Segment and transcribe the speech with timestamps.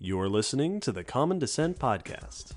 [0.00, 2.52] You're listening to the Common Descent Podcast.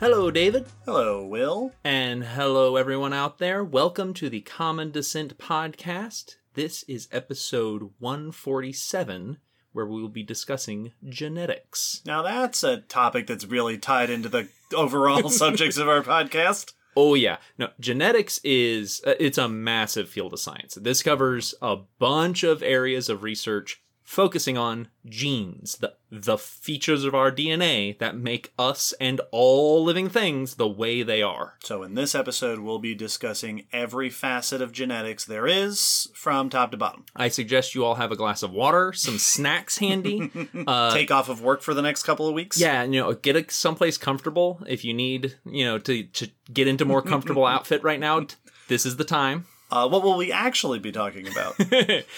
[0.00, 0.64] Hello, David.
[0.86, 1.72] Hello, Will.
[1.84, 3.62] And hello, everyone out there.
[3.62, 6.36] Welcome to the Common Descent Podcast.
[6.54, 9.36] This is episode 147,
[9.72, 12.02] where we will be discussing genetics.
[12.04, 16.72] Now that's a topic that's really tied into the overall subjects of our podcast.
[16.96, 20.74] Oh yeah, no, genetics is uh, it's a massive field of science.
[20.74, 27.14] This covers a bunch of areas of research focusing on genes, the the features of
[27.14, 31.58] our DNA that make us and all living things the way they are.
[31.62, 36.70] So in this episode, we'll be discussing every facet of genetics there is from top
[36.70, 37.04] to bottom.
[37.14, 40.30] I suggest you all have a glass of water, some snacks handy.
[40.66, 42.58] Uh, Take off of work for the next couple of weeks.
[42.58, 46.66] yeah, you know, get a, someplace comfortable if you need, you know, to to get
[46.66, 48.26] into more comfortable outfit right now.
[48.68, 49.46] This is the time.
[49.70, 51.54] Uh, what will we actually be talking about?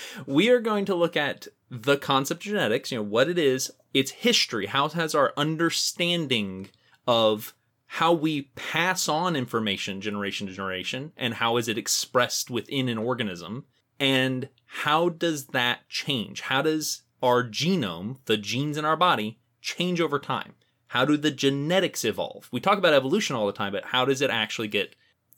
[0.27, 3.71] we are going to look at the concept of genetics, you know, what it is,
[3.95, 6.69] its history, how has our understanding
[7.07, 7.55] of
[7.87, 12.99] how we pass on information generation to generation, and how is it expressed within an
[12.99, 13.65] organism,
[13.99, 16.43] and how does that change?
[16.43, 20.55] How does our genome, the genes in our body, change over time?
[20.89, 22.49] How do the genetics evolve?
[22.51, 24.97] We talk about evolution all the time, but how does it actually get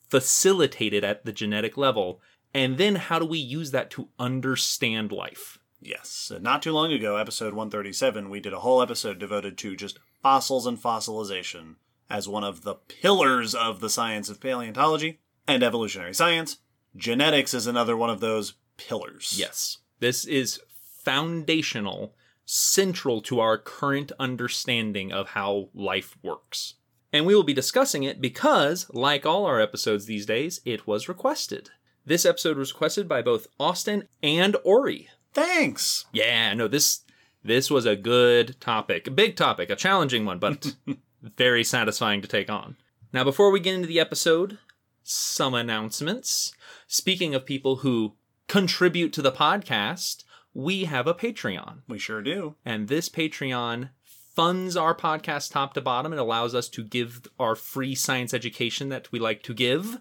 [0.09, 2.21] facilitated at the genetic level?
[2.55, 5.59] And then how do we use that to understand life?
[5.83, 6.33] Yes.
[6.35, 9.99] Uh, Not too long ago, episode 137, we did a whole episode devoted to just
[10.23, 11.77] fossils and fossilization
[12.09, 16.59] as one of the pillars of the science of paleontology and evolutionary science.
[16.97, 19.35] Genetics is another one of those pillars.
[19.39, 19.79] Yes.
[20.01, 20.61] This is
[21.05, 26.75] foundational, central to our current understanding of how life works.
[27.13, 31.09] And we will be discussing it because, like all our episodes these days, it was
[31.09, 31.71] requested.
[32.05, 35.09] This episode was requested by both Austin and Ori.
[35.33, 36.05] Thanks.
[36.13, 37.01] Yeah, no, this
[37.45, 40.75] this was a good topic, a big topic, a challenging one, but
[41.37, 42.77] very satisfying to take on.
[43.13, 44.59] Now, before we get into the episode,
[45.03, 46.53] some announcements.
[46.87, 48.15] Speaking of people who
[48.49, 52.55] contribute to the podcast, we have a Patreon, We sure do.
[52.65, 53.91] and this Patreon
[54.37, 56.13] funds our podcast top to bottom.
[56.13, 59.99] It allows us to give our free science education that we like to give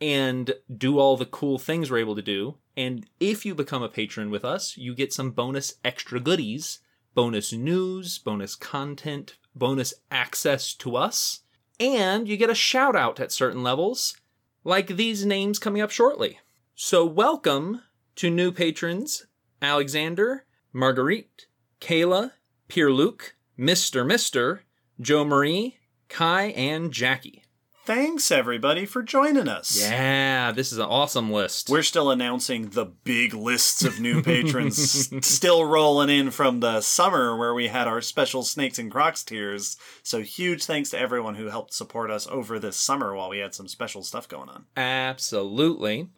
[0.00, 2.56] and do all the cool things we're able to do.
[2.76, 6.80] And if you become a patron with us, you get some bonus extra goodies,
[7.14, 11.40] bonus news, bonus content, bonus access to us,
[11.80, 14.16] and you get a shout out at certain levels,
[14.64, 16.38] like these names coming up shortly.
[16.74, 17.82] So, welcome
[18.16, 19.26] to new patrons
[19.62, 21.46] Alexander, Marguerite,
[21.80, 22.32] Kayla,
[22.68, 24.06] Pierre Luc, Mr.
[24.06, 24.62] Mister,
[25.00, 25.78] Joe Marie,
[26.08, 27.45] Kai, and Jackie.
[27.86, 29.80] Thanks, everybody, for joining us.
[29.80, 31.70] Yeah, this is an awesome list.
[31.70, 37.36] We're still announcing the big lists of new patrons still rolling in from the summer
[37.36, 39.76] where we had our special Snakes and Crocs tiers.
[40.02, 43.54] So huge thanks to everyone who helped support us over this summer while we had
[43.54, 44.64] some special stuff going on.
[44.76, 46.08] Absolutely.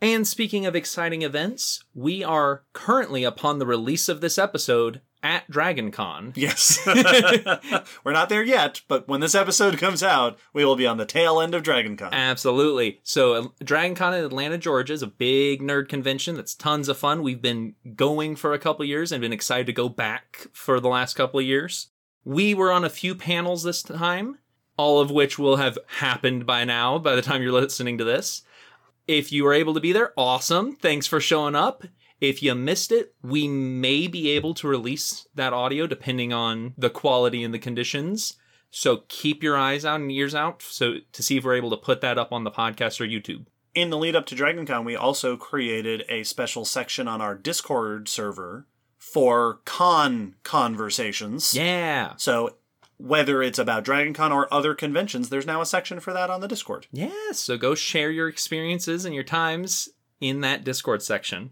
[0.00, 5.48] And speaking of exciting events, we are currently upon the release of this episode at
[5.50, 6.32] DragonCon.
[6.36, 6.80] Yes.
[8.04, 11.06] We're not there yet, but when this episode comes out, we will be on the
[11.06, 12.10] tail end of DragonCon.
[12.12, 13.00] Absolutely.
[13.02, 17.22] So, uh, DragonCon in Atlanta, Georgia is a big nerd convention that's tons of fun.
[17.22, 20.88] We've been going for a couple years and been excited to go back for the
[20.88, 21.88] last couple of years.
[22.24, 24.38] We were on a few panels this time,
[24.76, 28.42] all of which will have happened by now by the time you're listening to this.
[29.08, 30.76] If you were able to be there, awesome.
[30.76, 31.84] Thanks for showing up.
[32.22, 36.88] If you missed it, we may be able to release that audio depending on the
[36.88, 38.36] quality and the conditions.
[38.70, 41.76] So keep your eyes out and ears out so to see if we're able to
[41.76, 43.46] put that up on the podcast or YouTube.
[43.74, 48.08] In the lead up to DragonCon, we also created a special section on our Discord
[48.08, 48.68] server
[48.98, 51.54] for con conversations.
[51.54, 52.12] Yeah.
[52.18, 52.54] So
[52.98, 56.46] whether it's about DragonCon or other conventions, there's now a section for that on the
[56.46, 56.86] Discord.
[56.92, 59.88] Yeah, so go share your experiences and your times
[60.20, 61.50] in that Discord section.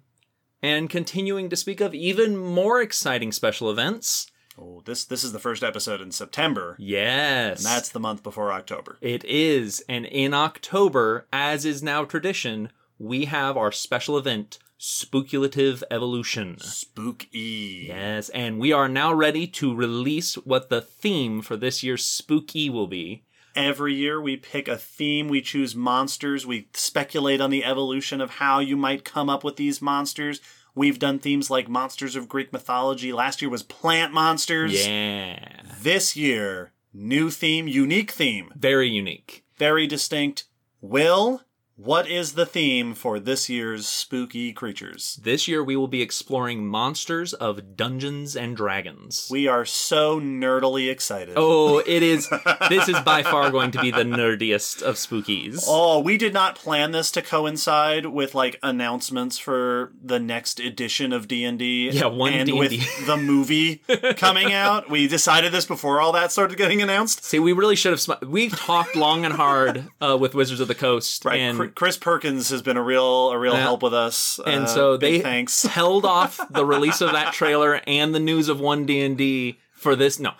[0.62, 4.30] And continuing to speak of even more exciting special events.
[4.58, 7.58] Oh, this this is the first episode in September, Yes.
[7.58, 8.98] and that's the month before October.
[9.00, 9.82] It is.
[9.88, 16.58] And in October, as is now tradition, we have our special event, Spookulative Evolution.
[16.60, 17.86] Spooky.
[17.88, 22.68] Yes, and we are now ready to release what the theme for this year's Spooky
[22.68, 23.24] will be.
[23.56, 28.30] Every year we pick a theme, we choose monsters, we speculate on the evolution of
[28.32, 30.40] how you might come up with these monsters.
[30.74, 33.12] We've done themes like monsters of Greek mythology.
[33.12, 34.86] Last year was plant monsters.
[34.86, 35.62] Yeah.
[35.82, 39.44] This year, new theme, unique theme, Very unique.
[39.58, 40.44] very distinct.
[40.80, 41.42] Will,
[41.82, 45.18] what is the theme for this year's spooky creatures?
[45.22, 49.28] This year we will be exploring monsters of Dungeons and Dragons.
[49.30, 51.34] We are so nerdily excited.
[51.38, 52.28] Oh, it is.
[52.68, 55.64] this is by far going to be the nerdiest of spookies.
[55.66, 61.14] Oh, we did not plan this to coincide with like announcements for the next edition
[61.14, 61.88] of D and D.
[61.90, 62.58] Yeah, one and D&D.
[62.58, 63.76] with the movie
[64.18, 64.90] coming out.
[64.90, 67.24] We decided this before all that started getting announced.
[67.24, 68.00] See, we really should have.
[68.02, 71.96] Sm- we talked long and hard uh, with Wizards of the Coast, Right, and Chris
[71.96, 73.60] Perkins has been a real a real Yeah.
[73.60, 75.62] help with us, and Uh, so they thanks.
[75.78, 79.58] held off the release of that trailer and the news of one D and D
[79.72, 80.18] for this.
[80.18, 80.30] No,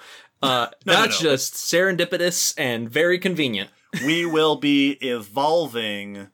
[0.43, 1.31] uh, No, no, that's no.
[1.31, 3.71] just serendipitous and very convenient.
[4.05, 6.29] we will be evolving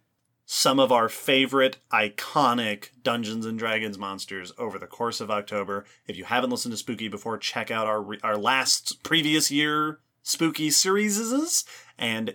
[0.45, 5.85] some of our favorite iconic Dungeons and Dragons monsters over the course of October.
[6.07, 10.01] If you haven't listened to Spooky before, check out our re- our last previous year
[10.23, 11.65] Spooky series
[11.99, 12.35] and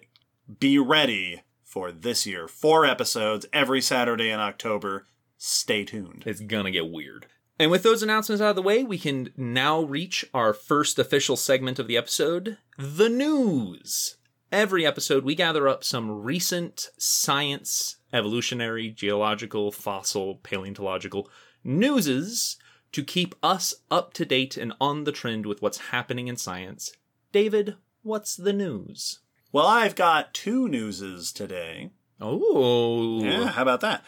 [0.60, 2.50] be ready for this year.
[2.50, 5.07] Four episodes every Saturday in October.
[5.38, 6.23] Stay tuned.
[6.25, 7.27] It's gonna get weird.
[7.57, 11.38] And with those announcements out of the way, we can now reach our first official
[11.38, 14.18] segment of the episode the news.
[14.51, 21.29] Every episode, we gather up some recent science, evolutionary, geological, fossil, paleontological
[21.63, 22.57] newses
[22.91, 26.91] to keep us up to date and on the trend with what's happening in science.
[27.31, 29.19] David, what's the news?
[29.51, 31.92] Well, I've got two newses today.
[32.19, 34.03] Oh, Yeah, how about that?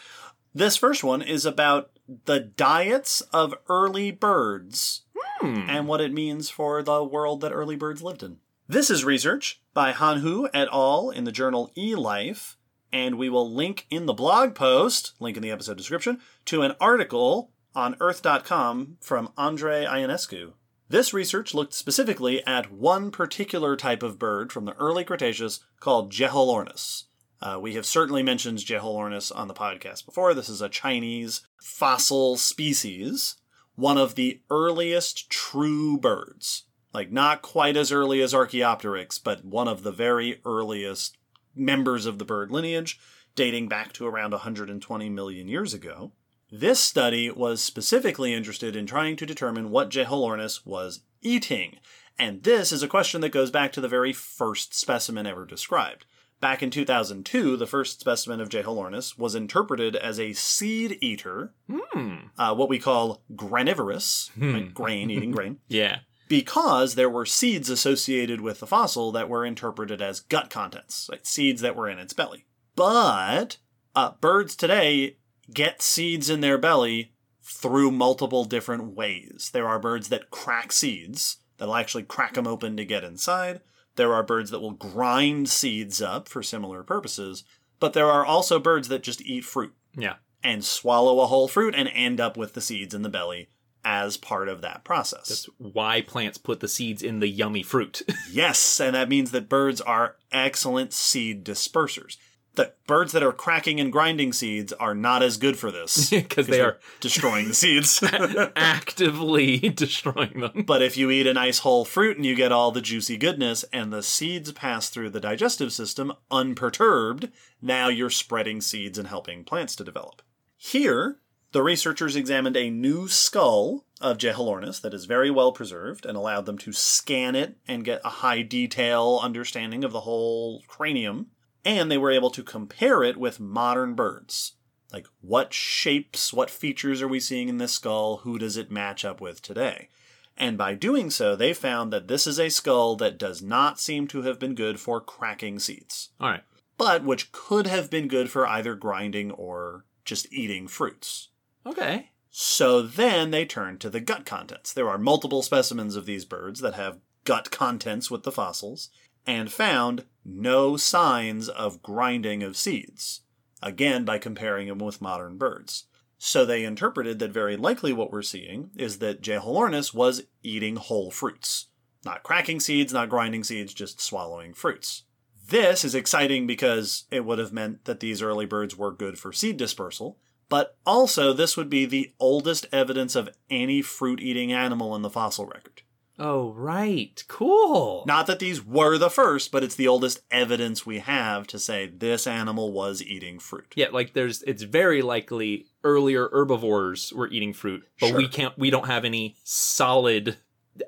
[0.54, 1.90] This first one is about
[2.26, 5.02] the diets of early birds
[5.40, 5.66] Hmm.
[5.68, 8.38] and what it means for the world that early birds lived in.
[8.68, 11.10] This is research by Han Hu et al.
[11.10, 12.54] in the journal eLife,
[12.92, 16.74] and we will link in the blog post, link in the episode description, to an
[16.80, 20.52] article on earth.com from Andre Ionescu.
[20.88, 26.12] This research looked specifically at one particular type of bird from the early Cretaceous called
[26.12, 27.04] Jeholornis.
[27.40, 30.34] Uh, we have certainly mentioned Jeholornis on the podcast before.
[30.34, 33.36] This is a Chinese fossil species,
[33.76, 36.64] one of the earliest true birds.
[36.92, 41.16] Like, not quite as early as Archaeopteryx, but one of the very earliest
[41.54, 43.00] members of the bird lineage,
[43.34, 46.12] dating back to around 120 million years ago.
[46.56, 51.78] This study was specifically interested in trying to determine what Jeholornis was eating,
[52.16, 56.06] and this is a question that goes back to the very first specimen ever described.
[56.40, 62.28] Back in 2002, the first specimen of Jeholornis was interpreted as a seed eater, Hmm.
[62.38, 66.00] uh, what we call granivorous, like grain, eating grain, Yeah.
[66.28, 71.26] because there were seeds associated with the fossil that were interpreted as gut contents, like
[71.26, 72.46] seeds that were in its belly.
[72.76, 73.56] But
[73.96, 75.16] uh, birds today
[75.52, 77.12] get seeds in their belly
[77.42, 79.50] through multiple different ways.
[79.52, 83.60] There are birds that crack seeds, that'll actually crack them open to get inside.
[83.96, 87.44] There are birds that will grind seeds up for similar purposes.
[87.80, 90.14] But there are also birds that just eat fruit Yeah.
[90.42, 93.48] and swallow a whole fruit and end up with the seeds in the belly
[93.84, 95.28] as part of that process.
[95.28, 98.02] That's why plants put the seeds in the yummy fruit.
[98.30, 102.16] Yes, and that means that birds are excellent seed dispersers.
[102.56, 106.46] The birds that are cracking and grinding seeds are not as good for this because
[106.46, 108.02] they are destroying the seeds.
[108.56, 110.64] actively destroying them.
[110.66, 113.64] but if you eat a nice whole fruit and you get all the juicy goodness
[113.72, 117.28] and the seeds pass through the digestive system unperturbed,
[117.60, 120.22] now you're spreading seeds and helping plants to develop.
[120.56, 121.18] Here,
[121.54, 126.46] the researchers examined a new skull of Jeholornis that is very well preserved and allowed
[126.46, 131.28] them to scan it and get a high detail understanding of the whole cranium.
[131.64, 134.52] And they were able to compare it with modern birds.
[134.92, 138.18] Like, what shapes, what features are we seeing in this skull?
[138.18, 139.88] Who does it match up with today?
[140.36, 144.06] And by doing so, they found that this is a skull that does not seem
[144.08, 146.42] to have been good for cracking seeds, All right.
[146.76, 151.28] but which could have been good for either grinding or just eating fruits.
[151.64, 152.10] Okay.
[152.30, 154.72] So then they turned to the gut contents.
[154.72, 158.90] There are multiple specimens of these birds that have gut contents with the fossils,
[159.26, 163.22] and found no signs of grinding of seeds,
[163.62, 165.86] again by comparing them with modern birds.
[166.18, 171.10] So they interpreted that very likely what we're seeing is that Jeholornis was eating whole
[171.10, 171.66] fruits.
[172.04, 175.04] Not cracking seeds, not grinding seeds, just swallowing fruits.
[175.46, 179.32] This is exciting because it would have meant that these early birds were good for
[179.32, 184.96] seed dispersal, but also this would be the oldest evidence of any fruit eating animal
[184.96, 185.82] in the fossil record.
[186.18, 187.22] Oh, right.
[187.26, 188.04] Cool.
[188.06, 191.86] Not that these were the first, but it's the oldest evidence we have to say
[191.86, 193.72] this animal was eating fruit.
[193.74, 198.70] Yeah, like there's it's very likely earlier herbivores were eating fruit, but we can't we
[198.70, 200.36] don't have any solid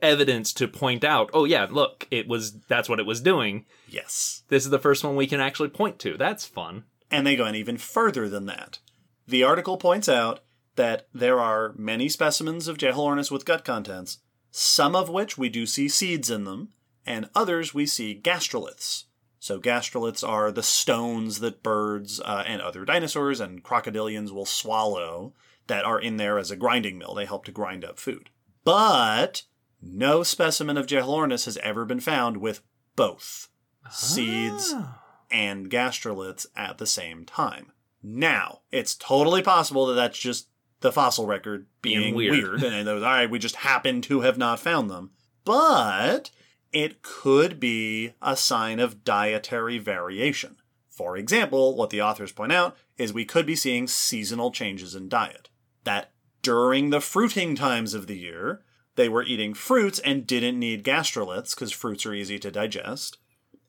[0.01, 3.67] evidence to point out, oh yeah, look, it was that's what it was doing.
[3.89, 4.43] Yes.
[4.49, 6.17] This is the first one we can actually point to.
[6.17, 6.85] That's fun.
[7.11, 8.79] And they go in even further than that.
[9.27, 10.41] The article points out
[10.77, 14.19] that there are many specimens of Jeholornis with gut contents,
[14.59, 16.71] some of which we do see seeds in them,
[17.05, 19.05] and others we see gastroliths.
[19.39, 25.35] So gastroliths are the stones that birds uh, and other dinosaurs and crocodilians will swallow
[25.67, 27.15] that are in there as a grinding mill.
[27.15, 28.31] They help to grind up food.
[28.65, 29.43] But
[29.83, 32.63] no specimen of Jeholornis has ever been found with
[32.97, 33.49] both
[33.91, 35.03] seeds Ah.
[35.31, 37.73] and gastroliths at the same time.
[38.03, 40.49] Now, it's totally possible that that's just
[40.81, 42.37] the fossil record Being weird.
[42.37, 42.63] weird.
[42.73, 45.11] and those, all right, we just happen to have not found them.
[45.45, 46.31] But
[46.73, 50.57] it could be a sign of dietary variation.
[50.91, 55.09] For example, what the authors point out is we could be seeing seasonal changes in
[55.09, 55.51] diet.
[55.85, 58.63] That during the fruiting times of the year,
[58.97, 63.19] they were eating fruits and didn't need gastroliths because fruits are easy to digest.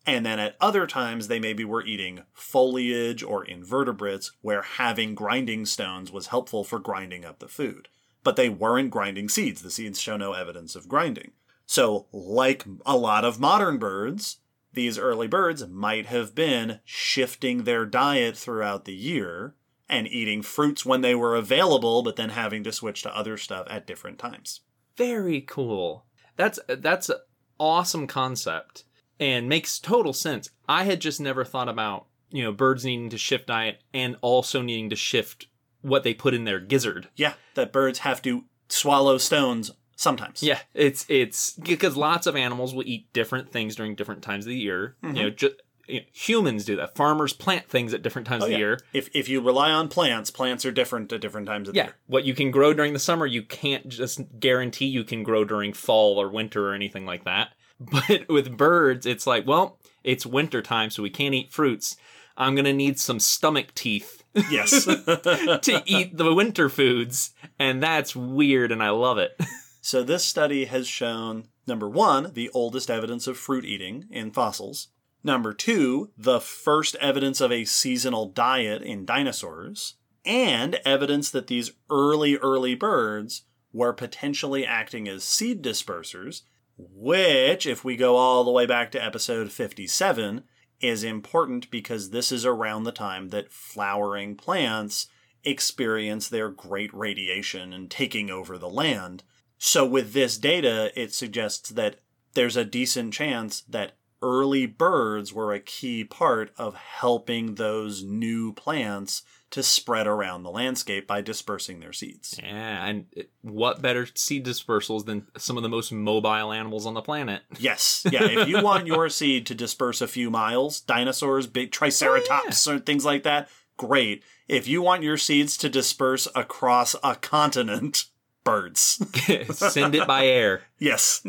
[0.08, 5.66] And then at other times, they maybe were eating foliage or invertebrates where having grinding
[5.66, 7.90] stones was helpful for grinding up the food.
[8.24, 9.62] But they weren't grinding seeds.
[9.62, 11.32] The seeds show no evidence of grinding.
[11.66, 14.38] So, like a lot of modern birds,
[14.72, 19.56] these early birds might have been shifting their diet throughout the year
[19.90, 23.68] and eating fruits when they were available, but then having to switch to other stuff
[23.70, 24.62] at different times.
[24.96, 26.06] Very cool.
[26.38, 27.12] That's that's
[27.60, 28.86] awesome concept
[29.20, 30.50] and makes total sense.
[30.68, 34.62] I had just never thought about, you know, birds needing to shift diet and also
[34.62, 35.48] needing to shift
[35.82, 37.10] what they put in their gizzard.
[37.16, 40.44] Yeah, that birds have to swallow stones sometimes.
[40.44, 44.50] Yeah, it's it's because lots of animals will eat different things during different times of
[44.50, 44.96] the year.
[45.02, 45.36] You know, mm-hmm.
[45.36, 45.56] just
[45.88, 46.96] you know, humans do that.
[46.96, 48.66] Farmers plant things at different times of oh, the Oh, yeah.
[48.66, 48.80] year.
[48.94, 51.96] If if you rely on plants, plants are different at different times of the year.
[52.08, 55.74] what you can grow during the summer, you can't just guarantee you can grow during
[55.74, 57.50] fall or winter or anything like that.
[57.92, 61.96] But with birds, it's like, well, it's winter time, so we can't eat fruits.
[62.36, 64.18] I'm gonna need some stomach teeth
[64.50, 64.86] Yes.
[64.86, 69.40] to eat the winter foods, and that's weird, and I love it.
[69.82, 74.90] so this study has shown number one, the oldest evidence of fruit eating in fossils.
[75.24, 79.96] Number two, the first evidence of a seasonal diet in dinosaurs.
[80.24, 86.42] And evidence that these early, early birds were potentially acting as seed dispersers,
[86.78, 90.44] which, if we go all the way back to episode 57,
[90.80, 95.08] is important because this is around the time that flowering plants
[95.44, 99.24] experience their great radiation and taking over the land.
[99.58, 101.98] So, with this data, it suggests that
[102.34, 108.54] there's a decent chance that early birds were a key part of helping those new
[108.54, 112.40] plants to spread around the landscape by dispersing their seeds.
[112.42, 113.06] Yeah, and
[113.42, 117.44] what better seed dispersals than some of the most mobile animals on the planet?
[117.58, 118.26] Yes, yeah.
[118.26, 122.80] If you want your seed to disperse a few miles, dinosaurs, big triceratops, oh, or
[122.80, 124.24] things like that, great.
[124.48, 128.06] If you want your seeds to disperse across a continent,
[128.44, 129.02] birds.
[129.54, 130.64] Send it by air.
[130.80, 131.26] yes.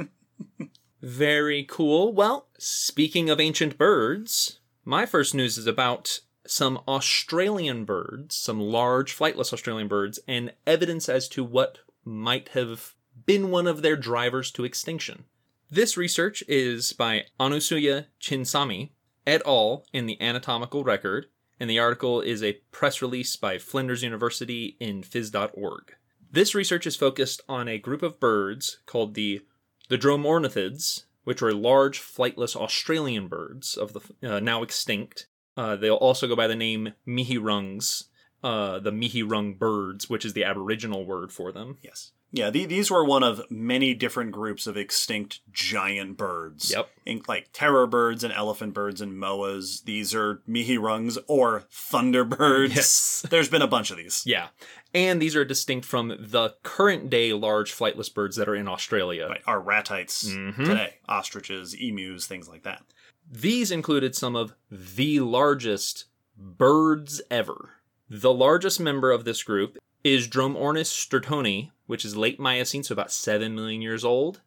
[1.00, 2.12] Very cool.
[2.12, 9.16] Well, speaking of ancient birds, my first news is about some Australian birds, some large
[9.16, 12.94] flightless Australian birds, and evidence as to what might have
[13.26, 15.24] been one of their drivers to extinction.
[15.70, 18.90] This research is by Anusuya Chinsamy
[19.26, 19.84] et al.
[19.92, 21.26] in the Anatomical Record,
[21.60, 25.94] and the article is a press release by Flinders University in phys.org.
[26.30, 29.42] This research is focused on a group of birds called the
[29.88, 34.00] the dromornithids, which were large flightless Australian birds of the
[34.36, 35.26] uh, now extinct.
[35.58, 38.04] Uh, they'll also go by the name mihirungs,
[38.44, 41.76] uh, the mihirung birds, which is the Aboriginal word for them.
[41.82, 42.12] Yes.
[42.30, 46.70] Yeah, the, these were one of many different groups of extinct giant birds.
[46.70, 46.90] Yep.
[47.06, 49.82] In, like terror birds and elephant birds and moas.
[49.84, 52.76] These are mihirungs or thunderbirds.
[52.76, 53.26] Yes.
[53.30, 54.22] There's been a bunch of these.
[54.26, 54.48] Yeah,
[54.94, 59.26] and these are distinct from the current day large flightless birds that are in Australia.
[59.28, 60.54] Right, are ratites Mhm.
[60.56, 60.94] today.
[61.08, 62.82] Ostriches, emus, things like that.
[63.30, 66.06] These included some of the largest
[66.36, 67.70] birds ever.
[68.08, 73.12] The largest member of this group is Dromornis stirtoni, which is late Miocene, so about
[73.12, 74.40] 7 million years old.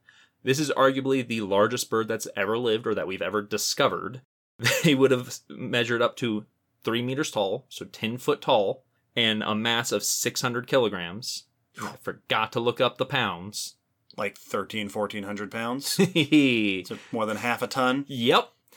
[0.44, 4.22] This is arguably the largest bird that's ever lived or that we've ever discovered.
[4.84, 6.46] They would have measured up to
[6.84, 8.84] 3 meters tall, so 10 foot tall,
[9.16, 11.44] and a mass of 600 kilograms.
[11.82, 13.76] I forgot to look up the pounds.
[14.18, 16.00] like 13, 1400 pounds.
[16.14, 16.86] yep.
[16.88, 18.06] so more than half a ton.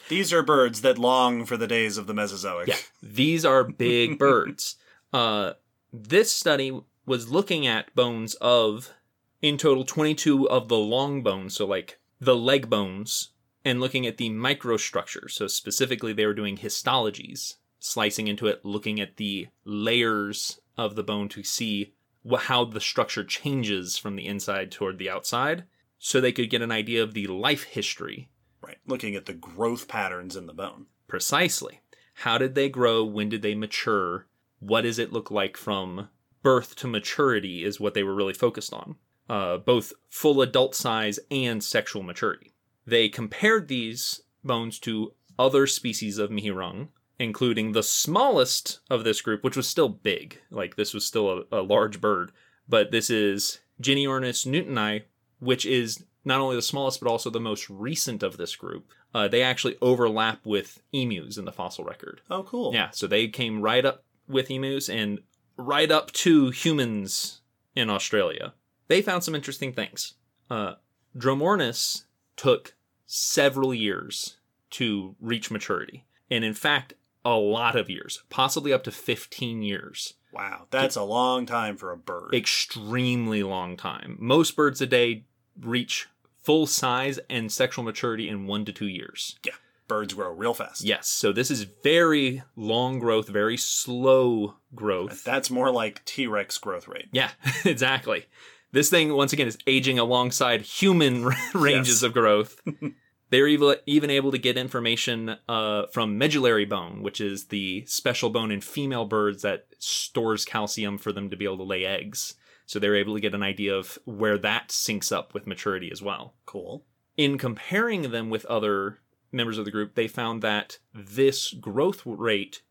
[0.08, 2.68] These are birds that long for the days of the Mesozoic.
[2.68, 2.76] Yeah.
[3.02, 4.76] These are big birds.
[5.12, 5.54] Uh,
[5.92, 8.92] this study was looking at bones of,
[9.40, 13.30] in total, 22 of the long bones, so like the leg bones,
[13.64, 15.30] and looking at the microstructure.
[15.30, 21.02] So specifically, they were doing histologies, slicing into it, looking at the layers of the
[21.02, 21.94] bone to see
[22.40, 25.64] how the structure changes from the inside toward the outside,
[25.98, 28.28] so they could get an idea of the life history
[28.64, 28.78] Right.
[28.86, 30.86] Looking at the growth patterns in the bone.
[31.08, 31.80] Precisely.
[32.18, 33.04] How did they grow?
[33.04, 34.26] When did they mature?
[34.60, 36.08] What does it look like from
[36.42, 37.64] birth to maturity?
[37.64, 38.96] Is what they were really focused on.
[39.28, 42.54] Uh, both full adult size and sexual maturity.
[42.86, 49.42] They compared these bones to other species of Mihirung, including the smallest of this group,
[49.42, 50.40] which was still big.
[50.50, 52.32] Like, this was still a, a large bird.
[52.68, 55.02] But this is Genyornis newtoni,
[55.38, 58.86] which is not only the smallest but also the most recent of this group.
[59.14, 62.20] Uh, they actually overlap with emus in the fossil record.
[62.30, 62.72] Oh, cool.
[62.74, 65.20] Yeah, so they came right up with emus and
[65.56, 67.40] right up to humans
[67.76, 68.54] in Australia.
[68.88, 70.14] They found some interesting things.
[70.50, 70.74] Uh,
[71.16, 72.04] Dromornis
[72.36, 72.74] took
[73.06, 74.38] several years
[74.70, 80.14] to reach maturity, and in fact, a lot of years, possibly up to 15 years.
[80.32, 80.66] Wow.
[80.70, 82.34] That's a long time for a bird.
[82.34, 84.16] Extremely long time.
[84.20, 85.24] Most birds a day
[85.58, 86.08] reach
[86.44, 89.38] full size and sexual maturity in one to two years.
[89.44, 89.52] yeah.
[89.86, 90.82] Birds grow real fast.
[90.82, 95.22] Yes, so this is very long growth, very slow growth.
[95.24, 97.08] That's more like T Rex growth rate.
[97.12, 97.30] Yeah,
[97.66, 98.24] exactly.
[98.72, 102.02] This thing, once again, is aging alongside human ranges Yes.
[102.02, 102.60] of growth.
[103.30, 108.30] They're even, even able to get information uh, from medullary bone, which is the special
[108.30, 112.36] bone in female birds that stores calcium for them to be able to lay eggs.
[112.66, 116.00] So they're able to get an idea of where that syncs up with maturity as
[116.02, 116.84] well Cool.
[117.16, 119.00] in comparing them with other
[119.32, 122.62] members of the group, they found that this growth rate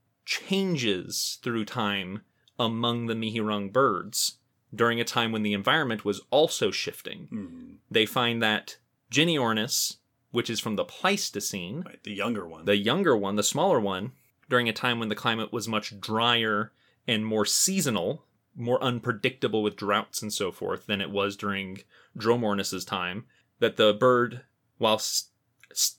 [0.47, 2.21] changes through time
[2.59, 4.37] among the Mihirung birds
[4.73, 7.27] during a time when the environment was also shifting.
[7.29, 7.71] Hmm.
[7.91, 8.77] They find that
[9.11, 9.97] Genyornis,
[10.31, 12.01] which is from the Pleistocene, Right.
[12.03, 12.65] The younger one.
[12.65, 14.11] the younger one, the smaller one,
[14.49, 16.71] during a time when the climate was much drier
[17.07, 18.23] and more seasonal,
[18.55, 21.79] more unpredictable with droughts and so forth than it was during
[22.17, 23.25] Dromornis's time,
[23.59, 24.41] that the bird,
[24.77, 25.01] while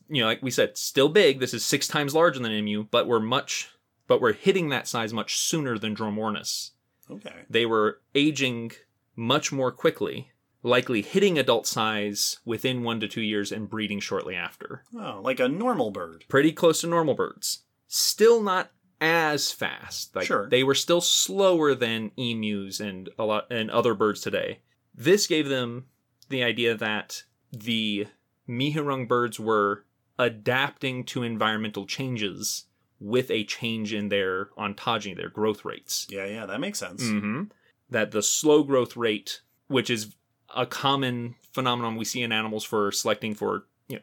[0.09, 3.09] you know, like we said, still big, this is six times larger than Emu, but
[3.09, 3.71] we're much,
[4.07, 6.71] but we're hitting that size much sooner than Dromornis.
[7.11, 7.43] okay.
[7.51, 8.73] They were aging
[9.17, 10.31] much more quickly,
[10.63, 15.41] likely hitting adult size within one to two years and breeding shortly after Oh, like
[15.41, 16.25] a normal bird.
[16.29, 17.65] pretty close to normal birds.
[17.89, 20.15] Still not as fast.
[20.15, 20.49] Like Sure.
[20.49, 24.61] they were still slower than emus and a lot and other birds today.
[24.95, 25.87] This gave them
[26.29, 28.07] the idea that the
[28.49, 29.85] Mihirung birds were
[30.19, 32.67] adapting to environmental changes
[33.01, 36.07] with a change in their ontogeny, their growth rates.
[36.09, 37.03] Yeah, yeah, that makes sense.
[37.03, 37.45] hmm
[37.91, 40.15] That the slow growth rate, which is
[40.55, 44.03] a common phenomenon we see in animals for selecting for you know,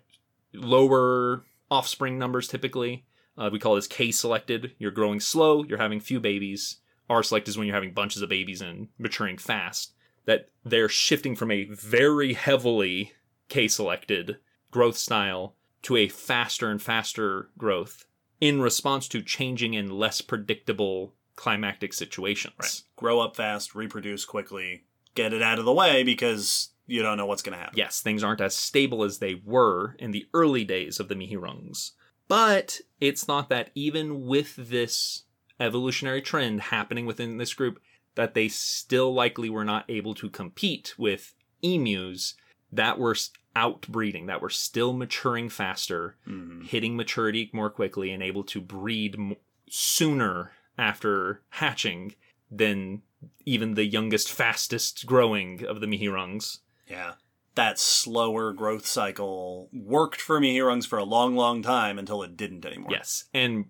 [0.54, 3.06] lower offspring numbers typically.
[3.42, 4.76] Uh, we call this K selected.
[4.78, 6.78] You're growing slow, you're having few babies.
[7.10, 9.94] R select is when you're having bunches of babies and maturing fast.
[10.26, 13.14] That they're shifting from a very heavily
[13.50, 14.38] K selected
[14.70, 18.06] growth style to a faster and faster growth
[18.40, 22.54] in response to changing and less predictable climactic situations.
[22.60, 22.82] Right.
[22.96, 24.84] Grow up fast, reproduce quickly,
[25.16, 27.78] get it out of the way because you don't know what's going to happen.
[27.78, 31.94] Yes, things aren't as stable as they were in the early days of the Mihirungs.
[32.32, 35.24] But it's thought that even with this
[35.60, 37.82] evolutionary trend happening within this group,
[38.16, 42.36] that they still likely were not able to compete with emus
[42.72, 43.18] that were
[43.54, 46.66] outbreeding, that were still maturing faster, Mhm.
[46.68, 49.36] hitting maturity more quickly, and able to breed m-
[49.70, 52.16] sooner after hatching
[52.50, 53.02] than
[53.46, 56.60] even the youngest, fastest growing of the Mihirungs.
[56.88, 57.16] Yeah.
[57.56, 62.66] That slower growth cycle worked for Mihirungs for a long, long time until it didn't
[62.66, 62.92] anymore.
[62.92, 63.26] Yes.
[63.34, 63.66] And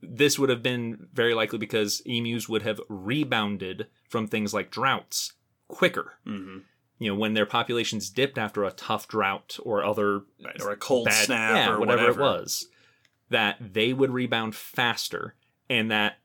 [0.00, 5.34] this would have been very likely because emus would have rebounded from things like droughts
[5.68, 6.14] quicker.
[6.24, 6.58] hmm
[6.98, 10.60] You know, when their populations dipped after a tough drought or other Right.
[10.62, 12.20] Or a cold bad, snap yeah, or whatever, whatever.
[12.20, 12.68] it was,
[13.30, 15.34] that they would rebound faster,
[15.68, 16.18] and that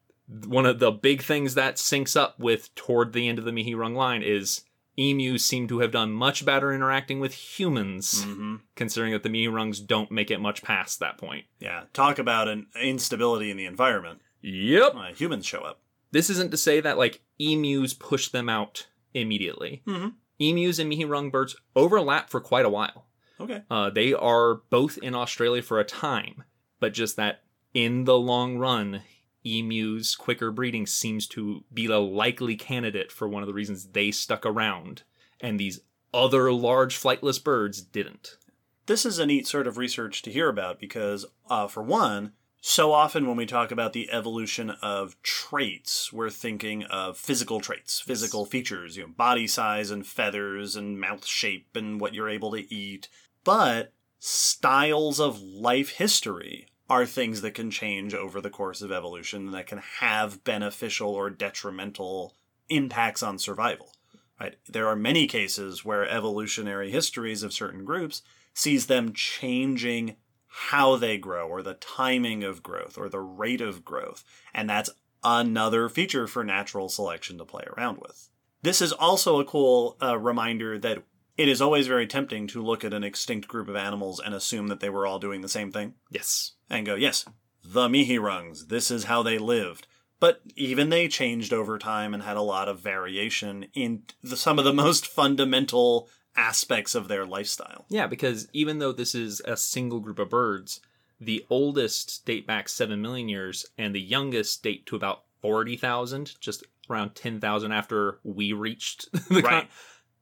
[0.45, 3.95] one of the big things that syncs up with toward the end of the Mihirung
[3.95, 4.61] line is
[4.97, 9.85] emus seem to have done much better interacting with humans, hmm considering that the Mihirungs
[9.85, 11.45] don't make it much past that point.
[11.59, 11.83] Yeah.
[11.93, 14.21] Talk about an instability in the environment.
[14.41, 14.95] Yep.
[14.95, 15.81] Uh, humans show up.
[16.11, 19.81] This isn't to say that like emus push them out immediately.
[19.87, 20.13] Mhm.
[20.39, 23.05] Emus and Mihirung birds overlap for quite a while.
[23.39, 23.61] Okay.
[23.69, 26.43] Uh, they are both in Australia for a time,
[26.79, 29.03] but just that in the long run,
[29.43, 34.11] emus' quicker breeding seems to be a likely candidate for one of the reasons they
[34.11, 35.03] stuck around,
[35.39, 35.81] and these
[36.13, 38.37] other large flightless birds didn't.
[38.85, 42.91] This is a neat sort of research to hear about because, uh, for one, so
[42.91, 48.45] often when we talk about the evolution of traits, we're thinking of physical traits, physical
[48.45, 52.73] features, you know, body size and feathers and mouth shape and what you're able to
[52.73, 53.07] eat.
[53.43, 59.51] But styles of life history are things that can change over the course of evolution
[59.51, 62.35] that can have beneficial or detrimental
[62.67, 63.93] impacts on survival.
[64.37, 64.57] Right?
[64.67, 68.23] There are many cases where evolutionary histories of certain groups
[68.53, 73.85] sees them changing how they grow or the timing of growth or the rate of
[73.85, 74.25] growth.
[74.53, 74.89] And that's
[75.23, 78.27] another feature for natural selection to play around with.
[78.63, 81.03] This is also a cool uh, reminder that
[81.37, 84.67] it is always very tempting to look at an extinct group of animals and assume
[84.67, 86.51] that they were all doing the same thing Yes.
[86.71, 87.25] And go, yes,
[87.63, 89.87] the Mihirungs, this is how they lived.
[90.19, 94.57] But even they changed over time and had a lot of variation in the, some
[94.59, 97.85] of the most fundamental aspects of their lifestyle.
[97.89, 100.79] Yeah, because even though this is a single group of birds,
[101.19, 106.63] the oldest date back 7 million years, and the youngest date to about 40,000, just
[106.89, 109.61] around 10,000 after we reached the Right.
[109.61, 109.67] con-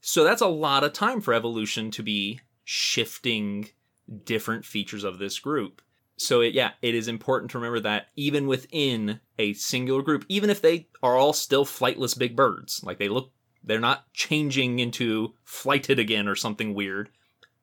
[0.02, 3.70] So that's a lot of time for evolution to be shifting
[4.24, 5.82] different features of this group.
[6.20, 10.50] So it, yeah, it is important to remember that even within a singular group, even
[10.50, 13.32] if they are all still flightless big birds, like they look,
[13.64, 17.10] they're not changing into flighted again or something weird,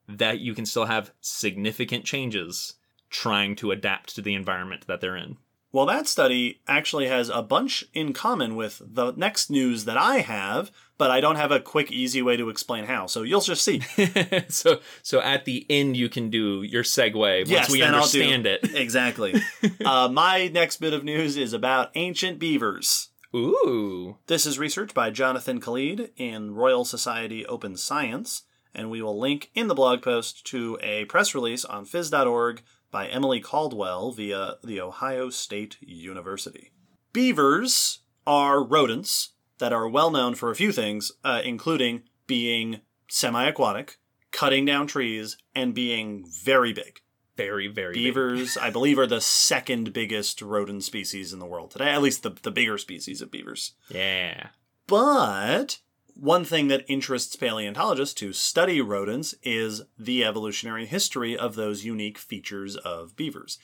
[0.08, 2.74] that you can still have significant changes
[3.10, 5.36] trying to adapt to the environment that they're in.
[5.72, 10.18] Well, that study actually has a bunch in common with the next news that I
[10.20, 13.06] have, but I don't have a quick, easy way to explain how.
[13.06, 13.80] So you'll just see.
[14.48, 17.96] so so at the end you can do your segue once Yes, we I'll do-
[17.96, 18.60] understand it.
[18.74, 19.34] exactly.
[19.84, 23.08] uh, my next bit of news is about ancient beavers.
[23.34, 24.16] Ooh.
[24.28, 29.50] This is research by Jonathan Calede in Royal Society Open Science, and we will link
[29.54, 34.80] in the blog post to a press release on phys.org by Emily Caldwell via the
[34.80, 36.72] Ohio State University.
[37.12, 43.44] Beavers are rodents that are well known for a few things, uh, including being semi
[43.46, 43.98] aquatic,
[44.30, 47.00] cutting down trees, and being very big.
[47.36, 48.02] Very, very big.
[48.02, 52.22] Beavers, I believe, are the second biggest rodent species in the world today, at least
[52.22, 53.72] the, the bigger species of beavers.
[53.88, 54.48] Yeah.
[54.86, 55.80] But
[56.18, 62.18] one thing that interests paleontologists to study rodents is the evolutionary history of those unique
[62.18, 63.58] features of beavers.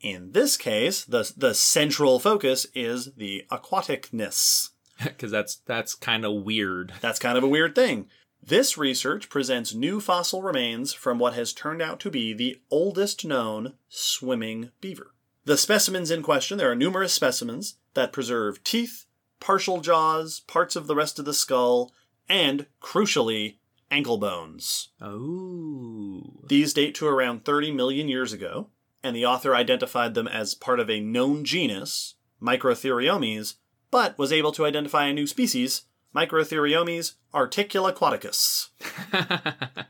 [0.00, 4.70] In this case, the, the central focus is the aquaticness.
[5.04, 6.94] Because that's that's kind of weird.
[7.02, 8.08] That's kind of a weird thing.
[8.42, 13.24] This research presents new fossil remains from what has turned out to be the oldest
[13.24, 15.12] known swimming beaver.
[15.44, 19.05] The specimens in question, there are numerous specimens that preserve teeth,
[19.40, 21.92] partial jaws, parts of the rest of the skull,
[22.28, 23.56] and, crucially,
[23.90, 24.88] ankle bones.
[25.00, 26.40] Oh.
[26.46, 28.70] These date to around 30 million years ago,
[29.02, 33.54] and the author identified them as part of a known genus, Microtheriomys,
[33.90, 35.82] but was able to identify a new species,
[36.14, 38.68] Microtheriomys articulaquaticus.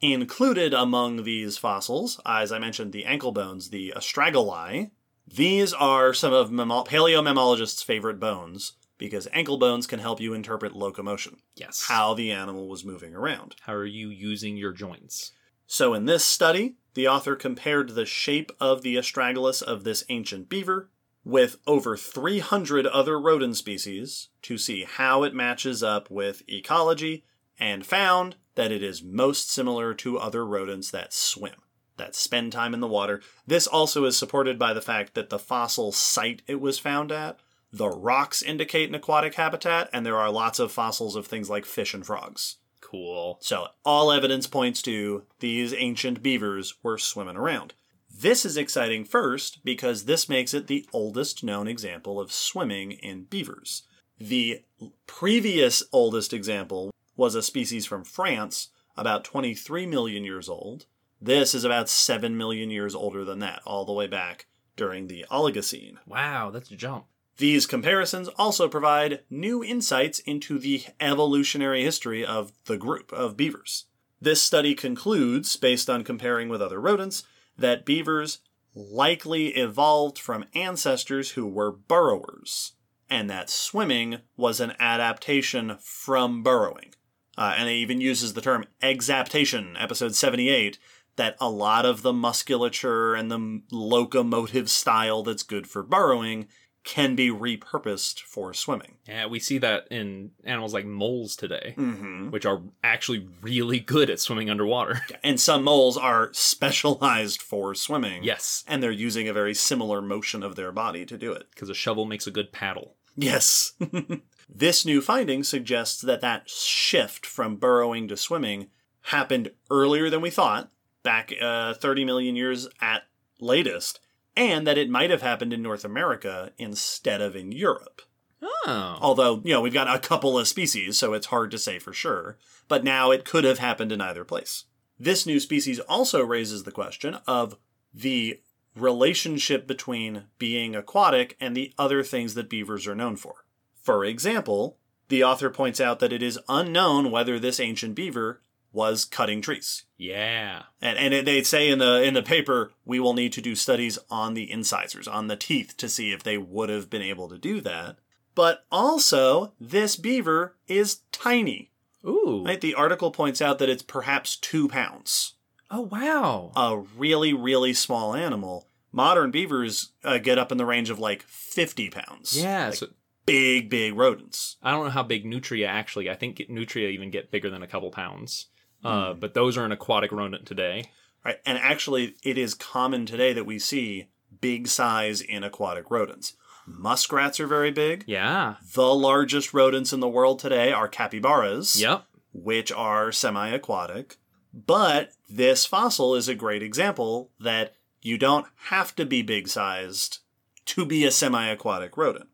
[0.00, 4.90] Included among these fossils, as I mentioned, the ankle bones, the astragali.
[5.26, 10.74] These are some of mammal- paleomammalogists' favorite bones because ankle bones can help you interpret
[10.74, 11.86] locomotion, yes.
[11.88, 13.54] how the animal was moving around.
[13.62, 15.32] How are you using your joints?
[15.66, 20.48] So, in this study, the author compared the shape of the astragalus of this ancient
[20.48, 20.90] beaver
[21.24, 27.24] with over 300 other rodent species to see how it matches up with ecology
[27.58, 31.54] and found that it is most similar to other rodents that swim,
[31.98, 33.20] that spend time in the water.
[33.46, 37.38] This also is supported by the fact that the fossil site it was found at,
[37.72, 41.64] the rocks indicate an aquatic habitat, and there are lots of fossils of things like
[41.64, 42.56] fish and frogs.
[42.80, 43.38] Cool.
[43.40, 47.74] So, all evidence points to these ancient beavers were swimming around.
[48.10, 53.24] This is exciting first because this makes it the oldest known example of swimming in
[53.24, 53.82] beavers.
[54.18, 54.64] The
[55.06, 60.86] previous oldest example was a species from France, about 23 million years old.
[61.20, 65.26] This is about 7 million years older than that, all the way back during the
[65.30, 65.98] Oligocene.
[66.06, 67.06] Wow, that's a jump.
[67.38, 73.84] These comparisons also provide new insights into the evolutionary history of the group of beavers.
[74.20, 77.22] This study concludes, based on comparing with other rodents,
[77.56, 78.40] that beavers
[78.74, 82.72] likely evolved from ancestors who were burrowers,
[83.08, 86.92] and that swimming was an adaptation from burrowing.
[87.36, 90.76] uh, and it even uses the term exaptation, episode 78,
[91.14, 96.48] that a lot of the musculature and the locomotive style that's good for burrowing
[96.88, 98.94] can be repurposed for swimming.
[99.06, 102.30] Yeah, we see that in animals like moles today, Mm-hmm.
[102.30, 105.02] which are actually really good at swimming underwater.
[105.22, 108.24] And some moles are specialized for swimming.
[108.24, 111.48] yes, And they're using a very similar motion of their body to do it.
[111.50, 112.94] because a shovel makes a good paddle.
[113.16, 113.72] Yes.
[114.48, 118.68] this new finding suggests that that shift from burrowing to swimming
[119.02, 120.70] happened earlier than we thought,
[121.02, 123.02] back uh, 30 million years at
[123.40, 124.00] latest,
[124.38, 128.02] and that it might have happened in North America instead of in Europe.
[128.40, 131.80] Oh, Although, you know, we've got a couple of species, so it's hard to say
[131.80, 132.38] for sure.
[132.68, 134.66] But now it could have happened in either place.
[134.96, 137.56] This new species also raises the question of
[137.92, 138.40] the
[138.76, 143.44] relationship between being aquatic and the other things that beavers are known for.
[143.82, 148.40] For example, the author points out that it is unknown whether this ancient beaver
[148.72, 149.84] was cutting trees.
[149.96, 150.62] yeah.
[150.80, 153.54] And, and it- they say in the in the paper we will need to do
[153.54, 157.28] studies on the incisors, on the teeth, to see if they would have been able
[157.28, 157.96] to do that.
[158.34, 161.70] But also, this beaver is tiny.
[162.06, 162.44] Ooh.
[162.46, 162.60] Right?
[162.60, 165.34] The article points out that it's perhaps two pounds.
[165.70, 166.52] oh wow.
[166.54, 168.68] A really, really small animal.
[168.92, 172.40] Modern beavers uh, get up in the range of like 50 pounds.
[172.40, 172.66] yeah.
[172.66, 172.86] Like so
[173.26, 174.56] big, big rodents.
[174.62, 176.08] I don't know how big nutria actually.
[176.08, 178.46] I think nutria even get bigger than a couple pounds.
[178.88, 180.84] Uh, but those are an aquatic rodent today.
[181.24, 181.36] Right?
[181.44, 184.08] And actually, it is common today that we see
[184.40, 186.34] big size in aquatic rodents.
[186.66, 188.04] Muskrats are very big.
[188.06, 188.56] Yeah.
[188.74, 192.04] The largest rodents in the world today are capybaras, Yep.
[192.32, 194.16] which are semi aquatic.
[194.52, 200.18] But this fossil is a great example that you don't have to be big sized
[200.66, 202.28] to be a semi aquatic rodent.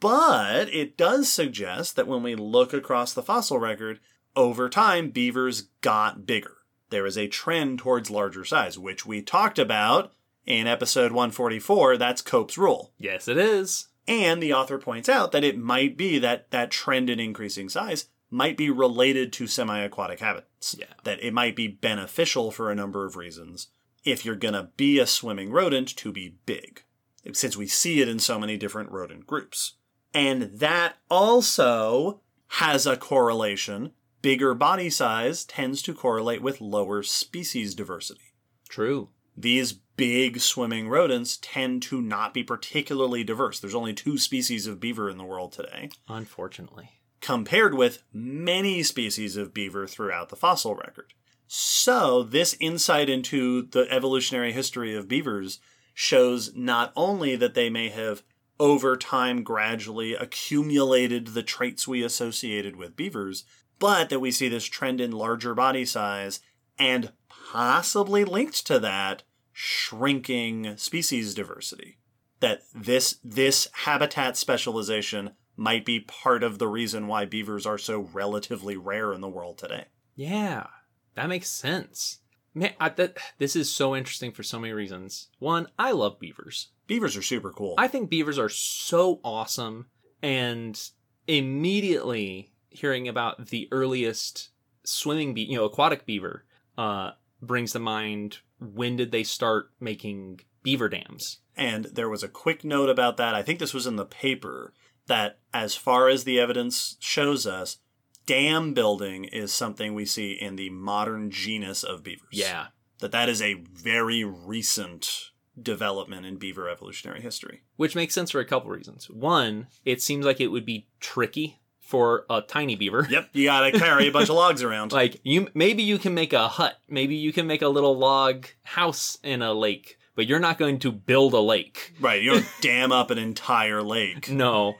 [0.00, 4.00] But it does suggest that when we look across the fossil record,
[4.38, 6.58] over time, beavers got bigger.
[6.90, 10.14] There is a trend towards larger size, which we talked about
[10.46, 11.96] in episode 144.
[11.96, 12.92] That's Cope's rule.
[12.98, 13.88] Yes, it is.
[14.06, 18.06] And the author points out that it might be that that trend in increasing size
[18.30, 20.76] might be related to semi aquatic habits.
[20.78, 20.86] Yeah.
[21.02, 23.66] That it might be beneficial for a number of reasons
[24.04, 26.84] if you're going to be a swimming rodent to be big,
[27.32, 29.74] since we see it in so many different rodent groups.
[30.14, 32.20] And that also
[32.52, 33.92] has a correlation.
[34.22, 38.32] Bigger body size tends to correlate with lower species diversity
[38.68, 39.10] True.
[39.36, 43.58] these big swimming rodents tend to not be particularly diverse.
[43.60, 46.90] There's only two species of beaver in the world today, Unfortunately.
[47.20, 51.14] compared with many species of beaver throughout the fossil record.
[51.46, 55.58] So, this insight into the evolutionary history of beavers
[55.94, 58.22] shows not only that they may have
[58.60, 63.44] over time gradually accumulated the traits we associated with beavers,
[63.78, 66.40] but that we see this trend in larger body size
[66.78, 71.98] and possibly linked to that shrinking species diversity
[72.40, 78.08] that this this habitat specialization might be part of the reason why beavers are so
[78.12, 80.66] relatively rare in the world today Yeah,
[81.14, 82.20] that makes sense.
[82.54, 85.28] Man, I, that, this is so interesting for so many reasons.
[85.38, 86.68] One, I love beavers.
[86.86, 89.86] beavers are super cool I think beavers are so awesome.
[90.22, 90.80] And
[91.26, 94.50] immediately hearing about the earliest
[94.84, 96.44] swimming, be- you know, aquatic beaver,
[96.76, 97.12] uh,
[97.42, 101.38] brings to mind when did they start making beaver dams?
[101.56, 104.72] and there was a quick note about that i think this was in the paper
[105.08, 107.78] that as far as the evidence shows us
[108.26, 112.66] dam building is something we see in the modern genus of beavers Yeah.
[113.00, 118.38] that that is a very recent development in beaver evolutionary history Which makes sense for
[118.40, 119.10] a couple reasons.
[119.10, 121.57] One, it seems like it would be tricky
[121.88, 123.06] for a tiny beaver.
[123.08, 124.92] Yep, you gotta carry a bunch of logs around.
[124.92, 128.46] Like you maybe you can make a hut, maybe you can make a little log
[128.62, 131.94] house in a lake, but you're not going to build a lake.
[131.98, 134.28] right, you don't dam up an entire lake.
[134.30, 134.74] No.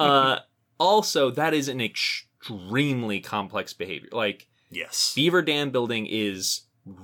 [0.00, 0.38] uh
[0.78, 4.08] also that is an extremely complex behavior.
[4.12, 5.12] Like Yes.
[5.14, 6.62] beaver dam building is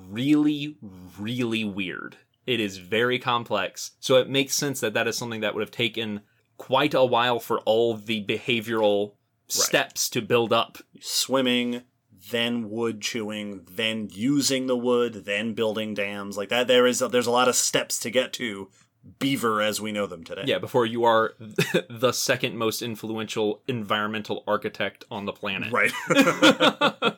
[0.09, 0.77] really
[1.19, 2.17] really weird.
[2.47, 3.93] It is very complex.
[4.01, 6.23] So it makes sense that that is something that would have taken
[6.57, 9.13] quite a while for all the behavioral
[9.53, 10.79] steps to build up.
[11.01, 11.83] Swimming,
[12.31, 16.67] then wood chewing, then using the wood, then building dams like that.
[16.67, 18.71] There is there's a lot of steps to get to
[19.19, 20.45] beaver as we know them today.
[20.47, 21.35] Yeah, before you are
[21.91, 25.73] the second most influential environmental architect on the planet.
[25.73, 25.93] Right.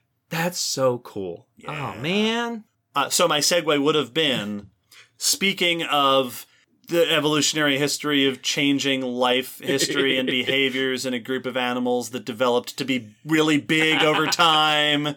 [0.30, 1.46] That's so cool.
[1.56, 1.94] Yeah.
[1.96, 2.64] Oh man.
[2.94, 4.70] uh, so my segue would have been
[5.16, 6.46] speaking of
[6.88, 12.24] the evolutionary history of changing life history and behaviors in a group of animals that
[12.24, 15.14] developed to be really big over time,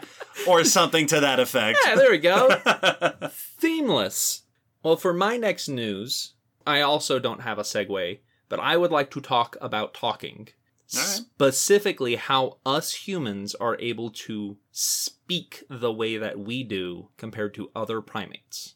[0.48, 1.80] or something to that effect.
[1.86, 2.50] Yeah, there we go.
[3.32, 4.44] Themeless.
[4.84, 6.34] Well, for my next news,
[6.66, 10.50] I also don't have a segue, but I would like to talk about talking.
[10.96, 11.04] Right.
[11.04, 17.72] Specifically, how us humans are able to speak the way that we do compared to
[17.76, 18.76] other primates.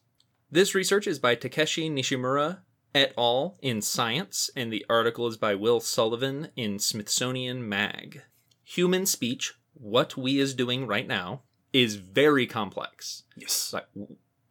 [0.49, 2.59] This research is by Takeshi Nishimura
[2.93, 3.57] et al.
[3.61, 8.23] in Science, and the article is by Will Sullivan in Smithsonian Mag.
[8.63, 11.41] Human speech, what we is doing right now,
[11.73, 13.23] is very complex.
[13.35, 13.73] Yes.
[13.73, 13.87] Like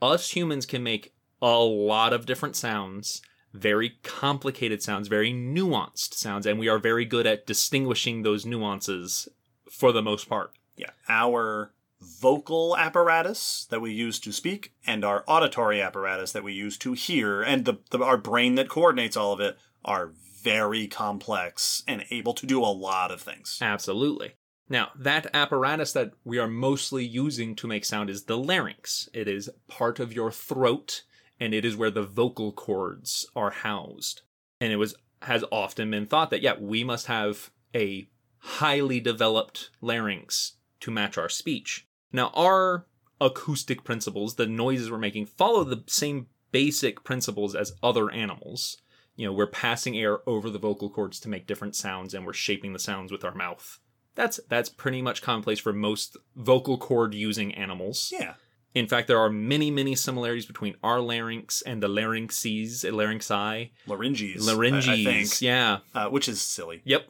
[0.01, 3.23] us humans can make a lot of different sounds,
[3.53, 9.29] very complicated sounds, very nuanced sounds, and we are very good at distinguishing those nuances
[9.71, 10.53] for the most part.
[10.77, 10.91] Yeah.
[11.09, 11.73] Our
[12.03, 16.93] vocal apparatus that we use to speak and our auditory apparatus that we use to
[16.93, 22.05] hear and the, the our brain that coordinates all of it are very complex and
[22.11, 23.59] able to do a lot of things.
[23.61, 24.33] Absolutely.
[24.69, 29.09] Now, that apparatus that we are mostly using to make sound is the larynx.
[29.13, 31.03] It is part of your throat,
[31.41, 34.23] and it is where the vocal cords are housed.
[34.61, 38.09] And it was has often been thought that yeah, we must have a
[38.39, 41.87] highly developed larynx to match our speech.
[42.13, 42.87] Now, our
[43.21, 48.79] acoustic principles, the noises we're making, follow the same basic principles as other animals.
[49.17, 52.33] You know, we're passing air over the vocal cords to make different sounds, and we're
[52.33, 53.79] shaping the sounds with our mouth.
[54.15, 58.11] That's that's pretty much commonplace for most vocal cord using animals.
[58.13, 58.35] Yeah.
[58.75, 64.37] In fact, there are many, many similarities between our larynx and the larynxes, larynxi, Larynges.
[64.43, 65.43] larynges.
[65.43, 65.51] I, I.
[65.51, 65.79] Yeah.
[65.95, 66.81] Uh, which is silly.
[66.85, 67.09] Yep.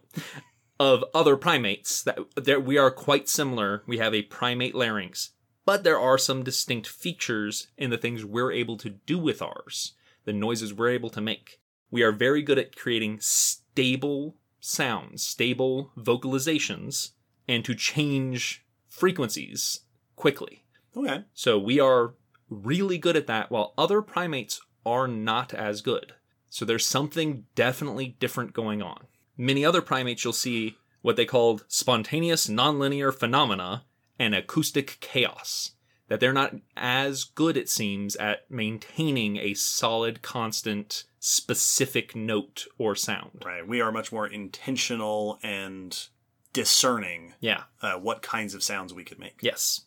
[0.80, 3.82] Of other primates, that there we are quite similar.
[3.86, 5.32] We have a primate larynx,
[5.66, 9.92] but there are some distinct features in the things we're able to do with ours,
[10.24, 11.60] the noises we're able to make.
[11.90, 17.10] We are very good at creating stable sounds, stable vocalizations,
[17.46, 19.80] and to change frequencies
[20.16, 20.64] quickly.
[20.96, 21.24] Okay.
[21.34, 22.14] So we are
[22.48, 26.14] really good at that, while other primates are not as good.
[26.48, 29.08] So there's something definitely different going on.
[29.40, 33.84] Many other primates you'll see what they called spontaneous nonlinear phenomena
[34.18, 35.70] and acoustic chaos.
[36.08, 42.94] That they're not as good, it seems, at maintaining a solid, constant, specific note or
[42.94, 43.42] sound.
[43.42, 43.66] Right.
[43.66, 45.98] We are much more intentional and
[46.52, 47.62] discerning Yeah.
[47.80, 49.38] uh, what kinds of sounds we could make.
[49.40, 49.86] Yes.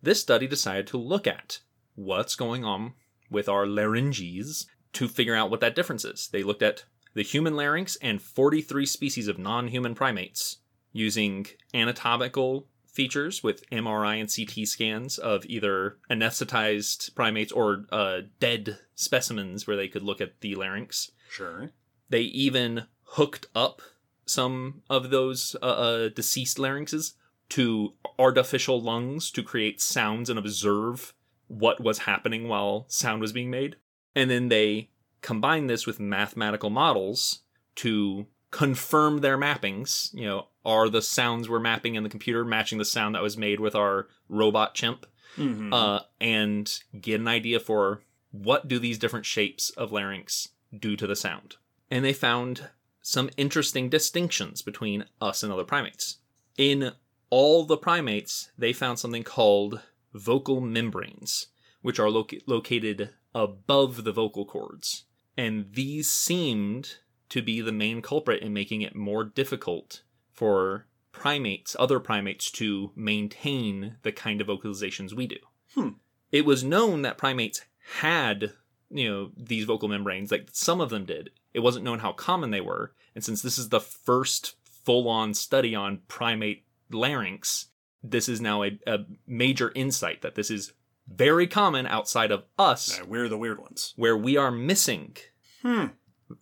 [0.00, 1.58] This study decided to look at
[1.96, 2.92] what's going on
[3.28, 6.28] with our larynges to figure out what that difference is.
[6.28, 10.58] They looked at the human larynx and 43 species of non human primates
[10.92, 18.78] using anatomical features with MRI and CT scans of either anesthetized primates or uh, dead
[18.94, 21.10] specimens where they could look at the larynx.
[21.30, 21.70] Sure.
[22.10, 23.80] They even hooked up
[24.26, 27.14] some of those uh, uh, deceased larynxes
[27.50, 31.14] to artificial lungs to create sounds and observe
[31.48, 33.76] what was happening while sound was being made.
[34.14, 34.90] And then they
[35.22, 37.40] combined this with mathematical models
[37.76, 40.12] to confirm their mappings.
[40.12, 43.36] You know, are the sounds we're mapping in the computer matching the sound that was
[43.38, 45.06] made with our robot chimp?
[45.38, 45.72] Mhm.
[45.72, 51.06] uh, and get an idea for what do these different shapes of larynx do to
[51.06, 51.56] the sound.
[51.90, 52.68] And they found
[53.00, 56.18] some interesting distinctions between us and other primates.
[56.58, 56.92] In
[57.30, 59.80] all the primates, they found something called
[60.12, 61.46] vocal membranes,
[61.80, 65.04] which are loca- located above the vocal cords.
[65.36, 66.96] And these seemed
[67.30, 72.90] to be the main culprit in making it more difficult for primates, other primates, to
[72.94, 75.36] maintain the kind of vocalizations we do.
[75.74, 75.88] Hmm.
[76.30, 77.62] It was known that primates
[78.00, 78.52] had,
[78.90, 81.30] you know, these vocal membranes, like some of them did.
[81.54, 82.92] It wasn't known how common they were.
[83.14, 87.66] And since this is the first full on study on primate larynx,
[88.02, 90.72] this is now a, a major insight that this is
[91.16, 93.92] very common outside of us, Uh, we're the weird ones.
[93.96, 95.16] where we are missing
[95.62, 95.86] Hmm.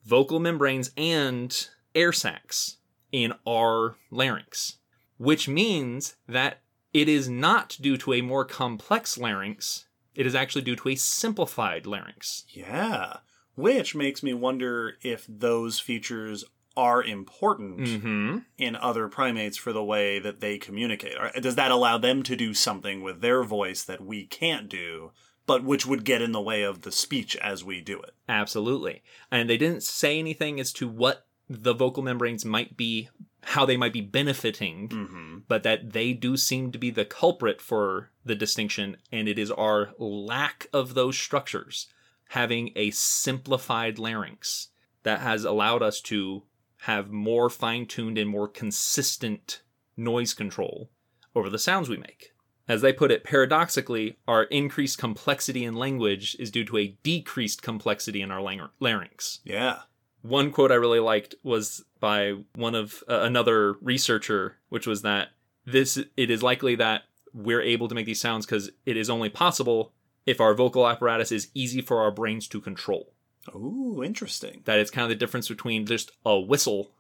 [0.07, 2.77] vocal membranes and air sacs
[3.13, 4.79] in our larynx,
[5.19, 9.87] which means that it is not due to a more complex larynx.
[10.15, 12.45] It is actually due to a simplified larynx.
[12.49, 13.19] Yeah.
[13.57, 16.45] Which makes me wonder if those features
[16.77, 18.39] are important Mm-hmm.
[18.59, 21.15] in other primates for the way that they communicate.
[21.41, 25.11] Does that allow them to do something with their voice that we can't do,
[25.47, 28.13] but which would get in the way of the speech as we do it?
[28.29, 29.03] Absolutely.
[29.31, 33.09] And they didn't say anything as to what the vocal membranes might be,
[33.43, 35.39] how they might be benefiting, Mm-hmm.
[35.49, 39.51] but that they do seem to be the culprit for the distinction, and it is
[39.51, 41.89] our lack of those structures.
[42.29, 44.69] having a simplified larynx
[45.03, 46.45] that has allowed us to
[46.83, 49.63] have more fine tuned and more consistent
[49.97, 50.91] noise control
[51.35, 52.33] over the sounds we make.
[52.67, 57.63] As they put it, paradoxically, our increased complexity in language is due to a decreased
[57.63, 58.41] complexity in our
[58.79, 59.41] larynx.
[59.45, 59.81] Yeah.
[60.23, 65.31] One quote I really liked was by one of uh, another researcher, which was that
[65.67, 67.03] this it is likely that
[67.35, 69.93] we're able to make these sounds because it is only possible
[70.27, 73.13] if our vocal apparatus is easy for our brains to control.
[73.55, 74.63] Ooh, interesting.
[74.65, 76.93] That it's kind of the difference between just a whistle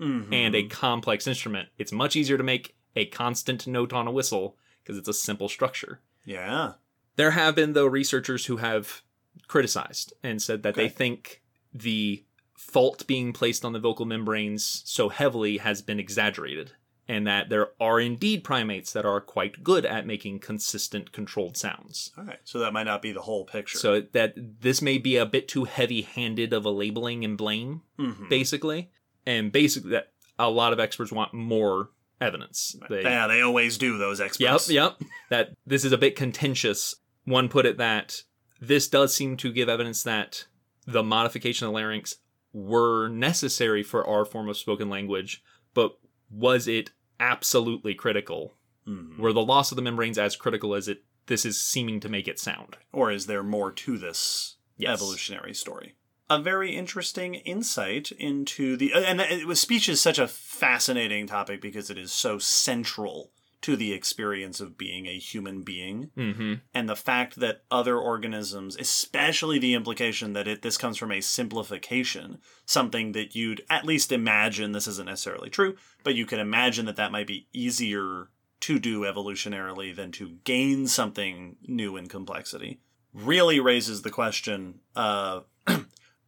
[0.00, 0.32] Mhm.
[0.32, 1.68] and a complex instrument.
[1.78, 5.48] It's much easier to make a constant note on a whistle because it's a simple
[5.48, 6.00] structure.
[6.24, 6.74] yeah.
[7.16, 9.02] There have been, though, researchers who have
[9.46, 11.42] criticized and said that they think
[11.74, 12.24] the
[12.56, 16.72] fault being placed on the vocal membranes so heavily has been exaggerated,
[17.10, 22.12] and that there are indeed primates that are quite good at making consistent, controlled sounds.
[22.16, 22.38] All right.
[22.44, 23.78] So that might not be the whole picture.
[23.78, 28.28] So that this may be a bit too heavy-handed of a labeling and blame, Mhm.
[28.28, 28.90] basically,
[29.26, 31.90] and basically that a lot of experts want more
[32.20, 32.76] evidence.
[32.88, 34.70] They- yeah, they always do those experts.
[34.70, 35.08] Yep, yep.
[35.30, 36.94] That this is a bit contentious.
[37.24, 38.22] One put it that
[38.60, 40.46] this does seem to give evidence that
[40.86, 42.18] the modification of the larynx
[42.52, 45.42] were necessary for our form of spoken language,
[45.74, 45.98] but
[46.30, 46.90] was it
[47.20, 48.54] absolutely critical?
[48.86, 49.18] Mhm.
[49.18, 52.26] Were the loss of the membranes as critical as it this is seeming to make
[52.26, 52.76] it sound?
[52.92, 54.94] Or is there more to this Yes.
[55.00, 55.94] evolutionary story?
[56.28, 61.60] A very interesting insight into the and it was speech is such a fascinating topic
[61.60, 63.32] because it is so central
[63.62, 66.54] to the experience of being a human being Mm-hmm.
[66.74, 71.20] and the fact that other organisms especially the implication that it this comes from a
[71.20, 76.86] simplification something that you'd at least imagine this isn't necessarily true but you can imagine
[76.86, 78.28] that that might be easier
[78.60, 82.80] to do evolutionarily than to gain something new in complexity
[83.12, 85.40] really raises the question uh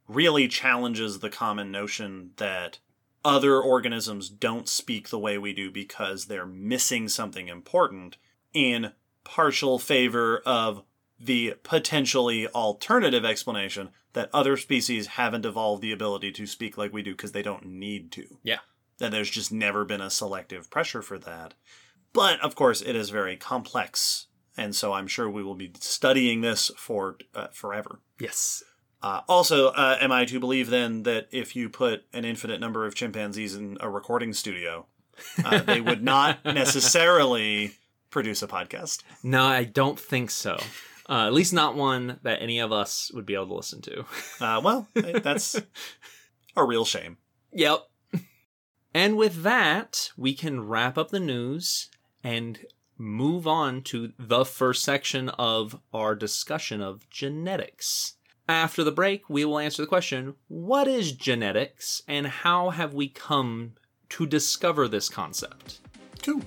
[0.08, 2.78] really challenges the common notion that
[3.24, 8.16] other organisms don't speak the way we do because they're missing something important
[8.52, 8.92] in
[9.24, 10.82] partial favor of
[11.18, 17.02] the potentially alternative explanation that other species haven't evolved the ability to speak like we
[17.02, 18.38] do because they don't need to.
[18.42, 18.58] Yeah.
[18.98, 21.54] That there's just never been a selective pressure for that.
[22.12, 24.26] But of course, it is very complex.
[24.56, 28.00] And so I'm sure we will be studying this for uh, forever.
[28.18, 28.62] Yes.
[29.02, 32.86] Uh, also, uh, am I to believe then that if you put an infinite number
[32.86, 34.86] of chimpanzees in a recording studio,
[35.44, 37.72] uh, they would not necessarily
[38.10, 39.02] produce a podcast?
[39.22, 40.58] No, I don't think so.
[41.08, 44.04] Uh, at least not one that any of us would be able to listen to.
[44.40, 45.60] Uh, well, that's
[46.56, 47.18] a real shame.
[47.52, 47.80] Yep.
[48.94, 51.88] And with that, we can wrap up the news
[52.22, 52.60] and
[52.98, 58.14] move on to the first section of our discussion of genetics.
[58.48, 63.08] After the break, we will answer the question what is genetics and how have we
[63.08, 63.74] come
[64.10, 65.80] to discover this concept?
[66.22, 66.42] Cool.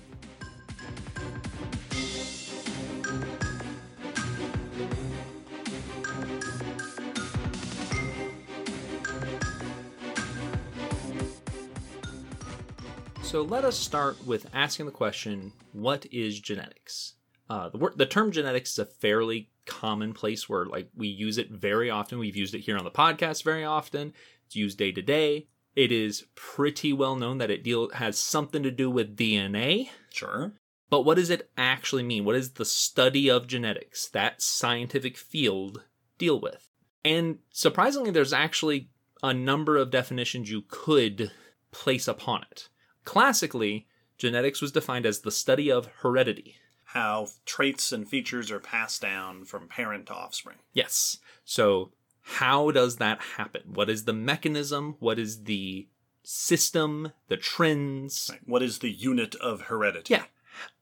[13.23, 17.15] So let us start with asking the question what is genetics?
[17.49, 20.67] Uh, the, word, the term genetics is a fairly commonplace word.
[20.67, 22.19] Like we use it very often.
[22.19, 24.13] We've used it here on the podcast very often.
[24.45, 25.47] It's used day to day.
[25.75, 29.89] It is pretty well known that it deal has something to do with DNA.
[30.09, 30.53] Sure.
[30.89, 32.23] But what does it actually mean?
[32.25, 35.83] What is the study of genetics, that scientific field,
[36.17, 36.69] deal with?
[37.03, 38.89] And surprisingly, there's actually
[39.21, 41.31] a number of definitions you could
[41.71, 42.69] place upon it.
[43.03, 43.87] Classically,
[44.17, 46.55] genetics was defined as the study of heredity.
[46.95, 50.59] How traits and features are passed down from parent to offspring.
[50.71, 51.17] Yes.
[51.43, 51.91] So,
[52.21, 53.63] how does that happen?
[53.73, 54.95] What is the mechanism?
[54.99, 55.89] What is the
[56.23, 57.11] system?
[57.27, 58.29] The trends?
[58.31, 58.39] Right.
[58.45, 60.13] What is the unit of heredity?
[60.13, 60.23] Yeah.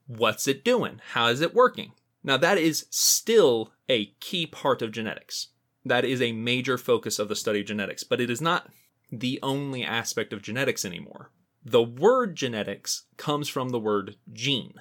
[0.06, 1.00] What's it doing?
[1.14, 1.94] How is it working?
[2.22, 5.48] Now, that is still a key part of genetics.
[5.84, 8.68] That is a major focus of the study of genetics, but it is not
[9.10, 11.32] the only aspect of genetics anymore.
[11.64, 14.74] The word genetics comes from the word gene.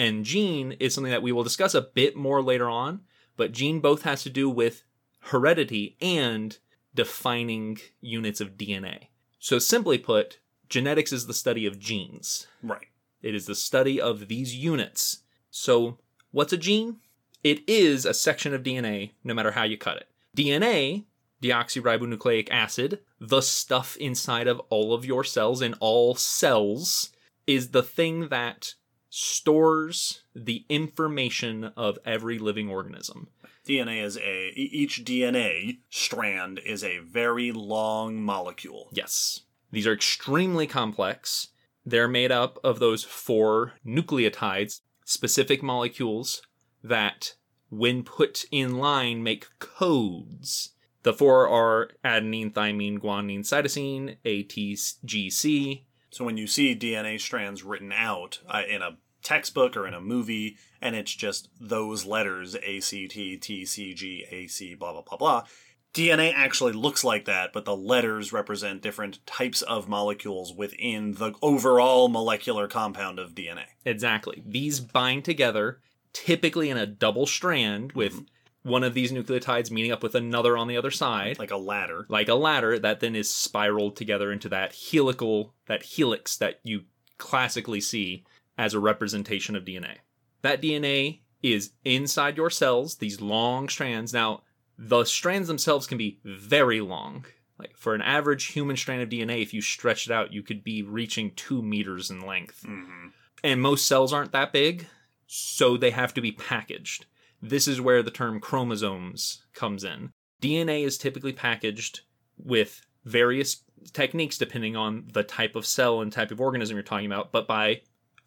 [0.00, 3.02] And gene is something that we will discuss a bit more later on,
[3.36, 4.82] but gene both has to do with
[5.24, 6.56] heredity and
[6.94, 9.08] defining units of DNA.
[9.38, 10.38] So, simply put,
[10.70, 12.46] genetics is the study of genes.
[12.62, 12.86] Right.
[13.20, 15.18] It is the study of these units.
[15.50, 15.98] So,
[16.30, 17.00] what's a gene?
[17.44, 20.08] It is a section of DNA, no matter how you cut it.
[20.34, 21.04] DNA,
[21.42, 27.10] deoxyribonucleic acid, the stuff inside of all of your cells in all cells,
[27.46, 28.76] is the thing that
[29.10, 33.28] stores the information of every living organism.
[33.66, 38.88] DNA is a each DNA strand is a very long molecule.
[38.92, 39.42] Yes.
[39.70, 41.48] These are extremely complex.
[41.84, 46.42] They're made up of those four nucleotides, specific molecules
[46.82, 47.34] that,
[47.68, 50.70] when put in line, make codes.
[51.02, 55.82] The four are adenine, thymine, guanine, cytosine, ATGC.
[56.10, 60.00] So when you see DNA strands written out uh, in a textbook or in a
[60.00, 64.92] movie, and it's just those letters A C T T C G A C blah
[64.92, 65.44] blah blah blah.
[65.92, 71.32] DNA actually looks like that, but the letters represent different types of molecules within the
[71.42, 73.64] overall molecular compound of DNA.
[73.84, 74.40] Exactly.
[74.46, 75.80] These bind together,
[76.12, 78.22] typically in a double strand, with
[78.62, 81.38] one of these nucleotides meeting up with another on the other side.
[81.38, 82.06] Like a ladder.
[82.08, 86.82] like a ladder that then is spiraled together into that helical that helix that you
[87.18, 88.24] classically see
[88.58, 89.96] as a representation of DNA.
[90.42, 94.12] That DNA is inside your cells, these long strands.
[94.12, 94.42] Now,
[94.76, 97.24] the strands themselves can be very long.
[97.58, 100.64] Like for an average human strand of DNA, if you stretch it out, you could
[100.64, 102.62] be reaching two meters in length.
[102.64, 103.08] hmm
[103.44, 104.86] And most cells aren't that big,
[105.26, 107.06] so they have to be packaged.
[107.42, 110.10] This is where the term chromosomes comes in.
[110.42, 112.00] DNA is typically packaged
[112.38, 113.62] with various
[113.92, 117.46] techniques depending on the type of cell and type of organism you're talking about, but
[117.46, 117.80] by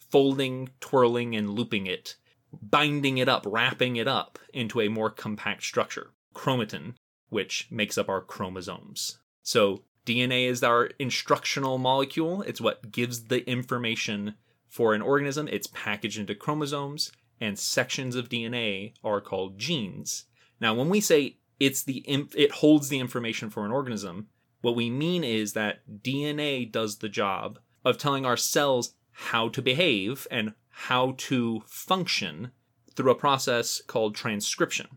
[0.10, 2.16] folding, twirling, and looping it,
[2.62, 6.12] binding it up, wrapping it up into a more compact structure.
[6.36, 6.96] Chromatin,
[7.30, 9.20] which makes up our chromosomes.
[9.44, 12.42] So DNA is our instructional molecule.
[12.44, 14.36] It's what gives the information
[14.68, 15.48] for an organism.
[15.48, 17.12] It's packaged into chromosomes,
[17.44, 20.26] and sections of DNA are called genes.
[20.62, 24.28] Now, when we say it's the it holds the information for an organism,
[24.62, 29.62] what we mean is that DNA does the job of telling our cells how to
[29.62, 32.52] behave and how to function
[32.96, 34.88] through a process called transcription.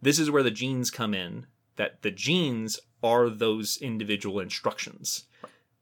[0.00, 1.46] This is where the genes come in,
[1.76, 5.24] that the genes are those individual instructions.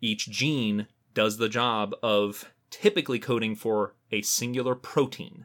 [0.01, 5.45] Each gene does the job of typically coding for a singular protein.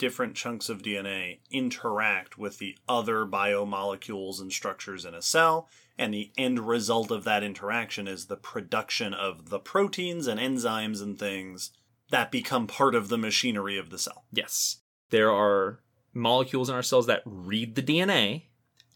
[0.00, 6.14] Different chunks of DNA interact with the other biomolecules and structures in a cell, and
[6.14, 11.18] the end result of that interaction is the production of the proteins and enzymes and
[11.18, 11.72] things
[12.10, 14.24] that become part of the machinery of the cell.
[14.32, 14.78] Yes.
[15.10, 15.80] There are
[16.14, 18.44] molecules in our cells that read the DNA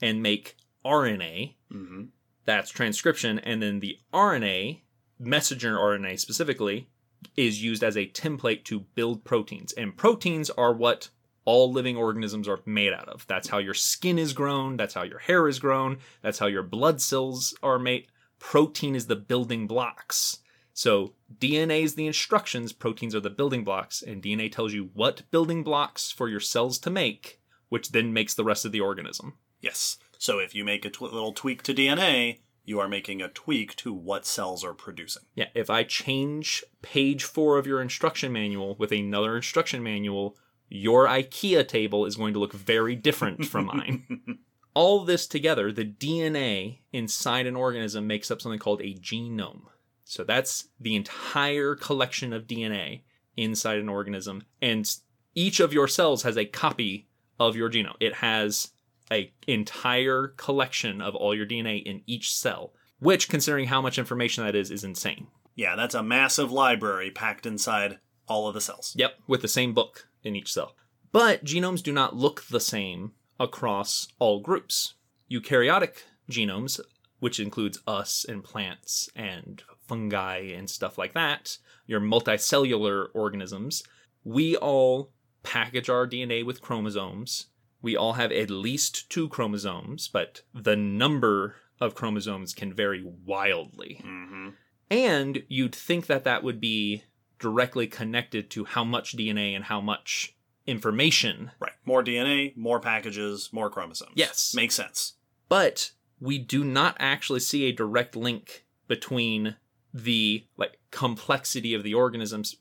[0.01, 1.57] and make RNA.
[1.71, 2.05] Mm-hmm.
[2.47, 3.39] That's transcription.
[3.41, 4.81] And then the RNA,
[5.19, 6.89] messenger RNA specifically,
[7.37, 9.72] is used as a template to build proteins.
[9.72, 11.09] And proteins are what
[11.45, 13.27] all living organisms are made out of.
[13.27, 14.77] That's how your skin is grown.
[14.77, 15.99] That's how your hair is grown.
[16.22, 18.07] That's how your blood cells are made.
[18.39, 20.39] Protein is the building blocks.
[20.72, 25.22] So DNA is the instructions, proteins are the building blocks, and DNA tells you what
[25.31, 29.35] building blocks for your cells to make, which then makes the rest of the organism.
[29.61, 29.99] Yes.
[30.18, 33.93] So if you make a little tweak to DNA, you are making a tweak to
[33.93, 35.25] what cells are producing.
[35.35, 40.37] Yeah, if I change page four of your instruction manual with another instruction manual,
[40.69, 44.39] your IKEA table is going to look very different from mine.
[44.75, 49.67] All this together, the DNA inside an organism makes up something called a genome.
[50.05, 53.03] So that's the entire collection of DNA
[53.37, 54.43] inside an organism.
[54.61, 54.91] And
[55.35, 57.09] each of your cells has a copy
[57.39, 57.97] of your genome.
[58.01, 58.71] It has
[59.11, 64.45] a entire collection of all your DNA in each cell, which considering how much information
[64.45, 65.27] that is is insane.
[65.55, 68.95] Yeah, that's a massive library packed inside all of the cells.
[68.97, 70.75] Yep, with the same book in each cell.
[71.13, 74.95] But genomes do not look the same across all groups.
[75.31, 76.81] Eukaryotic genomes,
[77.21, 83.85] which includes us and plants and fungi and stuff like that, your multicellular organisms,
[84.25, 87.47] we all package our DNA with chromosomes.
[87.85, 94.01] We all have at least two chromosomes, but the number of chromosomes can vary wildly.
[94.03, 94.49] Mm-hmm.
[94.91, 97.05] And you'd think that that would be
[97.39, 100.35] directly connected to how much DNA and how much
[100.66, 101.51] information.
[101.61, 101.72] Right.
[101.85, 104.14] More DNA, more packages, more chromosomes.
[104.14, 104.55] Yes.
[104.55, 105.16] Makes sense.
[105.51, 109.57] But we do not actually see a direct link between
[109.93, 112.57] the like complexity of the organisms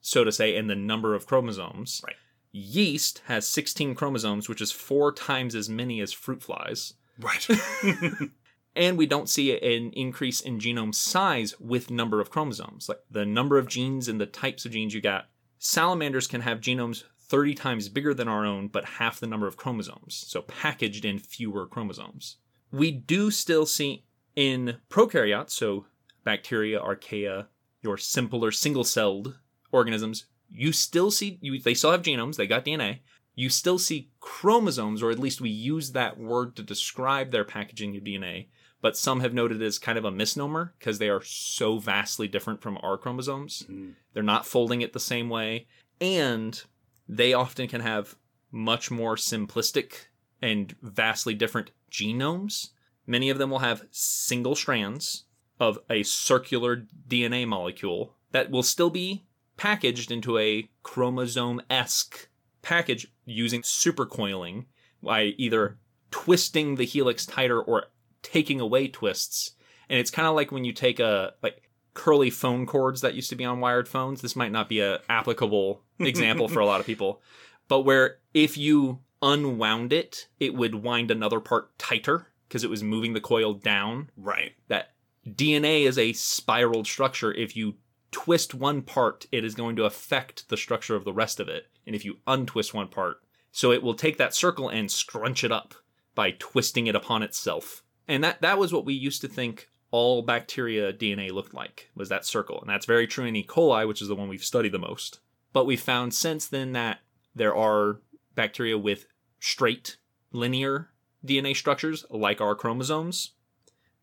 [0.00, 2.00] so to say and the number of chromosomes.
[2.04, 2.16] Right.
[2.52, 6.94] Yeast has 16 chromosomes, which is 4 times as many as fruit flies.
[7.18, 7.48] Right.
[8.74, 13.26] and we don't see an increase in genome size with number of chromosomes like the
[13.26, 15.26] number of genes and the types of genes you got
[15.58, 19.56] salamanders can have genomes 30 times bigger than our own but half the number of
[19.56, 22.36] chromosomes so packaged in fewer chromosomes
[22.70, 24.04] we do still see
[24.36, 25.86] in prokaryotes so
[26.24, 27.46] bacteria archaea
[27.82, 29.38] your simpler single-celled
[29.70, 33.00] organisms you still see you they still have genomes, they got DNA.
[33.34, 37.96] You still see chromosomes, or at least we use that word to describe their packaging
[37.96, 38.48] of DNA.
[38.82, 42.28] But some have noted it as kind of a misnomer because they are so vastly
[42.28, 43.64] different from our chromosomes.
[43.66, 43.90] Hmm.
[44.12, 45.66] They're not folding it the same way.
[46.00, 46.60] And
[47.08, 48.16] they often can have
[48.50, 50.06] much more simplistic
[50.42, 52.70] and vastly different genomes.
[53.06, 55.24] Many of them will have single strands
[55.60, 59.24] of a circular DNA molecule that will still be
[59.56, 62.28] packaged into a chromosome esque
[62.62, 64.66] package using supercoiling
[65.02, 65.78] by either
[66.10, 67.86] twisting the helix tighter or
[68.22, 69.52] taking away twists.
[69.88, 73.30] And it's kind of like when you take a like curly phone cords that used
[73.30, 74.22] to be on wired phones.
[74.22, 77.20] This might not be a applicable example for a lot of people,
[77.68, 82.82] but where if you unwound it, it would wind another part tighter because it was
[82.82, 84.10] moving the coil down.
[84.16, 84.52] Right.
[84.68, 84.92] That
[85.26, 87.32] DNA is a spiraled structure.
[87.32, 87.74] If you
[88.12, 91.66] twist one part, it is going to affect the structure of the rest of it.
[91.86, 93.16] And if you untwist one part,
[93.50, 95.74] so it will take that circle and scrunch it up
[96.14, 97.82] by twisting it upon itself.
[98.06, 102.08] And that that was what we used to think all bacteria DNA looked like was
[102.08, 102.60] that circle.
[102.60, 103.44] And that's very true in E.
[103.44, 105.20] coli, which is the one we've studied the most.
[105.52, 107.00] But we found since then that
[107.34, 108.00] there are
[108.34, 109.06] bacteria with
[109.38, 109.96] straight
[110.32, 110.88] linear
[111.24, 113.32] DNA structures like our chromosomes.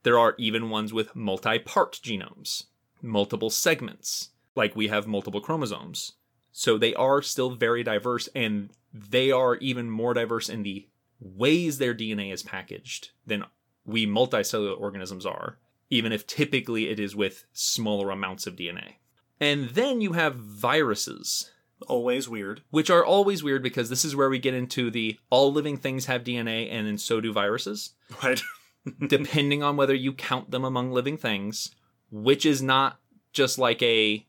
[0.03, 2.65] There are even ones with multi-part genomes,
[3.01, 6.13] multiple segments, like we have multiple chromosomes.
[6.51, 10.87] So they are still very diverse and they are even more diverse in the
[11.19, 13.43] ways their DNA is packaged than
[13.85, 15.57] we multicellular organisms are,
[15.89, 18.93] even if typically it is with smaller amounts of DNA.
[19.39, 21.51] And then you have viruses,
[21.87, 22.61] Always weird.
[22.71, 26.07] which are always weird because this is where we get into the all living things
[26.07, 27.91] have DNA and then so do viruses,
[28.23, 28.41] Right.
[29.07, 31.73] depending on whether you count them among living things,
[32.11, 32.99] which is not
[33.33, 34.25] just like a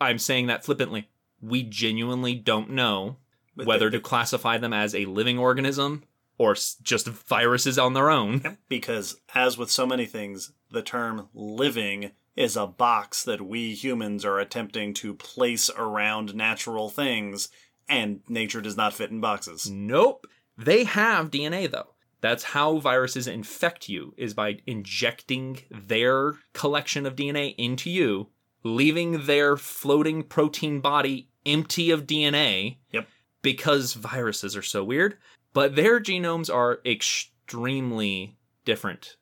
[0.00, 1.08] I'm saying that flippantly.
[1.40, 3.16] We genuinely don't know
[3.54, 6.04] But whether to classify them as a living organism
[6.38, 8.58] or just viruses on their own.
[8.68, 14.24] because as with so many things, the term living is a box that we humans
[14.24, 17.48] are attempting to place around natural things,
[17.88, 19.70] and nature does not fit in boxes.
[19.70, 20.26] Nope.
[20.58, 21.93] They have DNA though.
[22.24, 28.30] That's how viruses infect you is by injecting their collection of DNA into you,
[28.62, 32.78] leaving their floating protein body empty of DNA.
[32.92, 33.08] Yep.
[33.42, 35.18] Because viruses are so weird,
[35.52, 39.16] but their genomes are extremely different.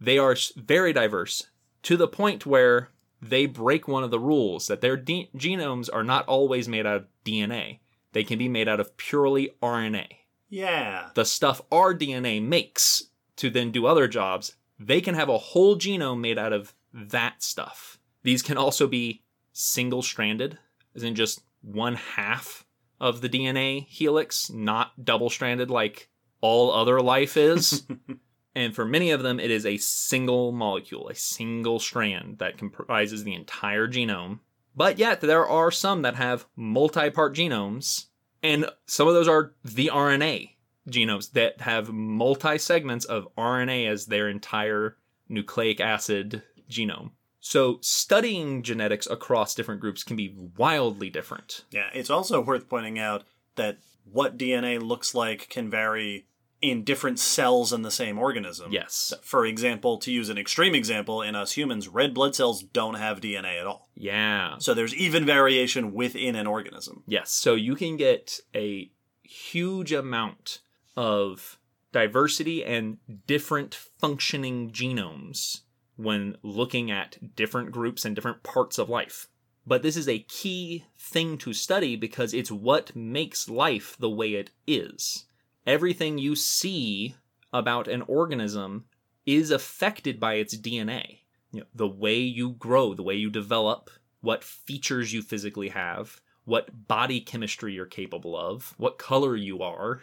[0.00, 1.48] They are very diverse
[1.82, 2.90] to the point where
[3.20, 6.98] they break one of the rules that their de- genomes are not always made out
[6.98, 7.80] of DNA.
[8.12, 10.06] They can be made out of purely RNA.
[10.48, 11.10] Yeah.
[11.14, 13.04] The stuff our DNA makes
[13.36, 17.42] to then do other jobs, they can have a whole genome made out of that
[17.42, 17.98] stuff.
[18.22, 19.22] These can also be
[19.52, 20.58] single stranded,
[20.94, 22.64] as in just one half
[23.00, 26.08] of the DNA helix, not double stranded like
[26.40, 27.86] all other life is.
[28.54, 33.24] and for many of them, it is a single molecule, a single strand that comprises
[33.24, 34.40] the entire genome.
[34.76, 38.06] But yet, there are some that have multi part genomes,
[38.44, 40.50] and some of those are the RNA
[40.88, 47.12] genomes that have multi segments of RNA as their entire nucleic acid genome.
[47.40, 51.64] So, studying genetics across different groups can be wildly different.
[51.70, 53.24] Yeah, it's also worth pointing out
[53.56, 53.78] that
[54.10, 56.26] what DNA looks like can vary
[56.70, 58.72] in different cells in the same organism.
[58.72, 59.12] Yes.
[59.22, 63.20] For example, to use an extreme example, in us humans, red blood cells don't have
[63.20, 63.88] DNA at all.
[63.94, 64.56] Yeah.
[64.58, 67.02] So there's even variation within an organism.
[67.06, 67.30] Yes.
[67.30, 68.90] So you can get a
[69.22, 70.60] huge amount
[70.96, 71.58] of
[71.92, 75.60] diversity and different functioning genomes
[75.96, 79.28] when looking at different groups and different parts of life.
[79.66, 84.34] But this is a key thing to study because it's what makes life the way
[84.34, 85.24] it is.
[85.66, 87.14] Everything you see
[87.52, 88.84] about an organism
[89.24, 91.20] is affected by its DNA.
[91.52, 93.88] You know, the way you grow, the way you develop,
[94.20, 100.00] what features you physically have, what body chemistry you're capable of, what color you are,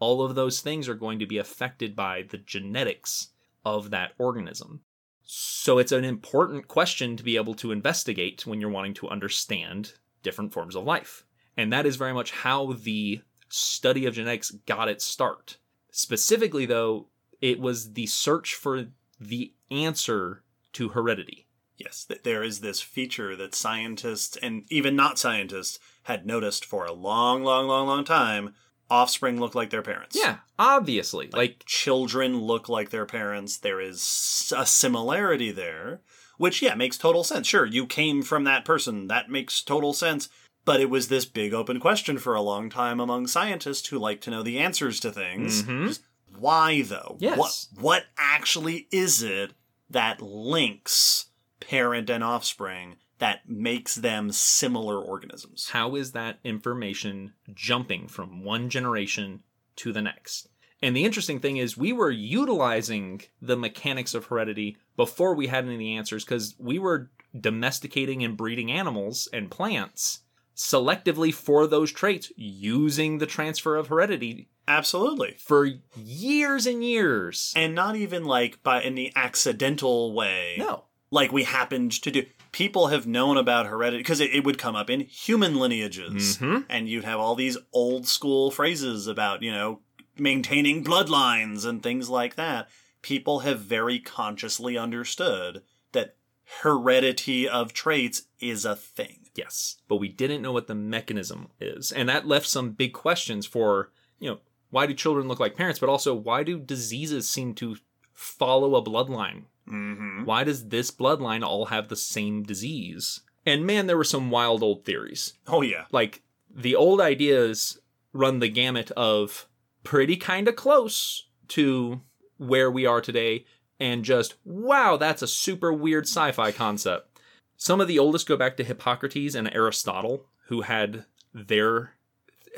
[0.00, 3.28] all of those things are going to be affected by the genetics
[3.64, 4.80] of that organism.
[5.22, 9.94] So it's an important question to be able to investigate when you're wanting to understand
[10.22, 11.24] different forms of life.
[11.56, 13.22] And that is very much how the
[13.54, 15.58] study of genetics got its start.
[15.90, 17.06] Specifically, though,
[17.40, 18.86] it was the search for
[19.20, 20.42] the answer
[20.72, 21.46] to heredity.
[21.76, 26.92] Yes, there is this feature that scientists and even not scientists had noticed for a
[26.92, 28.54] long, long, long, long time.
[28.90, 30.16] Offspring look like their parents.
[30.16, 31.30] Yeah, obviously.
[31.32, 33.56] Like, Children look like their parents.
[33.56, 36.00] There is a similarity there,
[36.38, 37.46] which, yeah, makes total sense.
[37.46, 39.08] Sure, you came from that person.
[39.08, 40.28] That makes total sense.
[40.64, 44.20] But it was this big open question for a long time among scientists who like
[44.22, 45.62] to know the answers to things.
[45.62, 45.88] Mhm.
[45.88, 46.02] Just
[46.36, 47.16] why though?
[47.20, 47.36] Yes.
[47.38, 49.52] What what actually is it
[49.90, 51.26] that links
[51.60, 55.70] parent and offspring that makes them similar organisms?
[55.70, 59.42] How is that information jumping from one generation
[59.76, 60.48] to the next?
[60.82, 65.64] And the interesting thing is, we were utilizing the mechanics of heredity before we had
[65.64, 70.20] any of the answers because we were domesticating and breeding animals and plants
[70.56, 75.36] selectively for those traits using the transfer of heredity Absolutely.
[75.38, 77.52] for years and years.
[77.56, 80.54] And not even like by in the accidental way.
[80.58, 80.84] no.
[81.10, 82.24] like we happened to do.
[82.52, 86.64] People have known about heredity because it, it would come up in human lineages, Mhm.
[86.68, 89.80] and you'd have all these old school phrases about you know
[90.16, 92.68] maintaining bloodlines and things like that.
[93.02, 96.16] People have very consciously understood that
[96.62, 99.23] heredity of traits is a thing.
[99.34, 101.90] Yes, but we didn't know what the mechanism is.
[101.90, 104.38] And that left some big questions for, you know,
[104.70, 107.76] why do children look like parents, but also why do diseases seem to
[108.12, 109.44] follow a bloodline?
[109.68, 110.24] Mm-hmm.
[110.24, 113.20] Why does this bloodline all have the same disease?
[113.46, 115.34] And man, there were some wild old theories.
[115.46, 116.22] Oh yeah, Like
[116.54, 117.78] the old ideas
[118.12, 119.48] run the gamut of
[119.82, 122.00] pretty kind of close to
[122.36, 123.44] where we are today
[123.80, 127.13] and just wow, that's a super weird sci-fi concept.
[127.56, 131.94] Some of the oldest go back to Hippocrates and Aristotle who had their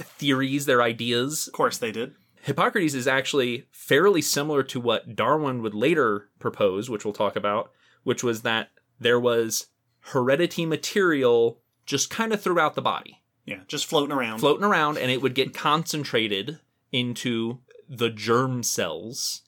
[0.01, 2.15] theories, their ideas of course they did.
[2.43, 7.73] Hippocrates is actually fairly similar to what Darwin would later propose, which we'll talk about,
[8.05, 8.71] which was that
[9.01, 9.67] there was
[10.01, 14.39] heredity material just kind of throughout the body, Yeah, just floating around.
[14.39, 16.61] floating around, and it would get concentrated
[16.93, 19.43] into the germ cells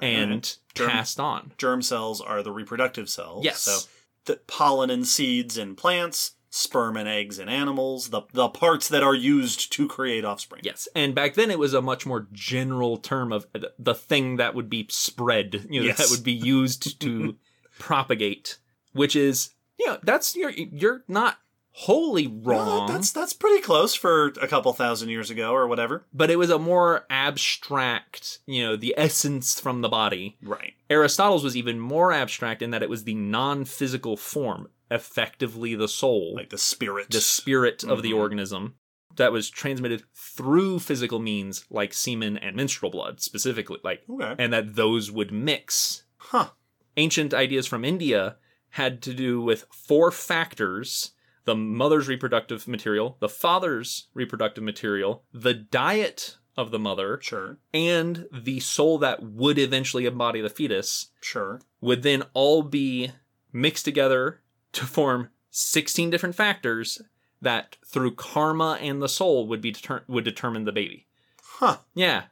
[0.00, 1.52] and Germ- passed on.
[1.58, 3.44] germ cells are the reproductive cells.
[3.44, 3.60] Yes.
[3.60, 3.88] So
[4.28, 9.02] the pollen and seeds in plants, sperm and eggs in animals, the the parts that
[9.02, 10.62] are used to create offspring.
[10.64, 13.46] Yes, and back then it was a much more general term of
[13.78, 15.98] the thing that would be spread, you know, Yes.
[15.98, 17.36] that would be used to
[17.78, 18.58] propagate,
[18.92, 21.38] which is, you know, that's you're you're not
[21.82, 26.04] wholly wrong, that's that's pretty close for a couple thousand years ago or whatever.
[26.12, 30.36] but it was a more abstract, you know, the essence from the body.
[30.42, 30.74] Right.
[30.90, 36.34] Aristotle's was even more abstract in that it was the non-physical form, effectively the soul.
[36.34, 37.10] Like the spirit.
[37.10, 38.18] the spirit of the Mhm.
[38.18, 38.74] organism
[39.16, 44.34] that was transmitted through physical means like semen and menstrual blood specifically like okay.
[44.38, 46.50] and that those would mix Huh.
[46.96, 48.36] ancient ideas from india
[48.70, 51.12] had to do with four factors
[51.48, 57.58] the mother's reproductive material the father's reproductive material the diet of the mother Sure.
[57.72, 61.60] and the soul that would eventually embody the fetus Sure.
[61.80, 63.12] would then all be
[63.52, 64.40] mixed together
[64.72, 67.00] to form 16 different factors
[67.40, 71.06] that through karma and the soul would be deter- would determine the baby.
[71.42, 71.78] Huh.
[71.94, 72.24] Yeah,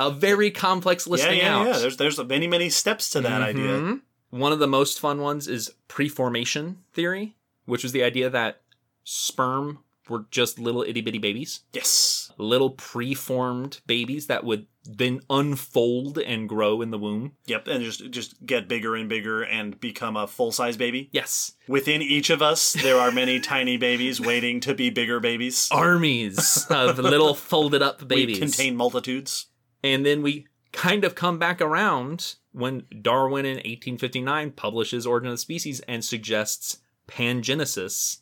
[0.00, 1.66] a very complex listing yeah, yeah, out.
[1.66, 1.78] yeah.
[1.78, 3.78] There's there's many many steps to that idea.
[3.80, 4.00] Mhm.
[4.30, 8.61] One of the most fun ones is preformation theory, which is the idea that
[9.04, 12.32] sperm were just little itty bitty babies, Yes.
[12.36, 17.32] little preformed babies that would then unfold and grow in the womb.
[17.46, 17.68] Yep.
[17.68, 21.08] And just just get bigger and bigger and become a full size baby.
[21.12, 25.68] Yes, Within each of us, there are many tiny babies waiting to be bigger babies.
[25.70, 28.36] armies of little folded up babies.
[28.36, 29.46] We contain multitudes.
[29.84, 35.38] and then we kind of come back around when Darwin in 1859 publishes Origin of
[35.38, 38.18] Species and suggests pangenesis,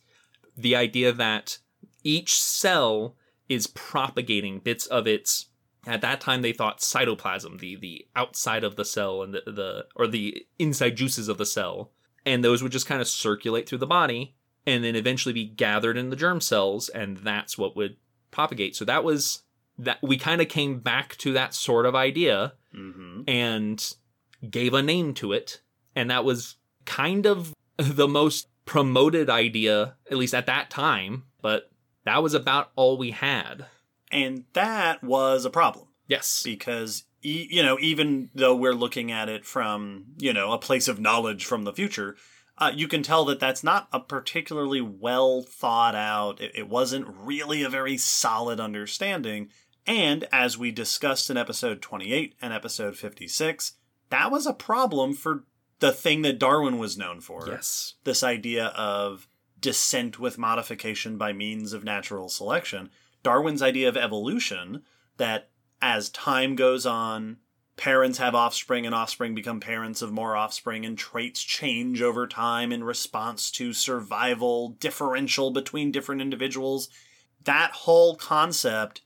[0.62, 1.58] the idea that
[2.04, 3.16] each cell
[3.48, 5.46] is propagating bits of its
[5.86, 9.86] at that time they thought cytoplasm the the outside of the cell and the, the
[9.96, 11.90] or the inside juices of the cell.
[12.26, 14.34] And those would just kind of circulate through the body
[14.66, 17.96] and then eventually be gathered in the germ cells and that's what would
[18.30, 18.76] propagate.
[18.76, 19.42] So that was
[19.78, 23.22] that we kind of came back to that sort of idea Mm-hmm.
[23.26, 23.94] and
[24.48, 25.60] gave a name to it.
[25.96, 26.54] And that was
[26.84, 31.70] kind of the most promoted idea at least at that time but
[32.04, 33.66] that was about all we had.
[34.10, 35.88] And that was a problem.
[36.06, 36.42] Yes.
[36.44, 40.86] Because e- you know even though we're looking at it from you know a place
[40.88, 42.16] of knowledge from the future
[42.58, 47.08] uh, you can tell that that's not a particularly well thought out it, it wasn't
[47.08, 49.48] really a very solid understanding.
[49.84, 53.72] And as we discussed in episode 28 and episode 56
[54.10, 55.44] that was a problem for
[55.80, 57.46] the thing that darwin was known for.
[57.48, 57.94] Yes.
[58.04, 59.26] This idea of
[59.58, 62.90] descent with modification by means of natural selection.
[63.22, 64.82] Darwin's idea of evolution
[65.16, 65.50] that
[65.82, 67.38] as time goes on,
[67.76, 72.72] parents have offspring and offspring become parents of more offspring and traits change over time
[72.72, 76.88] in response to survival differential between different individuals.
[77.44, 79.00] That whole concept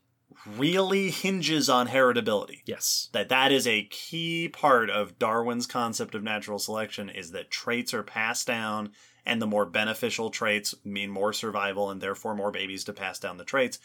[0.46, 3.08] really hinges on heritability Yes.
[3.12, 7.94] that that is a key part of Darwin's concept of natural selection is that traits
[7.94, 8.92] are passed down
[9.26, 13.38] and the more beneficial traits mean more survival and therefore more babies to pass down
[13.38, 13.78] the traits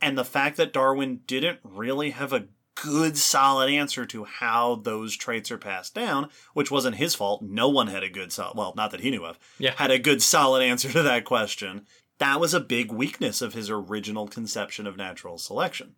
[0.00, 5.14] and the fact that Darwin didn't really have a good solid answer to how those
[5.16, 8.72] traits are passed down which wasn't his fault no one had a good solid well
[8.76, 9.74] not that he knew of Yeah.
[9.76, 11.86] had a good solid answer to that question
[12.18, 15.94] that was a big weakness of his original conception of natural selection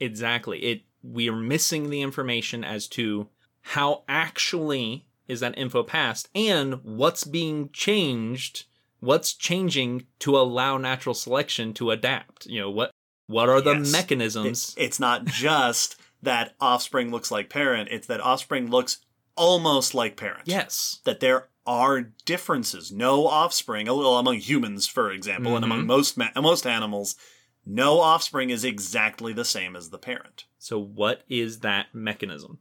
[0.00, 0.58] Exactly.
[0.60, 3.28] It we are missing the information as to
[3.60, 8.64] how actually is that info passed and what's being changed,
[9.00, 12.46] what's changing to allow natural selection to adapt.
[12.46, 12.90] You know, what
[13.26, 13.92] what are the Yes.
[13.92, 14.74] mechanisms?
[14.78, 18.98] It's not just that offspring looks like parent, it's that offspring looks
[19.36, 20.42] almost like parent.
[20.46, 21.00] yes.
[21.04, 22.90] That there are differences.
[22.90, 25.86] No offspring, a little among humans, for example, and among mm-hmm.
[25.86, 27.14] most ma- most animals,
[27.66, 30.44] no offspring is exactly the same as the parent.
[30.58, 32.58] So what is that mechanism?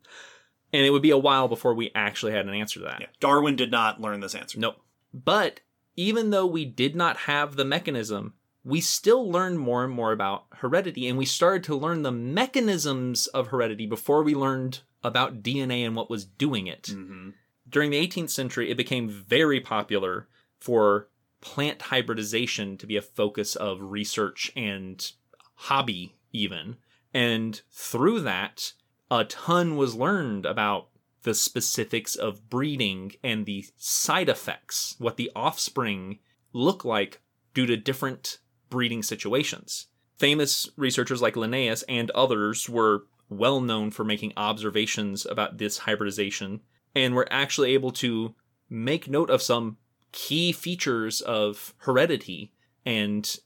[0.74, 3.02] And it would be a while before we actually had an answer to that.
[3.02, 3.08] Yeah.
[3.20, 4.60] Darwin did not learn this answer.
[4.60, 4.82] Nope.
[5.14, 5.62] But
[5.96, 8.34] even though we did not have the mechanism,
[8.64, 13.28] we still learned more and more about heredity, and we started to learn the mechanisms
[13.28, 16.88] of heredity before we learned about DNA and what was doing it.
[16.94, 17.30] hmm
[17.70, 20.28] During the 18th century, it became very popular
[20.60, 21.08] for
[21.42, 25.12] plant hybridization to be a focus of research and
[25.56, 26.78] hobby, even.
[27.14, 28.74] And through that,
[29.10, 30.90] a ton was learned about
[31.24, 36.20] the specifics of breeding and the side effects, what the offspring
[36.54, 37.22] look like
[37.54, 39.88] due to different breeding situations.
[40.18, 46.62] Famous researchers like Linnaeus and others were well known for making observations about this hybridization
[46.96, 48.34] and were actually able to
[48.70, 49.78] make note of some
[50.18, 52.52] key features of heredity
[52.88, 53.38] and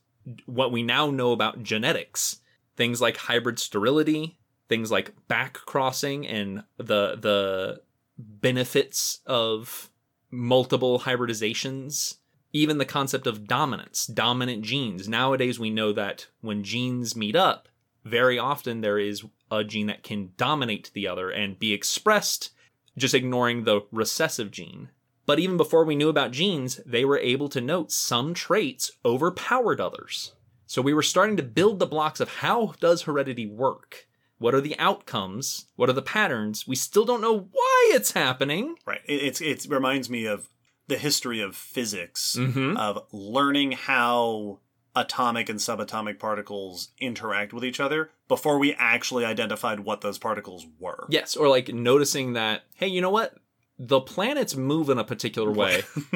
[0.46, 2.38] what we now know about genetics.
[2.76, 4.38] Things like hybrid sterility,
[4.70, 7.82] things like back crossing and the the
[8.16, 9.90] benefits of
[10.30, 12.16] multiple hybridizations.
[12.54, 15.06] Even the concept of dominance dominant genes.
[15.06, 17.68] Nowadays we know that when genes meet up
[18.04, 22.50] very often there is a gene that can dominate the other and be expressed
[22.96, 24.88] just ignoring the recessive gene
[25.26, 29.80] but even before we knew about genes they were able to note some traits overpowered
[29.80, 30.32] others
[30.66, 34.06] so we were starting to build the blocks of how does heredity work
[34.38, 35.66] what are the outcomes?
[35.76, 36.66] What are the patterns?
[36.66, 38.74] We still don't know why it's happening.
[38.84, 38.98] Right.
[39.06, 40.48] It, it's it reminds me of
[40.88, 42.76] the history of physics Mhm.
[42.76, 44.58] of learning how
[44.96, 50.66] atomic and subatomic particles interact with each other before we actually identified what those particles
[50.80, 51.06] were.
[51.08, 53.36] Yes, or like noticing that, hey, you know what?
[53.78, 55.82] The planets move in a particular way.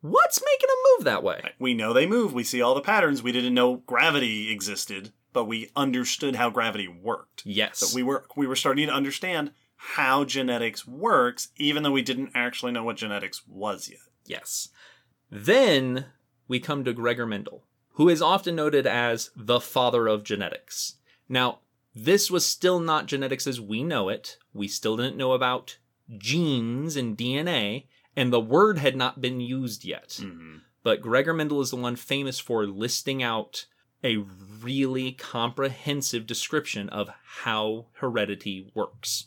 [0.00, 1.52] What's making them move that way?
[1.58, 2.32] we know they move.
[2.32, 3.22] We see all the patterns.
[3.22, 7.42] We didn't know gravity existed, but we understood how gravity worked.
[7.44, 7.78] Yes.
[7.78, 12.32] So we were we were starting to understand how genetics works, even though we didn't
[12.34, 14.00] actually know what genetics was yet.
[14.24, 14.70] Yes.
[15.30, 16.06] Then
[16.48, 20.94] we come to Gregor Mendel, who is often noted as the father of genetics.
[21.28, 21.60] Now,
[21.94, 24.38] this was still not genetics as we know it.
[24.52, 25.78] We still didn't know about
[26.18, 30.08] genes and DNA, and the word had not been used yet.
[30.22, 30.60] Mhm.
[30.82, 33.66] But Gregor Mendel is the one famous for listing out
[34.04, 34.18] a
[34.62, 39.26] really comprehensive description of how heredity works.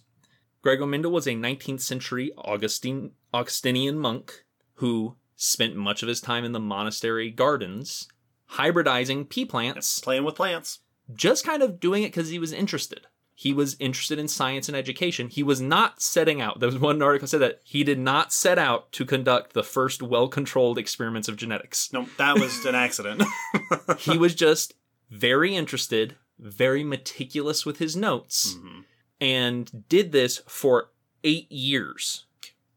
[0.61, 6.43] Gregor Mendel was a 19th century Augustine, Augustinian monk who spent much of his time
[6.45, 8.07] in the monastery gardens
[8.53, 10.79] hybridizing pea plants, Playing with plants.
[11.13, 13.07] just kind of doing it because he was interested.
[13.41, 15.29] He was interested in science and education.
[15.29, 16.59] He was not setting out.
[16.59, 19.63] There was one article that said that he did not set out to conduct the
[19.63, 21.93] first well-controlled experiments of genetics.
[21.93, 23.23] No, that was an accident.
[23.97, 24.73] he was just
[25.09, 28.83] very interested, very meticulous with his notes, Mhm.
[29.21, 30.91] and did this for
[31.23, 32.25] eight years,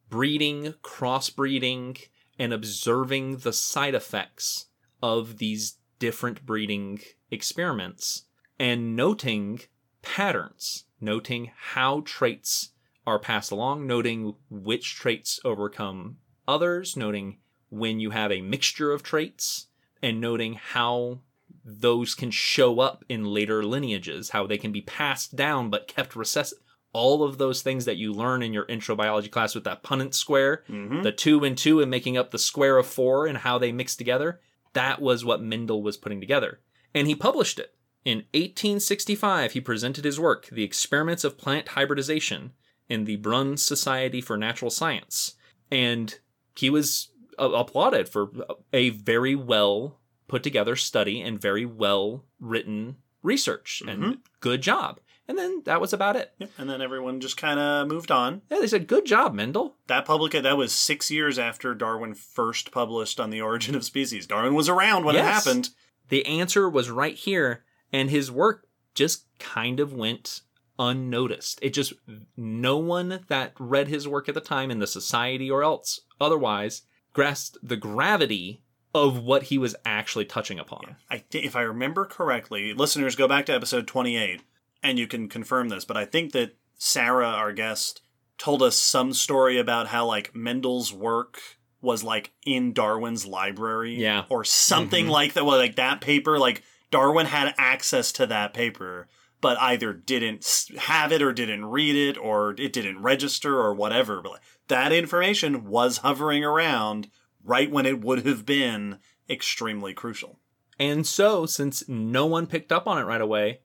[0.09, 2.07] breeding, crossbreeding,
[2.39, 4.67] and observing the side effects
[5.03, 7.01] of these different breeding
[7.33, 8.27] experiments
[8.61, 9.63] and noting
[10.03, 12.71] patterns, noting how traits
[13.07, 17.39] are passed along, noting which traits overcome others, noting
[17.71, 19.67] when you have a mixture of traits,
[20.03, 21.21] and noting how
[21.65, 26.15] those can show up in later lineages, how they can be passed down but kept
[26.17, 26.59] recessive.
[26.93, 30.13] All of those things that you learn in your intro biology class with that Punnett
[30.13, 31.03] square, Mhm.
[31.03, 33.97] the two and two and making up the square of four and how they mix
[33.97, 34.41] together,
[34.75, 36.61] that was what Mendel was putting together.
[36.95, 37.75] And he published it.
[38.05, 42.53] In 1865, he presented his work, The Experiments of Plant Hybridization,
[42.89, 45.35] in the Brunn Society for Natural Science.
[45.71, 46.19] And
[46.57, 48.31] he was uh, applauded for
[48.73, 54.99] a very well put together study and very well written research and good job.
[55.29, 56.33] And then that was about it.
[56.39, 56.51] Yep.
[56.59, 58.43] And then everyone just kind of moved on.
[58.51, 59.77] Yeah, they said, good job, Mendel.
[59.87, 64.27] That public that was six years after Darwin first published on the origin of species.
[64.27, 65.45] Darwin was around when it Yes.
[65.45, 65.71] happened.
[66.09, 70.41] The answer was right here, and his work just kind of went
[70.79, 71.59] unnoticed.
[71.63, 71.93] It just,
[72.37, 76.83] no one that read his work at the time in the society or else otherwise
[77.13, 78.63] grasped the gravity
[78.95, 80.97] of what he was actually touching upon.
[81.11, 84.43] I thi- if I remember correctly, listeners go back to episode 28
[84.83, 88.03] and you can confirm this, but I think that Sarah, our guest,
[88.39, 91.39] told us some story about how like Mendel's work
[91.81, 94.25] was like in Darwin's library, Yeah.
[94.29, 95.11] or something Mhm.
[95.11, 95.45] like that.
[95.45, 96.63] Well, like that paper, like
[96.93, 99.09] Darwin had access to that paper,
[99.41, 104.23] but either didn't have it or didn't read it or it didn't register or whatever.
[104.23, 107.11] But like, that information was hovering around
[107.43, 110.39] right when it would have been extremely crucial.
[110.79, 113.61] And so, since no one picked up on it right away,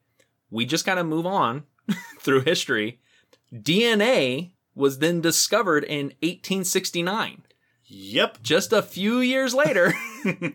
[0.49, 1.63] we just kind of move on
[2.19, 2.99] through history.
[3.53, 7.43] DNA was then discovered in 1869,
[7.86, 8.41] Yep.
[8.43, 9.93] just a few years later.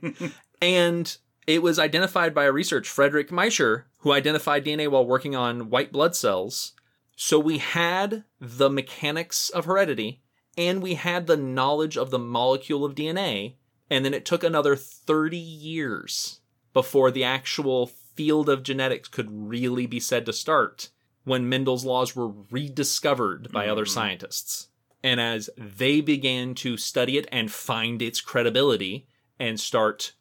[0.63, 1.17] and
[1.47, 5.93] it was identified by a research, Frederick Miescher, who identified DNA while working on white
[5.93, 6.73] blood cells.
[7.17, 10.23] So we had the mechanics of heredity
[10.57, 13.57] and we had the knowledge of the molecule of DNA.
[13.91, 16.41] And then it took another 30 years
[16.73, 20.91] before the actual field of genetics could really be said to start
[21.25, 23.91] when Mendel's laws were rediscovered by other Mhm.
[23.91, 24.69] scientists.
[25.03, 29.07] And as they began to study it and find its credibility
[29.39, 30.13] and start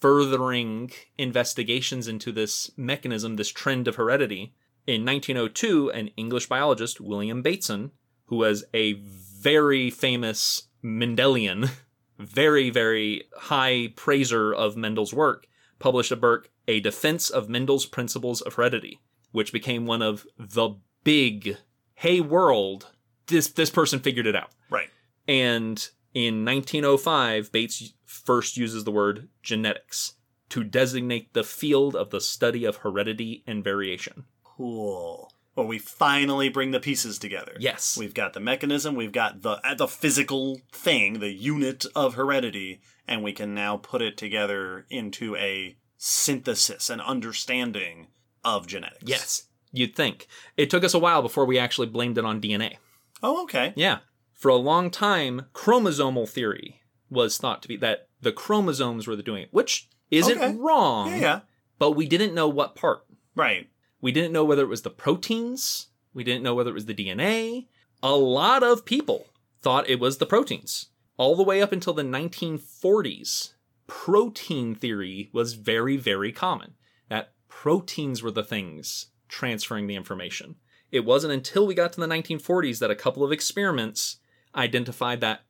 [0.00, 4.54] furthering investigations into this mechanism, this trend of heredity,
[4.86, 7.92] in 1902, an English biologist, William Bateson,
[8.26, 11.70] who was a very famous Mendelian,
[12.18, 15.46] very, very high praiser of Mendel's work,
[15.78, 19.00] published a book, A Defense of Mendel's Principles of Heredity,
[19.32, 20.70] which became one of the
[21.04, 21.56] big,
[21.94, 22.90] hey world,
[23.26, 24.50] this, this person figured it out.
[24.70, 24.88] Right.
[25.28, 30.14] And in 1905, Bates first uses the word genetics
[30.48, 34.24] to designate the field of the study of heredity and variation.
[34.42, 35.32] Cool.
[35.54, 37.56] Well, we finally bring the pieces together.
[37.58, 37.96] Yes.
[37.96, 42.80] We've got the mechanism, we've got the uh, the physical thing, the unit of heredity,
[43.06, 48.08] and we can now put it together into a synthesis and understanding
[48.44, 49.02] of genetics.
[49.04, 50.26] Yes, you'd think.
[50.56, 52.76] It took us a while before we actually blamed it on DNA.
[53.22, 53.72] Oh, okay.
[53.76, 53.98] Yeah.
[54.40, 56.80] For a long time, chromosomal theory
[57.10, 60.56] was thought to be that the chromosomes were the doing it, which isn't Okay.
[60.56, 61.40] wrong, Yeah, yeah.
[61.78, 63.04] but we didn't know what part.
[63.36, 63.68] Right.
[64.00, 65.88] We didn't know whether it was the proteins.
[66.14, 67.68] We didn't know whether it was the DNA.
[68.02, 69.26] A lot of people
[69.60, 70.86] thought it was the proteins.
[71.18, 73.52] All the way up until the 1940s,
[73.86, 76.76] protein theory was very, very common.
[77.10, 80.56] That proteins were the things transferring the information.
[80.90, 84.16] It wasn't until we got to the 1940s that a couple of experiments
[84.54, 85.42] identified that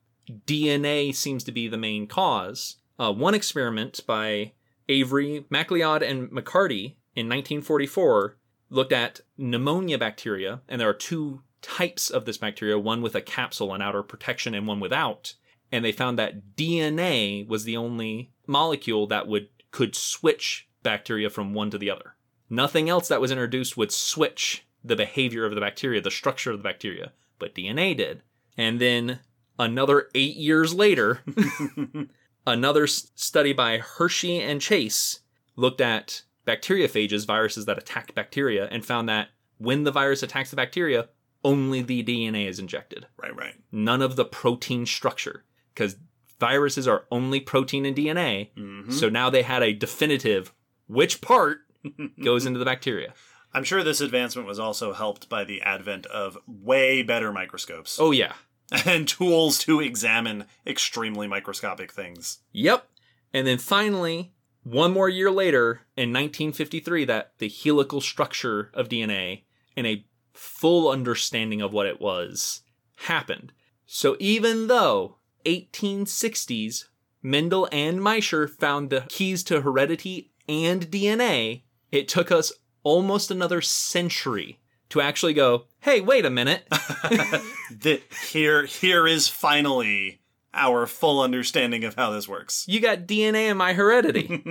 [0.46, 2.76] DNA seems to be the main cause.
[2.98, 4.53] Uh, one experiment by
[4.88, 8.36] Avery, MacLeod, and McCarty in 1944
[8.68, 13.20] looked at pneumonia bacteria, and there are two types of this bacteria one with a
[13.20, 15.34] capsule and outer protection, and one without.
[15.72, 21.55] And they found that DNA was the only molecule that would could switch bacteria from
[21.55, 22.16] one to the other.
[22.48, 26.59] Nothing else that was introduced would switch the behavior of the bacteria, the structure of
[26.59, 28.22] the bacteria, but DNA did.
[28.57, 29.20] And then
[29.59, 31.20] another eight years later,
[32.46, 35.20] another s- study by Hershey and Chase
[35.57, 39.28] looked at bacteriophages, viruses that attack bacteria, and found that
[39.59, 41.09] when the virus attacks the bacteria,
[41.44, 43.55] only the DNA is injected, Right, right.
[43.72, 45.44] none of the protein structure,
[45.74, 45.96] because
[46.38, 48.51] viruses are only protein and DNA.
[48.57, 48.92] Mhm.
[48.92, 50.53] So now they had a definitive
[50.86, 51.59] which part
[52.24, 53.14] goes into the bacteria.
[53.53, 58.11] I'm sure this advancement was also helped by the advent of way better microscopes Oh,
[58.12, 58.34] yeah.
[58.86, 62.38] and tools to examine extremely microscopic things.
[62.53, 62.86] Yep.
[63.32, 64.32] And then finally,
[64.62, 69.42] one more year later, in 1953, that the helical structure of DNA
[69.76, 72.62] and a full understanding of what it was
[72.96, 73.53] happened.
[73.86, 76.84] So even though 1860s,
[77.22, 83.60] Mendel and Miescher found the keys to heredity and DNA, it took us almost another
[83.60, 84.58] century
[84.90, 86.66] to actually go, hey, wait a minute.
[86.70, 88.00] that
[88.30, 90.20] here here is finally
[90.52, 92.64] our full understanding of how this works.
[92.68, 94.42] You got DNA in my heredity.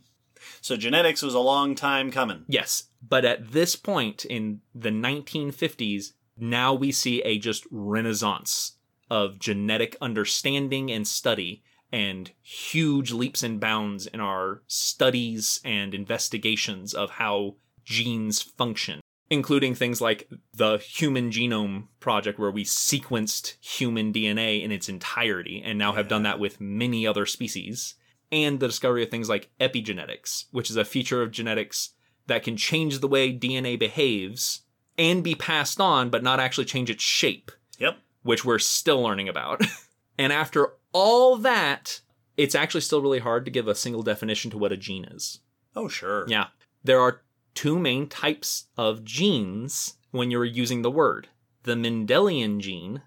[0.68, 2.44] So genetics was a long time coming.
[2.50, 8.74] Yes, but at this point in the 1950s, now we see a just renaissance
[9.10, 16.94] of genetic understanding and study and huge leaps and bounds in our studies and investigations
[16.94, 24.12] of how genes function, including things like the Human Genome Project, where we sequenced human
[24.12, 27.96] DNA in its entirety and now have done that with many other species,
[28.32, 31.92] and the discovery of things like epigenetics, which is a feature of genetics
[32.28, 34.62] that can change the way DNA behaves
[34.98, 37.98] and be passed on, but not actually change its shape Yep.
[38.24, 39.62] which we're still learning about.
[40.18, 42.02] and after all that,
[42.38, 45.42] it's actually still really hard to give a single definition to what a gene is.
[45.76, 46.26] Oh, sure.
[46.28, 46.48] Yeah.
[46.84, 47.22] There are
[47.54, 51.28] two main types of genes when you're using the word
[51.64, 53.02] the Mendelian gene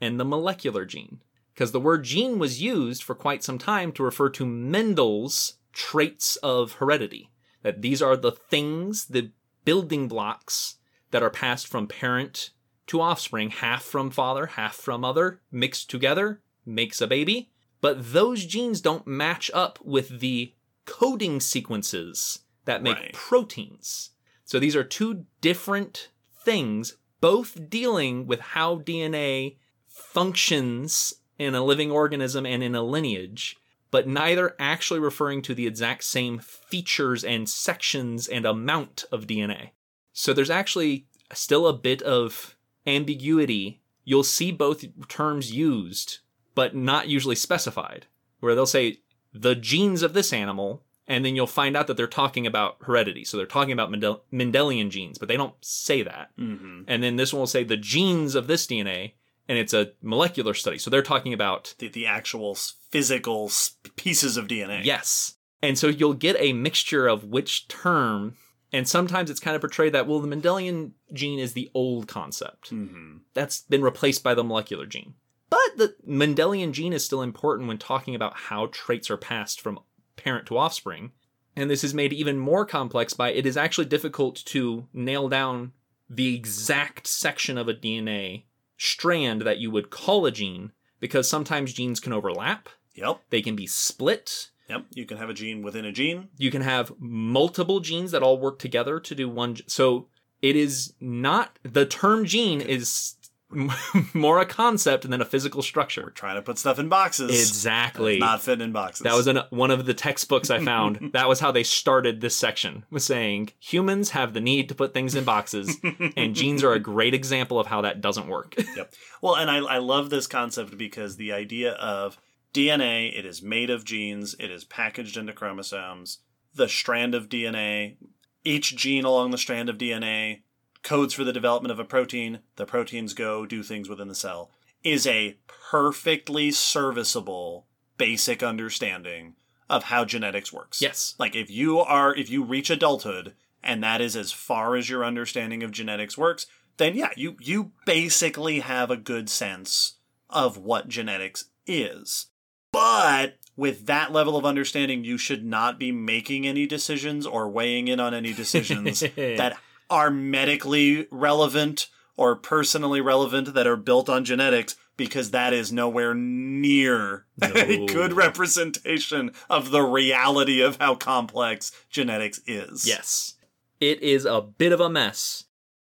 [0.00, 1.22] and the molecular gene.
[1.54, 6.36] Because the word gene was used for quite some time to refer to Mendel's traits
[6.36, 7.30] of heredity.
[7.62, 9.30] That these are the things, the
[9.64, 10.76] building blocks
[11.10, 12.50] that are passed from parent
[12.88, 17.50] to offspring, half from father, half from mother, mixed together, makes a baby.
[17.80, 20.54] But those genes don't match up with the
[20.84, 23.12] coding sequences that make Right.
[23.12, 24.10] proteins.
[24.44, 26.08] So these are two different
[26.44, 29.56] things, both dealing with how DNA
[29.86, 33.56] functions in a living organism and in a lineage,
[33.90, 39.70] but neither actually referring to the exact same features and sections and amount of DNA.
[40.12, 42.56] So there's actually still a bit of
[42.86, 43.80] ambiguity.
[44.04, 46.18] You'll see both terms used,
[46.60, 48.02] but not usually specified,
[48.40, 48.98] where they'll say
[49.32, 53.24] the genes of this animal, and then you'll find out that they're talking about heredity.
[53.24, 56.26] So they're talking about Mendel- Mendelian genes, but they don't say that.
[56.36, 59.12] hmm And then this one will say the genes of this DNA,
[59.48, 60.78] and it's a molecular study.
[60.78, 62.54] So they're talking about The, the actual
[62.94, 63.50] physical
[63.96, 64.84] pieces of DNA.
[64.84, 65.36] Yes.
[65.62, 68.36] And so you'll get a mixture of which term,
[68.72, 72.68] and sometimes it's kind of portrayed that, well, the Mendelian gene is the old concept.
[72.68, 75.14] hmm That's been replaced by the molecular gene.
[75.50, 79.80] But the Mendelian gene is still important when talking about how traits are passed from
[80.16, 81.12] parent to offspring.
[81.56, 85.72] And this is made even more complex by it is actually difficult to nail down
[86.08, 88.44] the exact section of a DNA
[88.76, 93.20] strand that you would call a gene because sometimes genes can overlap, Yep.
[93.30, 94.86] they can be split, Yep.
[94.94, 96.28] You can have a gene within a gene.
[96.36, 99.56] you can have multiple genes that all work together to do one.
[99.66, 100.06] So
[100.42, 103.14] it is not the term gene is
[104.14, 106.10] more a concept than a physical structure.
[106.10, 107.30] Trying to put stuff in boxes.
[107.30, 108.18] Exactly.
[108.18, 109.04] Not fit in boxes.
[109.04, 111.10] That was in one of the textbooks I found.
[111.12, 114.94] that was how they started this section, was saying humans have the need to put
[114.94, 115.78] things in boxes,
[116.16, 118.54] and genes are a great example of how that doesn't work.
[118.76, 118.94] Yep.
[119.20, 122.18] Well, and I, I love this concept because the idea of
[122.54, 126.18] DNA, it is made of genes, it is packaged into chromosomes.
[126.54, 127.96] The strand of DNA,
[128.44, 130.42] each gene along the strand of DNA
[130.82, 132.40] codes for the development of a protein.
[132.56, 134.50] The proteins go do things within the cell.
[134.82, 135.36] Is a
[135.70, 137.66] perfectly serviceable
[137.98, 139.34] basic understanding
[139.68, 140.82] of how genetics works.
[140.82, 141.14] yes.
[141.18, 145.04] Like if you are if you reach adulthood and that is as far as your
[145.04, 146.46] understanding of genetics works,
[146.78, 152.26] then yeah, you you basically have a good sense of what genetics is.
[152.72, 157.88] But with that level of understanding, you should not be making any decisions or weighing
[157.88, 159.58] in on any decisions that
[159.90, 166.14] are medically relevant or personally relevant that are built on genetics because that is nowhere
[166.14, 172.86] near a good representation of the reality of how complex genetics is.
[172.86, 173.34] Yes.
[173.80, 175.44] It is a bit of a mess,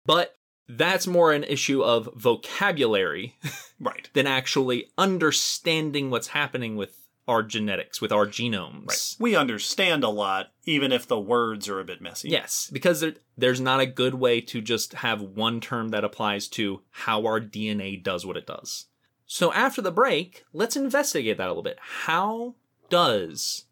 [0.07, 0.37] but
[0.69, 3.35] that's more an issue of vocabulary
[3.81, 4.09] Right.
[4.13, 7.00] than actually understanding what's happening with
[7.31, 8.89] our genetics, with our genomes.
[8.89, 9.17] Right.
[9.21, 12.29] We understand a lot, even if the words are a bit messy.
[12.29, 16.49] Yes, because there, there's not a good way to just have one term that applies
[16.49, 18.87] to how our DNA does what it does.
[19.27, 21.79] So after the break, let's investigate that a little bit.
[21.81, 22.57] How
[22.89, 23.67] does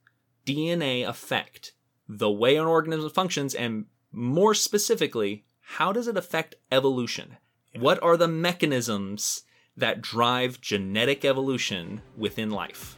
[0.47, 1.73] DNA affect
[2.09, 7.39] the way an organism functions, and more specifically, how does it affect evolution?
[7.77, 9.43] What are the mechanisms
[9.77, 12.98] that drive genetic evolution within life?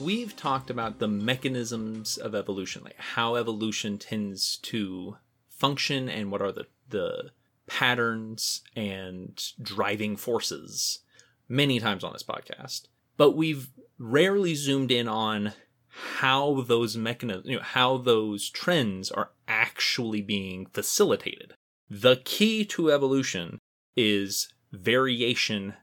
[0.00, 5.16] We've talked about the mechanisms of evolution, like how evolution tends to
[5.48, 7.30] function and what are the, the
[7.66, 11.00] patterns and driving forces
[11.48, 12.82] many times on this podcast.
[13.16, 13.68] But we've
[13.98, 15.52] rarely zoomed in on
[15.88, 21.52] how those mechanisms, you know, how those trends are actually being facilitated.
[21.90, 23.58] The key to evolution
[23.96, 25.74] is variation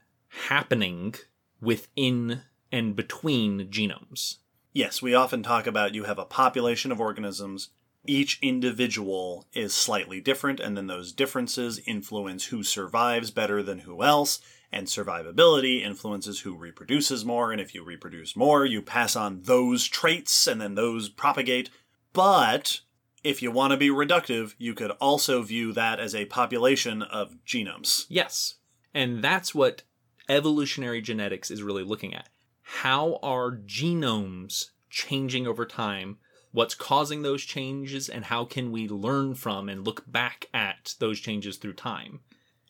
[0.48, 1.14] happening
[1.60, 4.36] within and between genomes.
[4.72, 7.70] Yes, we often talk about you have a population of organisms.
[8.06, 14.02] Each individual is slightly different, and then those differences influence who survives better than who
[14.02, 14.40] else,
[14.70, 19.86] and survivability influences who reproduces more, and if you reproduce more, you pass on those
[19.86, 21.70] traits, and then those propagate.
[22.12, 22.80] But
[23.24, 27.36] if you want to be reductive, you could also view that as a population of
[27.46, 28.06] genomes.
[28.08, 28.54] Yes.
[28.94, 29.82] And that's what
[30.28, 32.28] evolutionary genetics is really looking at.
[32.76, 36.18] How are genomes changing over time?
[36.52, 41.18] What's causing those changes, and how can we learn from and look back at those
[41.18, 42.20] changes through time?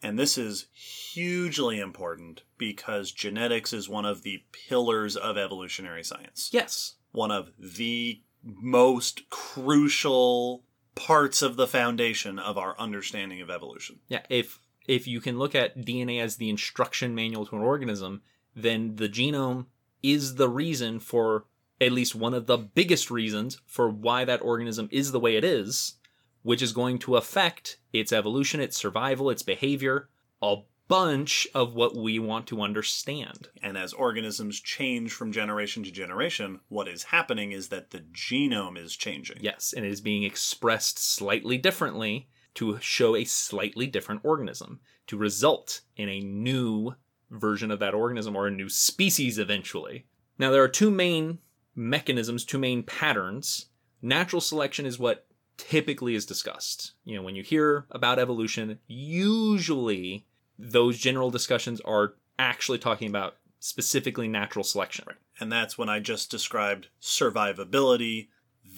[0.01, 6.49] And this is hugely important because genetics is one of the pillars of evolutionary science.
[6.53, 6.95] Yes.
[7.11, 10.63] One of the most crucial
[10.95, 13.99] parts of the foundation of our understanding of evolution.
[14.07, 18.23] Yeah, if if you can look at DNA as the instruction manual to an organism,
[18.55, 19.67] then the genome
[20.03, 21.45] is the reason for
[21.81, 25.45] at least one of the biggest reasons for why that organism is the way it
[25.45, 25.95] is,
[26.43, 30.09] which is going to affect its evolution, its survival, its behavior,
[30.43, 30.57] a
[30.89, 33.49] bunch of what we want to understand.
[33.63, 38.79] And as organisms change from generation to generation, what is happening is that the genome
[38.79, 39.39] is changing.
[39.41, 45.17] Yes, and it is being expressed slightly differently to show a slightly different organism, to
[45.17, 46.95] result in a new
[47.31, 50.07] version of that organism or a new species eventually.
[50.39, 51.39] Now, there are two main
[51.75, 53.67] mechanisms, two main patterns.
[54.03, 55.27] Natural selection is what
[55.57, 56.93] typically is discussed.
[57.05, 60.27] You know, when you hear about evolution, usually
[60.59, 65.05] those general discussions are actually talking about specifically natural selection.
[65.07, 65.17] Right.
[65.41, 68.29] And that's when I just described survivability.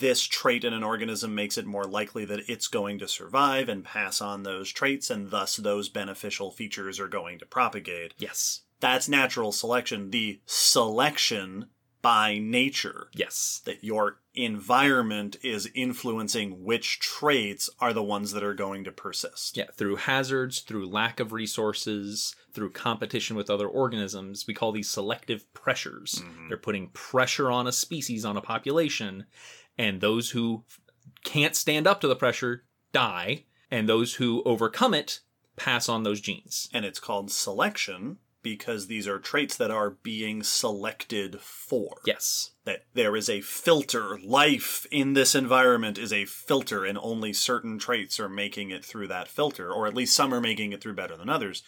[0.01, 3.85] This trait in an organism makes it more likely that it's going to survive and
[3.85, 8.15] pass on those traits, and thus those beneficial features are going to propagate.
[8.19, 8.63] Yes.
[8.81, 10.11] That's natural selection.
[10.11, 11.67] The selection
[12.03, 13.61] by nature Yes.
[13.67, 19.55] that your environment is influencing which traits are the ones that are going to persist.
[19.57, 24.47] Yeah, through hazards, through lack of resources, through competition with other organisms.
[24.47, 26.23] We call these selective pressures.
[26.25, 26.49] Mm-hmm.
[26.49, 29.27] They're putting pressure on a species, on a population,
[29.79, 30.65] and those who
[31.25, 35.21] can't stand up to the pressure die, and those who overcome it
[35.57, 36.69] pass on those genes.
[36.73, 41.97] And it's called selection because these are traits that are being selected for.
[42.07, 42.53] Yes.
[42.65, 44.19] That there is a filter.
[44.19, 49.09] Life in this environment is a filter, and only certain traits are making it through
[49.09, 51.63] that filter, or at least some are making it through better than others.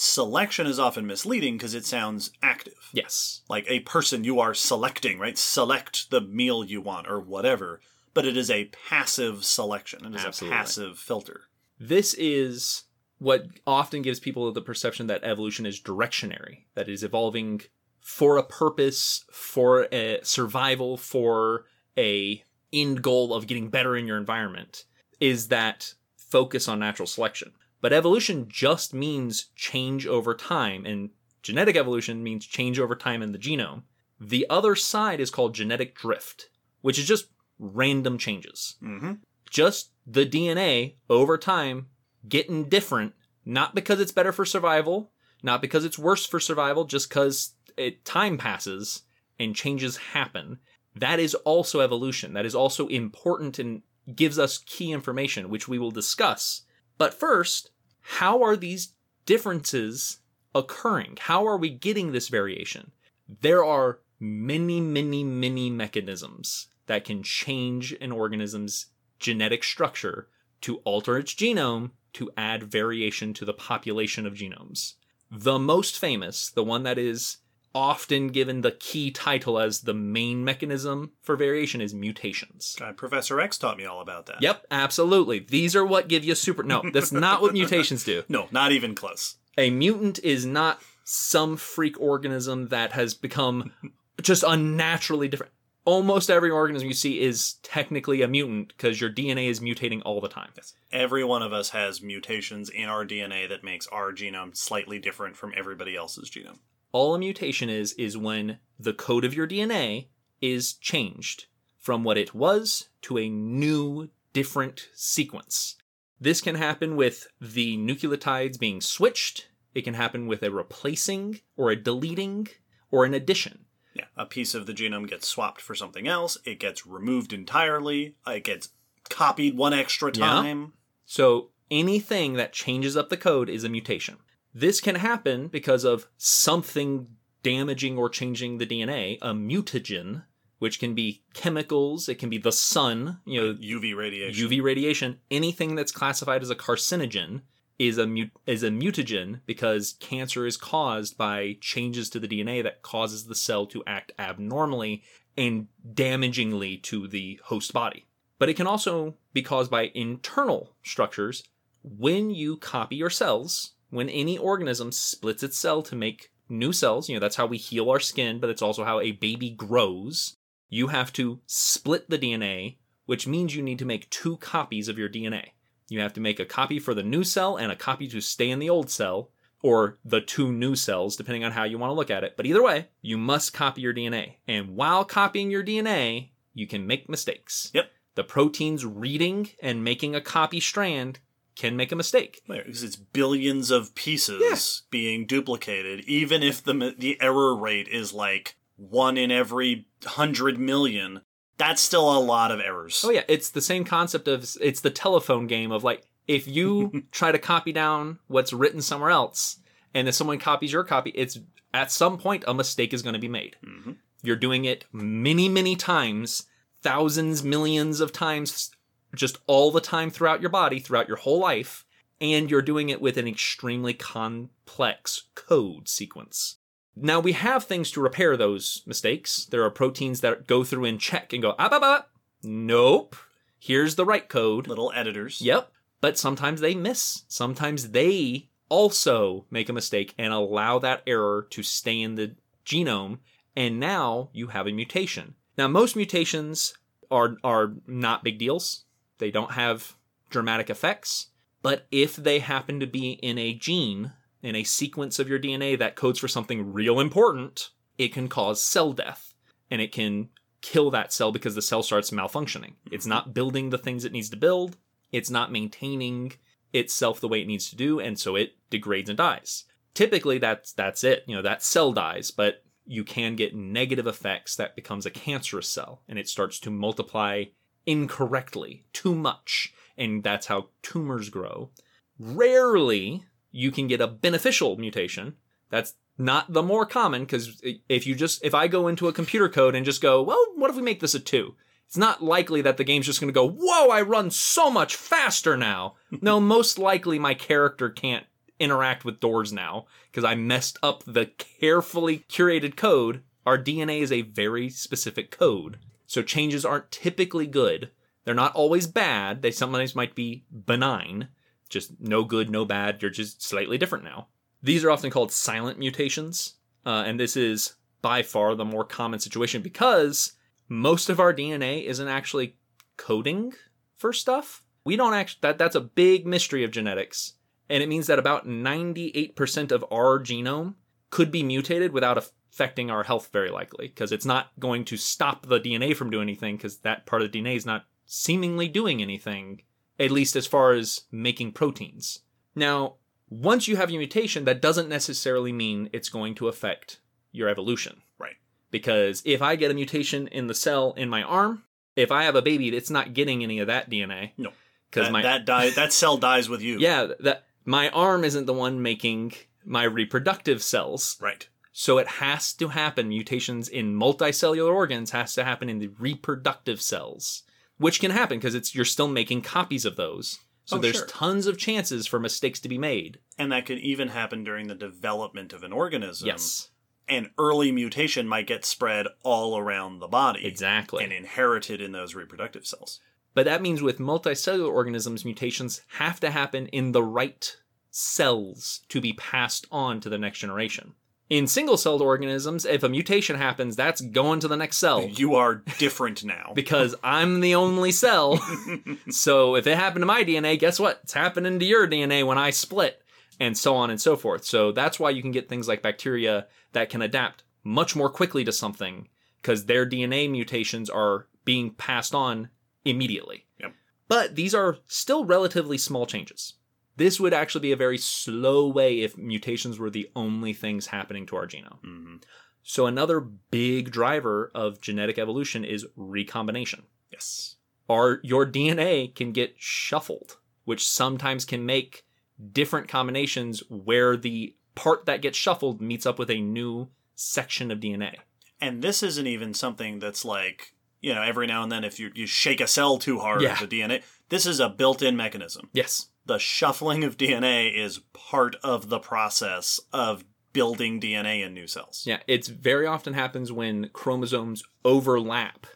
[0.00, 2.88] Selection is often misleading because it sounds active.
[2.92, 3.42] Yes.
[3.48, 5.36] Like a person you are selecting, right?
[5.36, 7.80] Select the meal you want or whatever.
[8.14, 10.06] But it is a passive selection.
[10.06, 10.56] It is Absolutely.
[10.56, 11.40] a passive filter.
[11.80, 12.84] This is
[13.18, 17.62] what often gives people the perception that evolution is directionary, that it is evolving
[18.00, 21.64] for a purpose, for a survival, for
[21.98, 24.84] a end goal of getting better in your environment,
[25.18, 27.50] is that focus on natural selection.
[27.80, 31.10] But evolution just means change over time, and
[31.42, 33.82] genetic evolution means change over time in the genome.
[34.20, 36.50] The other side is called genetic drift,
[36.80, 37.28] which is just
[37.58, 39.14] random changes Mm-hmm.
[39.50, 41.86] just the DNA over time
[42.28, 43.14] getting different,
[43.44, 48.04] not because it's better for survival, not because it's worse for survival, just because it
[48.04, 49.02] time passes
[49.38, 50.58] and changes happen.
[50.96, 52.32] That is also evolution.
[52.32, 53.82] That is also important and
[54.14, 56.62] gives us key information, which we will discuss.
[56.98, 57.70] But first,
[58.00, 58.94] how are these
[59.24, 60.18] differences
[60.54, 61.16] occurring?
[61.20, 62.92] How are we getting this variation?
[63.40, 68.86] There are many, many, many mechanisms that can change an organism's
[69.18, 70.28] genetic structure
[70.62, 74.94] to alter its genome to add variation to the population of genomes.
[75.30, 77.36] The most famous, the one that is
[77.74, 82.76] often given the key title as the main mechanism for variation, is mutations.
[82.80, 84.42] Uh, Professor X taught me all about that.
[84.42, 85.38] Yep, absolutely.
[85.38, 86.62] These are what give you super.
[86.62, 88.22] No, that's not what mutations do.
[88.28, 89.36] No, not even close.
[89.56, 93.72] A mutant is not some freak organism that has become
[94.20, 95.52] just unnaturally different.
[95.84, 100.20] Almost every organism you see is technically a mutant because your DNA is mutating all
[100.20, 100.50] the time.
[100.92, 105.36] Every one of us has mutations in our DNA that makes our genome slightly different
[105.36, 106.58] from everybody else's genome.
[106.92, 110.08] All a mutation is is when the code of your DNA
[110.40, 111.46] is changed
[111.76, 115.76] from what it was to a new, different sequence.
[116.20, 119.48] This can happen with the nucleotides being switched.
[119.74, 122.48] It can happen with a replacing or a deleting
[122.90, 123.66] or an addition.
[123.94, 126.38] Yeah, a piece of the genome gets swapped for something else.
[126.44, 128.16] It gets removed entirely.
[128.26, 128.70] It gets
[129.08, 130.22] copied one extra time.
[130.22, 130.50] Yeah.
[130.50, 130.72] time.
[131.04, 134.18] So anything that changes up the code is a mutation.
[134.54, 137.08] This can happen because of something
[137.42, 140.24] damaging or changing the DNA, a mutagen,
[140.58, 144.48] which can be chemicals, it can be the sun, you know, UV radiation.
[144.48, 147.42] UV radiation, anything that's classified as a carcinogen
[147.78, 152.62] is a mut- is a mutagen because cancer is caused by changes to the DNA
[152.62, 155.02] that causes the cell to act abnormally
[155.36, 158.06] and damagingly to the host body.
[158.38, 161.44] But it can also be caused by internal structures
[161.82, 167.08] when you copy your cells, when any organism splits its cell to make new cells,
[167.08, 170.36] you know, that's how we heal our skin, but it's also how a baby grows.
[170.68, 174.98] You have to split the DNA, which means you need to make two copies of
[174.98, 175.50] your DNA.
[175.88, 178.50] You have to make a copy for the new cell and a copy to stay
[178.50, 179.30] in the old cell,
[179.62, 182.36] or the two new cells, depending on how you want to look at it.
[182.36, 184.34] But either way, you must copy your DNA.
[184.46, 187.70] And while copying your DNA, you can make mistakes.
[187.74, 187.90] Yep.
[188.14, 191.20] The proteins reading and making a copy strand
[191.58, 192.40] can make a mistake.
[192.48, 198.56] Because it's billions of pieces being duplicated, even if the the error rate is like
[198.76, 201.20] one in every hundred million.
[201.58, 203.04] That's still a lot of errors.
[203.04, 207.02] Oh yeah, it's the same concept of it's the telephone game of like if you
[207.12, 209.58] try to copy down what's written somewhere else
[209.92, 211.38] and if someone copies your copy, it's
[211.74, 213.56] at some point a mistake is going to be made.
[213.66, 213.96] Mhm.
[214.22, 216.44] You're doing it many, many times,
[216.82, 218.70] thousands, millions of times,
[219.18, 221.84] just all the time throughout your body, throughout your whole life,
[222.20, 226.56] and you're doing it with an extremely complex code sequence.
[226.96, 229.44] Now we have things to repair those mistakes.
[229.44, 232.02] There are proteins that go through and check and go, ah, bah, bah.
[232.42, 233.14] nope,
[233.58, 234.66] here's the right code.
[234.66, 235.40] Little editors.
[235.40, 235.70] Yep.
[236.00, 237.24] But sometimes they miss.
[237.28, 243.18] Sometimes they also make a mistake and allow that error to stay in the genome.
[243.56, 245.34] And now you have a mutation.
[245.56, 246.74] Now, most mutations
[247.10, 248.84] are, are not big deals.
[249.18, 249.96] They don't have
[250.30, 251.28] dramatic effects.
[251.62, 254.12] But if they happen to be in a gene,
[254.42, 258.62] in a sequence of your DNA that codes for something real important, it can cause
[258.62, 259.34] cell death.
[259.70, 260.30] And it can
[260.60, 262.74] kill that cell because the cell starts malfunctioning.
[262.90, 263.10] It's mm-hmm.
[263.10, 264.76] not building the things it needs to build
[265.12, 266.32] it's not maintaining
[266.72, 269.64] itself the way it needs to do and so it degrades and dies
[269.94, 274.56] typically that's that's it you know that cell dies but you can get negative effects
[274.56, 277.44] that becomes a cancerous cell and it starts to multiply
[277.88, 281.70] incorrectly too much and that's how tumors grow
[282.18, 285.34] rarely you can get a beneficial mutation
[285.70, 289.48] that's not the more common because if you just if i go into a computer
[289.48, 291.54] code and just go well what if we make this a 2
[291.88, 294.94] it's not likely that the game's just going to go, whoa, I run so much
[294.94, 295.94] faster now.
[296.20, 298.26] no, most likely my character can't
[298.60, 303.22] interact with doors now because I messed up the carefully curated code.
[303.46, 305.78] Our DNA is a very specific code.
[306.08, 307.90] So changes aren't typically good.
[308.24, 309.42] They're not always bad.
[309.42, 311.28] They sometimes might be benign.
[311.68, 313.00] Just no good, no bad.
[313.00, 314.28] You're just slightly different now.
[314.62, 316.54] These are often called silent mutations.
[316.84, 320.32] Uh, and this is by far the more common situation because
[320.68, 322.56] most of our DNA isn't actually
[322.96, 323.52] coding
[323.96, 324.64] for stuff.
[324.84, 327.34] We don't actually that that's a big mystery of genetics.
[327.68, 330.76] And it means that about 98% of our genome
[331.10, 335.46] could be mutated without affecting our health very likely because it's not going to stop
[335.46, 339.00] the DNA from doing anything because that part of the DNA is not seemingly doing
[339.00, 339.62] anything
[340.00, 342.20] at least as far as making proteins.
[342.56, 342.94] Now,
[343.30, 346.98] once you have a mutation that doesn't necessarily mean it's going to affect
[347.30, 348.34] your evolution Right.
[348.72, 351.62] because if I get a mutation in the cell in my arm,
[351.94, 354.32] if I have a baby, it's not getting any of that DNA.
[354.36, 354.50] No.
[354.90, 356.78] because my that die that cell dies with you.
[356.80, 359.32] yeah that my arm isn't the one making
[359.64, 361.16] my reproductive cells.
[361.20, 361.48] Right.
[361.80, 363.06] So it has to happen.
[363.06, 367.44] Mutations in multicellular organs has to happen in the reproductive cells,
[367.76, 370.40] which can happen because it's you're still making copies of those.
[370.64, 371.06] So Oh, there's sure.
[371.06, 373.20] tons of chances for mistakes to be made.
[373.38, 376.26] And that could even happen during the development of an organism.
[376.26, 376.70] yes,
[377.08, 380.44] An early mutation might get spread all around the body.
[380.44, 381.04] exactly.
[381.04, 382.98] And inherited in those reproductive cells.
[383.34, 387.56] But that means with multicellular organisms, mutations have to happen in the right
[387.92, 390.94] cells to be passed on to the next generation.
[391.30, 395.34] In single celled organisms, if a mutation happens, that's going to the next cell You
[395.34, 396.52] are different now.
[396.54, 398.40] because I'm the only cell.
[399.10, 401.00] so if it happened to my DNA, guess what?
[401.02, 403.02] It's happening to your DNA when I split,
[403.38, 404.44] and so on and so forth.
[404.44, 408.42] So that's why you can get things like bacteria that can adapt much more quickly
[408.44, 409.08] to something
[409.42, 412.48] because their DNA mutations are being passed on
[412.84, 413.44] immediately.
[413.60, 413.74] Yep.
[414.08, 416.54] But these are still relatively small changes.
[416.98, 421.26] This would actually be a very slow way if mutations were the only things happening
[421.26, 421.80] to our genome.
[421.82, 422.16] hmm
[422.62, 427.56] So another big driver of genetic evolution is recombination Yes.
[427.88, 432.04] our your DNA can get shuffled, which sometimes can make
[432.52, 437.80] different combinations where the part that gets shuffled meets up with a new section of
[437.80, 438.14] DNA.
[438.60, 442.10] And this isn't even something that's like, you know, every now and then if you,
[442.14, 443.56] you shake a cell too hard Yeah.
[443.60, 445.70] the DNA, this is a built in mechanism.
[445.72, 446.06] Yes.
[446.26, 452.02] The shuffling of DNA is part of the process of building DNA in new cells.
[452.06, 455.66] Yeah, it's very often happens when chromosomes overlap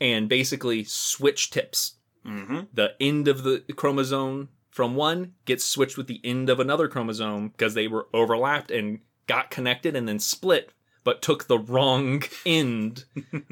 [0.00, 1.94] and basically switch tips.
[2.26, 2.60] Mm-hmm.
[2.72, 7.48] The end of the chromosome from one gets switched with the end of another chromosome
[7.48, 10.72] because they were overlapped and got connected and then split,
[11.04, 13.04] but took the wrong end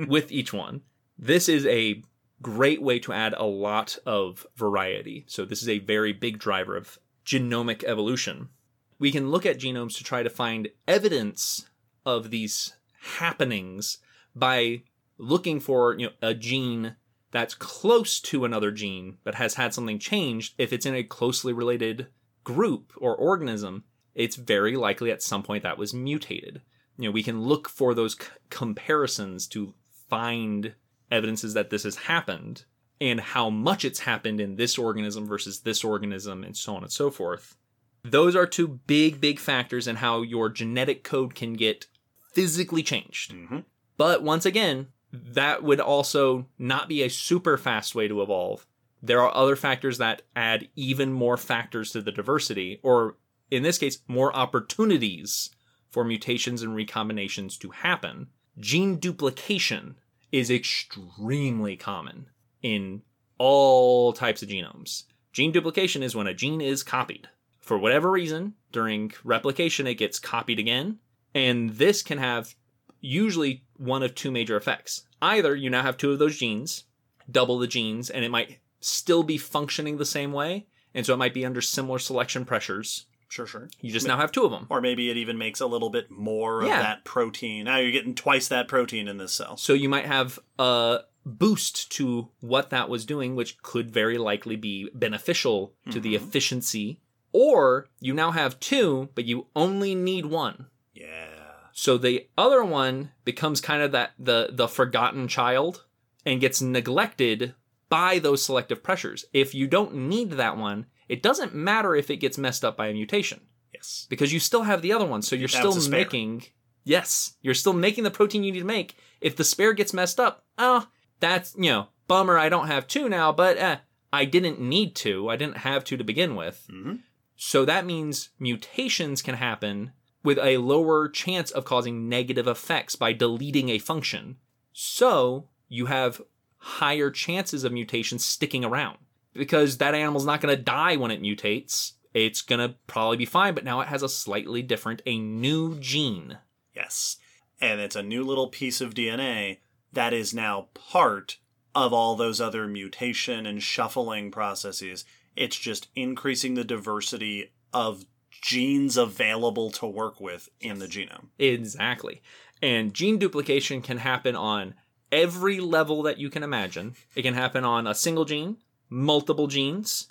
[0.08, 0.82] with each one.
[1.18, 2.02] This is a
[2.40, 5.24] great way to add a lot of variety.
[5.26, 8.50] So, this is a very big driver of genomic evolution.
[8.98, 11.66] We can look at genomes to try to find evidence
[12.06, 13.98] of these happenings
[14.34, 14.82] by
[15.18, 16.96] looking for you know a gene
[17.30, 21.52] that's close to another gene but has had something changed if it's in a closely
[21.52, 22.06] related
[22.44, 23.84] group or organism
[24.14, 26.62] it's very likely at some point that was mutated
[26.96, 29.74] you know we can look for those c- comparisons to
[30.08, 30.74] find
[31.10, 32.64] evidences that this has happened
[33.00, 36.92] and how much it's happened in this organism versus this organism and so on and
[36.92, 37.56] so forth
[38.04, 41.86] those are two big big factors in how your genetic code can get
[42.32, 43.58] physically changed Mm-hmm.
[43.96, 48.66] but once again, that would also not be a super fast way to evolve.
[49.02, 53.16] There are other factors that add even more factors to the diversity, or
[53.50, 55.50] in this case, more opportunities
[55.90, 58.26] for mutations and recombinations to happen.
[58.58, 59.96] Gene duplication
[60.32, 62.26] is extremely common
[62.62, 63.02] in
[63.38, 65.04] all types of genomes.
[65.32, 67.28] Gene duplication is when a gene is copied.
[67.60, 70.98] For whatever reason, during replication, it gets copied again.
[71.34, 72.54] And this can have
[73.00, 75.04] usually one of two major effects.
[75.20, 76.84] Either you now have two of those genes,
[77.30, 81.18] double the genes, and it might still be functioning the same way, and so it
[81.18, 83.06] might be under similar selection pressures.
[83.28, 83.68] Sure, sure.
[83.80, 84.66] You just now have two of them.
[84.70, 87.64] Or maybe it even makes a little bit more of that protein.
[87.64, 89.56] Now you're getting twice that protein in this cell.
[89.56, 94.56] So you might have a boost to what that was doing, which could very likely
[94.56, 96.24] be beneficial to the mm-hmm.
[96.24, 97.00] efficiency.
[97.32, 100.66] Or you now have two, but you only need one.
[100.94, 101.26] Yeah.
[101.72, 105.84] So the other one becomes kind of that the the forgotten child
[106.24, 107.54] and gets neglected
[107.88, 109.26] by those selective pressures.
[109.32, 112.88] If you don't need that one, it doesn't matter if it gets messed up by
[112.88, 113.40] a mutation
[113.72, 114.06] Yes.
[114.08, 115.22] because you still have the other one.
[115.22, 116.44] So you're That's still making
[116.84, 118.96] yes, you're still making the protein you need to make.
[119.20, 120.88] If the spare gets messed up, oh,
[121.20, 122.38] that's you know bummer.
[122.38, 123.76] I don't have two now, but eh,
[124.12, 125.28] I didn't need to.
[125.28, 126.66] I didn't have to to begin with.
[126.70, 126.96] Mm-hmm.
[127.36, 129.92] So that means mutations can happen
[130.24, 134.36] with a lower chance of causing negative effects by deleting a function.
[134.72, 136.20] So you have
[136.56, 138.98] higher chances of mutations sticking around
[139.38, 141.92] because that animal's not going to die when it mutates.
[142.12, 145.78] It's going to probably be fine, but now it has a slightly different, a new
[145.78, 146.38] gene.
[146.74, 147.16] Yes.
[147.60, 149.58] And it's a new little piece of DNA
[149.92, 151.38] that is now part
[151.74, 155.04] of all those other mutation and shuffling processes.
[155.36, 161.26] It's just increasing the diversity of genes available to work with in the genome.
[161.38, 162.22] Exactly.
[162.62, 164.74] And gene duplication can happen on
[165.12, 166.94] every level that you can imagine.
[167.14, 168.58] It can happen on a single gene,
[168.88, 170.08] multiple genes,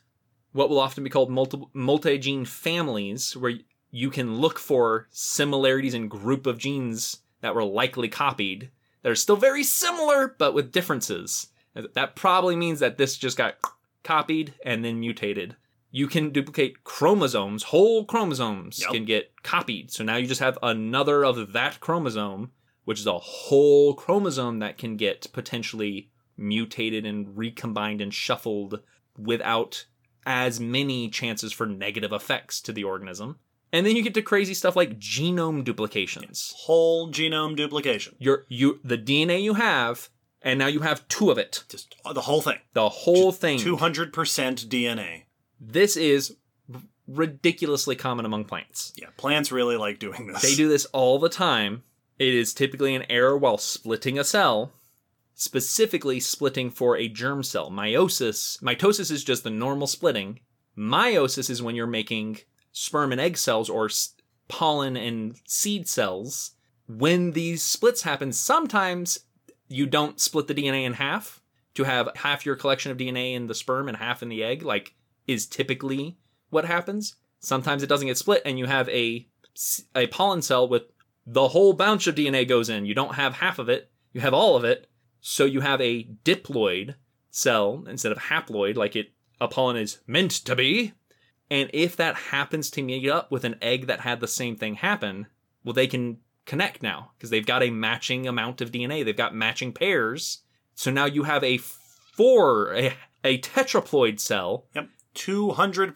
[0.52, 3.60] what will often be called multiple multi-gene families where
[3.92, 8.70] you can look for similarities in group of genes that were likely copied
[9.02, 11.48] that are still very similar but with differences.
[11.94, 13.56] That probably means that this just got
[14.04, 15.56] copied and then mutated.
[15.92, 18.92] You can duplicate chromosomes, whole chromosomes Yep.
[18.92, 19.92] can get copied.
[19.92, 22.52] So now you just have another of that chromosome,
[22.84, 28.82] which is a whole chromosome that can get potentially mutated and recombined and shuffled
[29.18, 29.86] without
[30.26, 33.40] as many chances for negative effects to the organism.
[33.72, 36.54] And then you get to crazy stuff like genome duplications.
[36.58, 38.16] Whole genome duplication.
[38.20, 40.10] Your you the DNA you have,
[40.42, 41.64] and now you have two of it.
[41.68, 42.60] Just uh, the whole thing.
[42.74, 43.60] The whole thing.
[43.60, 44.12] 200%
[44.68, 45.24] DNA.
[45.60, 46.38] This is
[47.08, 48.94] ridiculously common among plants.
[48.96, 50.42] Yeah, plants really like doing this.
[50.42, 51.84] They do this all the time.
[52.20, 54.72] It is typically an error while splitting a cell,
[55.38, 57.70] specifically splitting for a germ cell.
[57.70, 60.40] Meiosis, mitosis is just the normal splitting.
[60.76, 62.40] Meiosis is when you're making
[62.72, 64.16] sperm and egg cells or s-
[64.48, 66.56] pollen and seed cells.
[66.88, 69.20] When these splits happen, sometimes
[69.68, 71.40] you don't split the DNA in half
[71.76, 74.64] to have half your collection of DNA in the sperm and half in the egg,
[74.64, 74.96] like
[75.28, 76.18] is typically
[76.50, 77.16] what happens.
[77.40, 79.28] Sometimes it doesn't get split and you have a
[79.96, 80.84] a pollen cell with
[81.28, 82.88] the whole bunch of DNA goes in.
[82.88, 84.90] You don't have half of it, you have all of it.
[85.22, 86.96] So you have a diploid
[87.32, 90.94] cell instead of haploid like it a pollen is meant to be.
[91.50, 94.76] And if that happens to meet up with an egg that had the same thing
[94.76, 95.28] happen,
[95.64, 99.06] well, they can connect now because they've got a matching amount of DNA.
[99.06, 100.44] They've got matching pairs.
[100.76, 104.66] So now you have a four, a, a tetraploid cell.
[104.76, 104.90] Yep.
[105.16, 105.94] 200%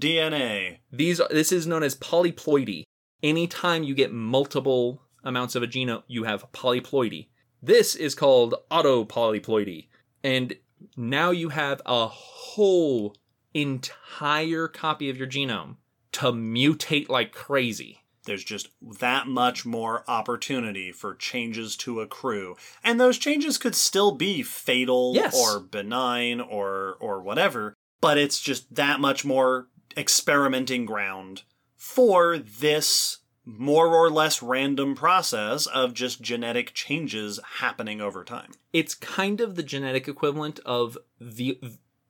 [0.00, 0.78] DNA.
[0.90, 2.82] These this is known as polyploidy.
[3.22, 7.28] Anytime you get multiple amounts of a genome, you have polyploidy.
[7.62, 9.88] This is called autopolyploidy.
[10.22, 10.54] And
[10.96, 13.16] now you have a whole
[13.54, 15.76] entire copy of your genome
[16.12, 18.02] to mutate like crazy.
[18.24, 18.68] There's just
[19.00, 22.56] that much more opportunity for changes to accrue.
[22.84, 25.34] And those changes could still be fatal Yes.
[25.34, 31.42] or benign or or whatever, but it's just that much more experimenting ground
[31.74, 33.18] for this
[33.48, 38.52] more or less random process of just genetic changes happening over time.
[38.74, 41.58] It's kind of the genetic equivalent of the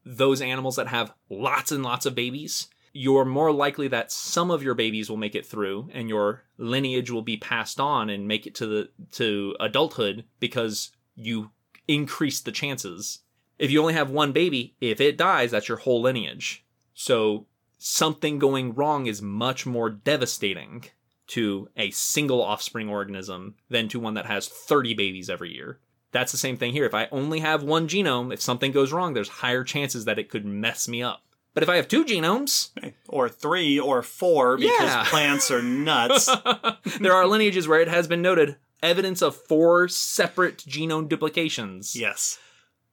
[0.04, 2.68] those animals that have lots and lots of babies.
[2.92, 7.10] You're more likely that some of your babies will make it through and your lineage
[7.10, 11.50] will be passed on and make it to the to adulthood because you
[11.86, 13.20] increase the chances.
[13.60, 16.64] If you only have one baby, if it dies, that's your whole lineage.
[16.94, 17.46] So
[17.78, 20.86] something going wrong is much more devastating
[21.28, 25.78] to a single offspring organism than to one that has 30 babies every year.
[26.10, 26.86] That's the same thing here.
[26.86, 30.30] If I only have one genome, if something goes wrong, there's higher chances that it
[30.30, 31.22] could mess me up.
[31.54, 32.70] But if I have two genomes,
[33.08, 35.04] Or three or four because Yeah.
[35.08, 36.26] plants are nuts.
[37.00, 41.94] there are lineages where it has been noted evidence of four separate genome duplications.
[41.96, 42.38] yes.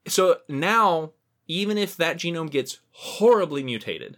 [0.08, 1.12] So now,
[1.48, 4.18] even if that genome gets horribly mutated,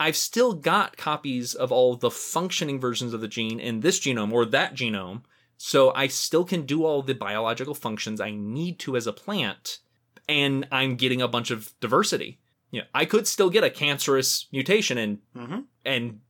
[0.00, 4.32] I've still got copies of all the functioning versions of the gene in this genome
[4.32, 5.22] or that genome.
[5.56, 9.80] So I still can do all the biological functions I need to as a plant,
[10.28, 12.38] and I'm getting a bunch of diversity.
[12.70, 15.64] You know, I could still get a cancerous mutation and Mhm.
[15.84, 16.20] and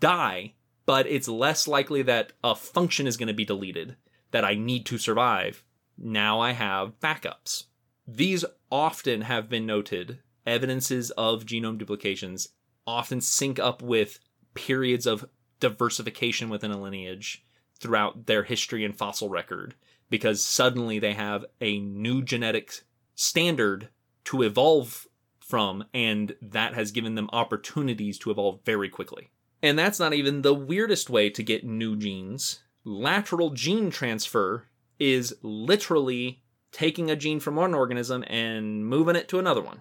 [0.00, 0.54] die,
[0.84, 3.96] but it's less likely that a function is going to be deleted
[4.30, 5.64] that I need to survive.
[5.98, 7.64] Now I have backups.
[8.06, 10.18] These often have been noted.
[10.46, 12.50] Evidences of genome duplications
[12.86, 14.18] often sync up with
[14.54, 15.28] periods of
[15.60, 17.44] diversification within a lineage
[17.78, 19.74] throughout their history and fossil record
[20.08, 22.82] because suddenly they have a new genetic
[23.14, 23.88] standard
[24.24, 25.06] to evolve
[25.40, 29.30] from, and that has given them opportunities to evolve very quickly.
[29.62, 32.60] And that's not even the weirdest way to get new genes.
[32.84, 34.66] Lateral gene transfer
[34.98, 36.42] is literally
[36.72, 39.80] taking a gene from one organism and moving it to another one.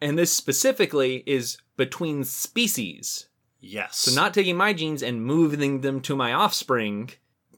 [0.00, 3.28] And this specifically is between species.
[3.60, 3.96] Yes.
[3.96, 7.10] So not taking my genes and moving them to my offspring,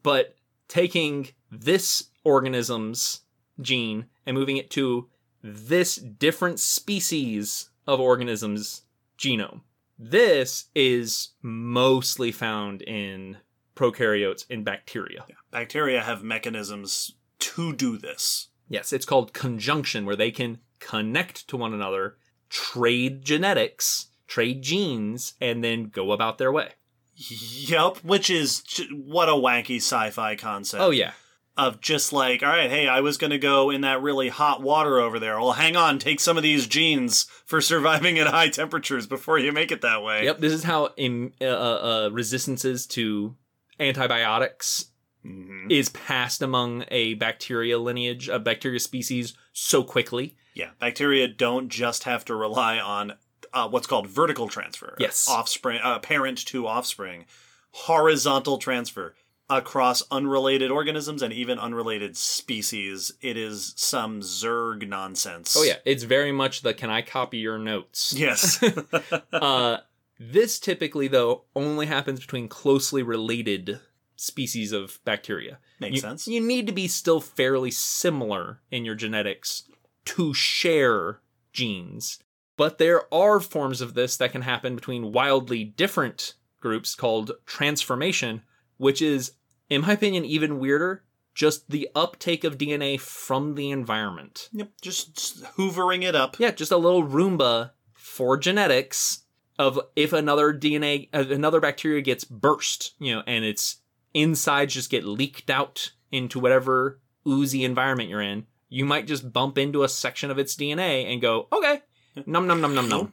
[0.02, 0.36] but
[0.68, 3.20] taking this organism's
[3.60, 5.08] gene and moving it to
[5.42, 8.82] this different species of organism's
[9.18, 9.62] genome.
[9.98, 13.38] This is mostly found in
[13.74, 15.24] prokaryotes and bacteria.
[15.50, 18.48] Bacteria have mechanisms to do this.
[18.68, 22.16] Yes, it's called conjunction, where they can connect to one another,
[22.50, 26.70] trade genetics, trade genes, and then go about their way.
[27.14, 28.62] Yup, which is
[28.92, 30.82] what a wacky sci-fi concept.
[30.82, 31.12] Oh, yeah.
[31.56, 34.62] Of just like, all right, hey, I was going to go in that really hot
[34.62, 35.40] water over there.
[35.40, 39.50] Well, hang on, take some of these genes for surviving at high temperatures before you
[39.50, 40.24] make it that way.
[40.24, 43.34] Yep, this is how im- uh, uh, resistances to
[43.80, 44.92] antibiotics
[45.26, 45.70] Mhm.
[45.70, 50.36] is passed among a bacteria lineage, a bacteria species, so quickly.
[50.58, 53.14] Yeah, bacteria don't just have to rely on
[53.52, 54.96] uh, what's called vertical transfer.
[54.98, 55.28] Yes.
[55.28, 57.26] Offspring, uh, parent to offspring.
[57.70, 59.14] Horizontal transfer
[59.48, 63.12] across unrelated organisms and even unrelated species.
[63.22, 65.56] It is some Zerg nonsense.
[65.56, 68.12] Oh, yeah, it's very much the can I copy your notes?
[68.16, 68.62] Yes.
[69.32, 69.78] uh,
[70.18, 73.78] this typically, though, only happens between closely related
[74.16, 75.58] species of bacteria.
[75.78, 76.26] Makes you, sense.
[76.26, 79.62] You need to be still fairly similar in your genetics
[80.08, 81.20] to share
[81.52, 82.18] genes.
[82.56, 88.42] But there are forms of this that can happen between wildly different groups called transformation,
[88.78, 89.32] which is,
[89.68, 91.04] in my opinion, even weirder.
[91.34, 94.48] Just the uptake of DNA from the environment.
[94.52, 96.40] Yep, just hoovering it up.
[96.40, 99.22] Yeah, just a little Roomba for genetics
[99.56, 103.76] of if another DNA, uh, another bacteria gets burst, you know, and its
[104.14, 109.58] insides just get leaked out into whatever oozy environment you're in, you might just bump
[109.58, 111.80] into a section of its DNA and go, okay,
[112.26, 113.12] num num num num num.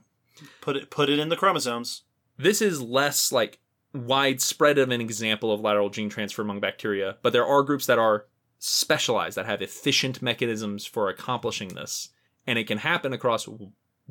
[0.61, 2.03] Put it put it in the chromosomes.
[2.38, 3.60] This is less like
[3.94, 7.99] widespread of an example of lateral gene transfer among bacteria, but there are groups that
[7.99, 8.26] are
[8.60, 12.10] specialized that have efficient mechanisms for accomplishing this,
[12.45, 13.48] and it can happen across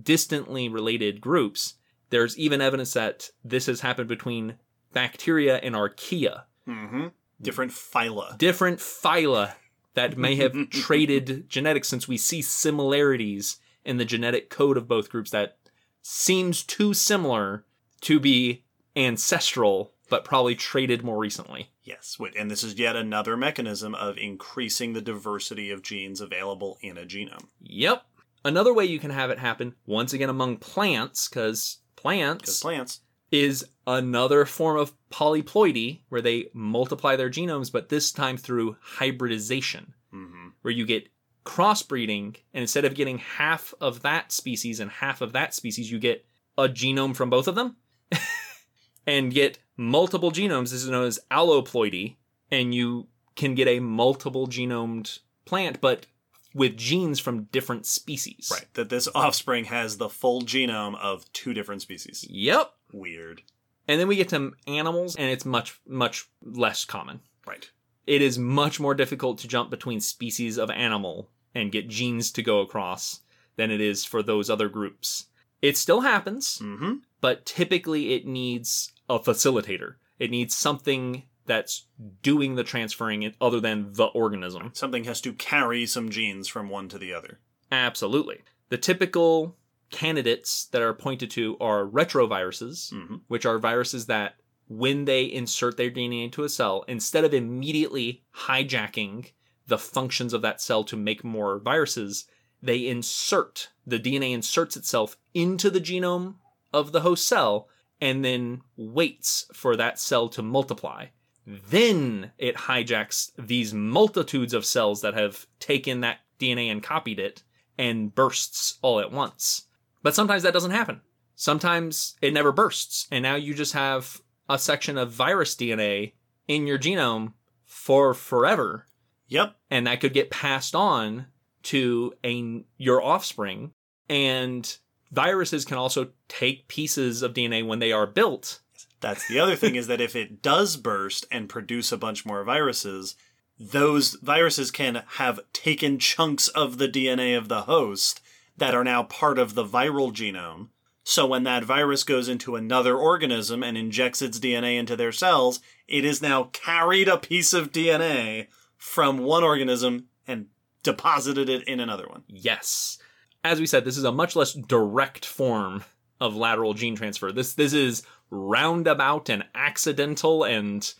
[0.00, 1.74] distantly related groups.
[2.10, 4.56] There's even evidence that this has happened between
[4.92, 7.08] bacteria and archaea, Mm-hmm.
[7.42, 8.38] Different phyla.
[8.38, 9.52] different phyla
[9.94, 10.80] that may mm-hmm, have mm-hmm, mm-hmm.
[10.80, 15.58] traded genetics since we see similarities in the genetic code of both groups that
[16.02, 17.64] seems too similar
[18.02, 18.64] to be
[18.96, 21.70] ancestral, but probably traded more recently.
[21.82, 26.96] Yes, and this is yet another mechanism of increasing the diversity of genes available in
[26.96, 27.48] a genome.
[27.60, 28.04] Yep.
[28.44, 33.00] Another way you can have it happen, once again among plants, because Because plants plants,
[33.34, 39.94] is another form of polyploidy where they multiply their genomes, but this time through hybridization,
[40.10, 41.08] hmm where you get
[41.44, 45.98] crossbreeding, and instead of getting half of that species and half of that species, you
[45.98, 46.24] get
[46.56, 47.76] a genome from both of them
[49.06, 50.70] and get multiple genomes.
[50.70, 52.16] This is known as alloploidy,
[52.50, 56.06] and you can get a multiple genomed plant, but
[56.54, 58.48] with genes from different species.
[58.50, 62.24] right, that this offspring has the full genome of two different species.
[62.30, 62.72] Yep.
[62.94, 63.42] Weird.
[63.88, 67.20] And then we get to animals, and it's much, much less common.
[67.46, 67.70] Right.
[68.06, 72.42] It is much more difficult to jump between species of animal and get genes to
[72.42, 73.20] go across
[73.56, 75.26] than it is for those other groups.
[75.60, 76.94] It still happens, Mm-hmm.
[77.20, 79.94] but typically it needs a facilitator.
[80.18, 81.86] It needs something that's
[82.22, 84.70] doing the transferring other than the organism.
[84.74, 87.38] Something has to carry some genes from one to the other.
[87.70, 88.40] Absolutely.
[88.70, 89.56] The typical
[89.94, 93.20] candidates that are pointed to are retroviruses, Mhm.
[93.28, 98.22] which are viruses that, when they insert their DNA into a cell, instead of immediately
[98.46, 99.32] hijacking
[99.66, 102.26] the functions of that cell to make more viruses,
[102.62, 106.36] they insert, the DNA inserts itself into the genome
[106.72, 107.68] of the host cell
[108.00, 111.06] and then waits for that cell to multiply.
[111.46, 117.42] Then it hijacks these multitudes of cells that have taken that DNA and copied it
[117.76, 119.68] and bursts all at once.
[120.04, 121.00] But sometimes that doesn't happen.
[121.34, 126.12] Sometimes it never bursts, and now you just have a section of virus DNA
[126.46, 127.32] in your genome
[127.64, 128.86] for forever,
[129.28, 129.56] Yep.
[129.70, 131.26] and that could get passed on
[131.64, 133.72] to a your offspring.
[134.08, 134.76] And
[135.10, 138.60] viruses can also take pieces of DNA when they are built.
[139.00, 142.44] That's the other thing is that if it does burst and produce a bunch more
[142.44, 143.16] viruses,
[143.58, 148.20] those viruses can have taken chunks of the DNA of the host
[148.56, 150.68] that are now part of the viral genome.
[151.02, 155.60] So when that virus goes into another organism and injects its DNA into their cells,
[155.86, 160.46] it is now carried a piece of DNA from one organism and
[160.82, 162.22] deposited it in another one.
[162.28, 162.98] Yes.
[163.42, 165.84] As we said, this is a much less direct form
[166.20, 167.32] of lateral gene transfer.
[167.32, 170.92] This this is roundabout and accidental and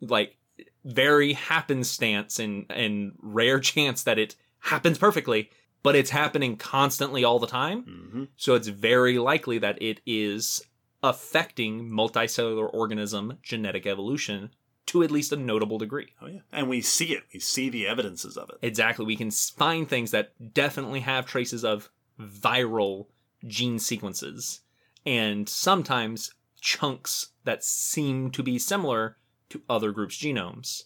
[0.00, 0.36] like
[0.84, 5.50] very happenstance and and rare chance that it happens perfectly,
[5.82, 7.82] but it's happening constantly all the time.
[7.82, 10.62] hmm So it's very likely that it is
[11.02, 14.50] affecting multicellular organism genetic evolution
[14.86, 16.12] to at least a notable degree.
[16.20, 17.24] Oh yeah, and we see it.
[17.32, 18.56] We see the evidences of it.
[18.62, 19.04] Exactly.
[19.04, 21.88] We can find things that definitely have traces of
[22.20, 23.06] viral
[23.46, 24.60] gene sequences
[25.04, 29.16] and sometimes chunks that seem to be similar
[29.50, 30.84] to other groups' genomes.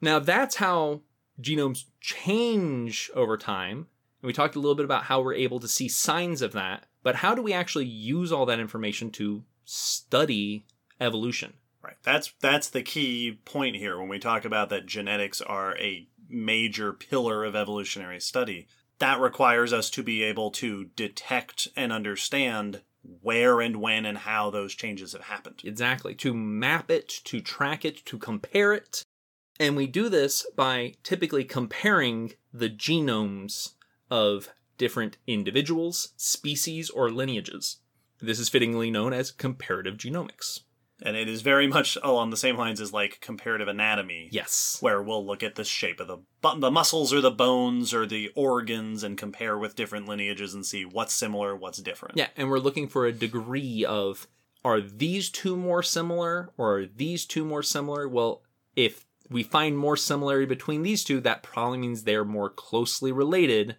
[0.00, 1.02] Now, that's how
[1.40, 3.88] genomes change over time.
[4.24, 6.86] And we talked a little bit about how we're able to see signs of that,
[7.02, 10.64] but how do we actually use all that information to study
[10.98, 11.52] evolution?
[11.82, 11.98] Right.
[12.02, 16.94] That's that's the key point here when we talk about that genetics are a major
[16.94, 18.66] pillar of evolutionary study.
[18.98, 22.80] That requires us to be able to detect and understand
[23.20, 25.60] where and when and how those changes have happened.
[25.64, 26.14] Exactly.
[26.14, 29.02] To map it, to track it, to compare it.
[29.60, 33.74] And we do this by typically comparing the genomes
[34.14, 37.78] of different individuals, species, or lineages.
[38.20, 40.60] This is fittingly known as comparative genomics.
[41.02, 44.28] And it is very much along the same lines as like comparative anatomy.
[44.30, 44.78] Yes.
[44.80, 48.06] Where we'll look at the shape of the bu- the muscles or the bones or
[48.06, 52.16] the organs and compare with different lineages and see what's similar, what's different.
[52.16, 54.28] Yeah, and we're looking for a degree of
[54.64, 58.08] are these two more similar or are these two more similar?
[58.08, 58.42] Well,
[58.76, 63.76] if we find more similarity between these two, that probably means they're more closely related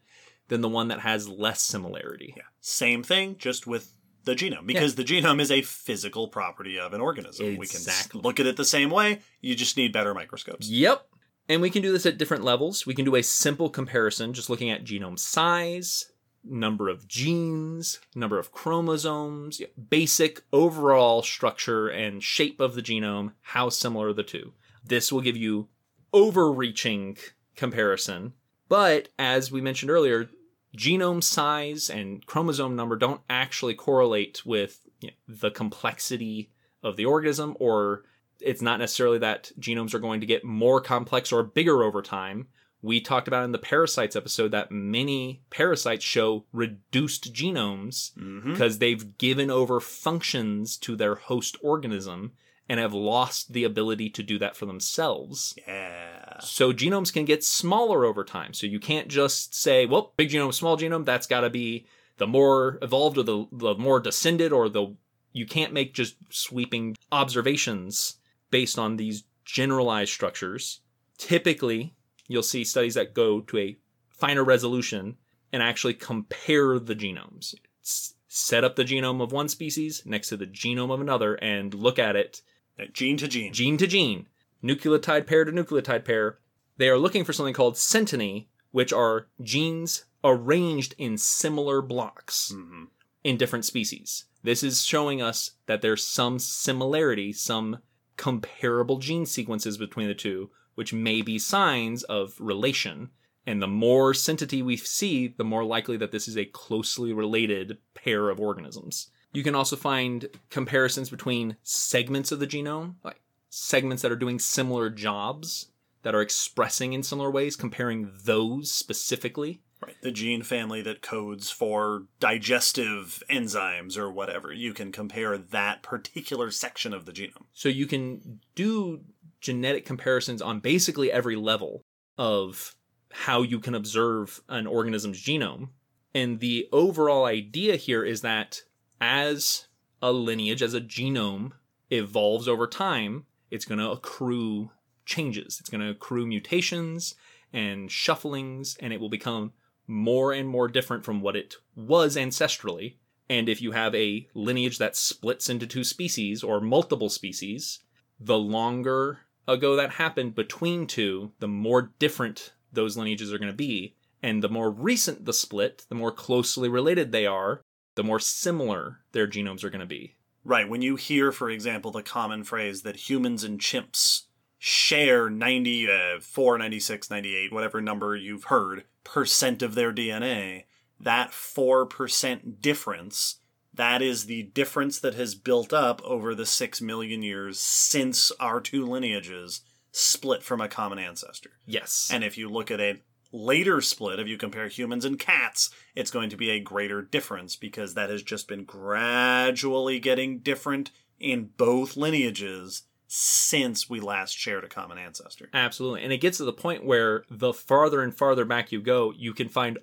[0.47, 2.33] than the one that has less similarity.
[2.37, 2.43] Yeah.
[2.61, 3.91] Same thing, just with
[4.23, 7.57] the genome, because the genome is a physical property of an organism.
[7.57, 7.81] We can
[8.13, 9.19] look at it the same way.
[9.39, 10.67] You just need better microscopes.
[10.67, 11.07] Yep.
[11.47, 12.87] And we can do this at different levels.
[12.87, 16.11] We can do a simple comparison just looking at genome size,
[16.43, 23.69] number of genes, number of chromosomes, basic overall structure and shape of the genome, how
[23.69, 24.53] similar are the two.
[24.83, 25.67] This will give you
[26.13, 27.17] overreaching
[27.55, 28.33] comparison.
[28.67, 30.29] But as we mentioned earlier,
[30.75, 36.51] genome size and chromosome number don't actually correlate with you know, the complexity
[36.83, 38.03] of the organism, or
[38.39, 42.47] it's not necessarily that genomes are going to get more complex or bigger over time.
[42.81, 48.77] We talked about in the parasites episode that many parasites show reduced genomes hmm because
[48.77, 52.33] they've given over functions to their host organism
[52.67, 55.53] and have lost the ability to do that for themselves.
[55.67, 56.39] Yeah.
[56.39, 58.53] So genomes can get smaller over time.
[58.53, 61.85] So you can't just say, well, big genome, small genome, that's got to be
[62.17, 64.95] the more evolved or the, the more descended or the
[65.31, 68.15] you can't make just sweeping observations
[68.51, 70.79] based on these generalized structures.
[71.17, 71.93] Typically,
[72.27, 73.77] you'll see studies that go to a
[74.09, 75.17] finer resolution
[75.51, 77.53] and actually compare the genomes.
[77.83, 81.73] S- set up the genome of one species next to the genome of another and
[81.73, 82.41] look at it
[82.91, 83.53] Gene to gene.
[83.53, 84.27] gene to gene,
[84.63, 86.39] nucleotide pair to nucleotide pair.
[86.77, 92.87] They are looking for something called synteny, which are genes arranged in similar blocks Mhm.
[93.23, 94.25] in different species.
[94.43, 97.79] This is showing us that there's some similarity, some
[98.17, 103.09] comparable gene sequences between the two, which may be signs of relation.
[103.45, 107.77] And the more synteny we see, the more likely that this is a closely related
[107.93, 109.09] pair of organisms.
[109.35, 114.39] You can also find comparisons between segments of the genome, like segments that are doing
[114.39, 115.67] similar jobs,
[116.03, 119.61] that are expressing in similar ways, comparing those specifically.
[119.81, 119.95] Right.
[120.01, 124.53] The gene family that codes for digestive enzymes or whatever.
[124.53, 127.45] You can compare that particular section of the genome.
[127.53, 129.01] So you can do
[129.41, 131.83] genetic comparisons on basically every level
[132.17, 132.75] of
[133.11, 135.69] how you can observe an organism's genome.
[136.13, 138.63] And the overall idea here is that
[138.99, 139.67] as
[140.01, 141.51] a lineage, as a genome
[141.89, 144.71] evolves over time, it's going to accrue
[145.05, 145.59] changes.
[145.59, 147.15] It's going to accrue mutations
[147.53, 149.53] and shufflings, and it will become
[149.87, 152.95] more and more different from what it was ancestrally.
[153.29, 157.79] And if you have a lineage that splits into two species or multiple species,
[158.19, 163.55] the longer ago that happened between two, the more different those lineages are going to
[163.55, 163.95] be.
[164.21, 167.61] And the more recent the split, the more closely related they are,
[167.95, 170.15] the more similar their genomes are going to be.
[170.43, 170.69] Right.
[170.69, 174.23] When you hear, for example, the common phrase that humans and chimps
[174.59, 180.65] share 94, uh, 96, 98, whatever number you've heard, percent of their DNA,
[180.99, 183.39] that 4% difference,
[183.73, 188.61] that is the difference that has built up over the 6 million years since our
[188.61, 189.61] two lineages
[189.91, 191.51] split from a common ancestor.
[191.65, 192.09] Yes.
[192.13, 193.01] And if you look at a
[193.35, 197.55] later split, if you compare humans and cats, it's going to be a greater difference
[197.55, 204.63] because that has just been gradually getting different in both lineages since we last shared
[204.63, 205.49] a common ancestor.
[205.53, 206.03] Absolutely.
[206.03, 209.33] And it gets to the point where the farther and farther back you go, you
[209.33, 209.77] can find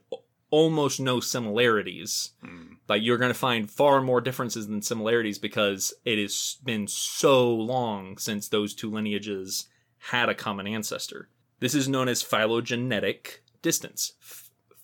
[0.51, 2.31] almost no similarities.
[2.43, 2.75] Hmm.
[2.87, 7.55] But you're going to find far more differences than similarities because it has been so
[7.55, 9.69] long since those two lineages
[9.99, 11.29] had a common ancestor.
[11.61, 14.13] This is known as phylogenetic distance.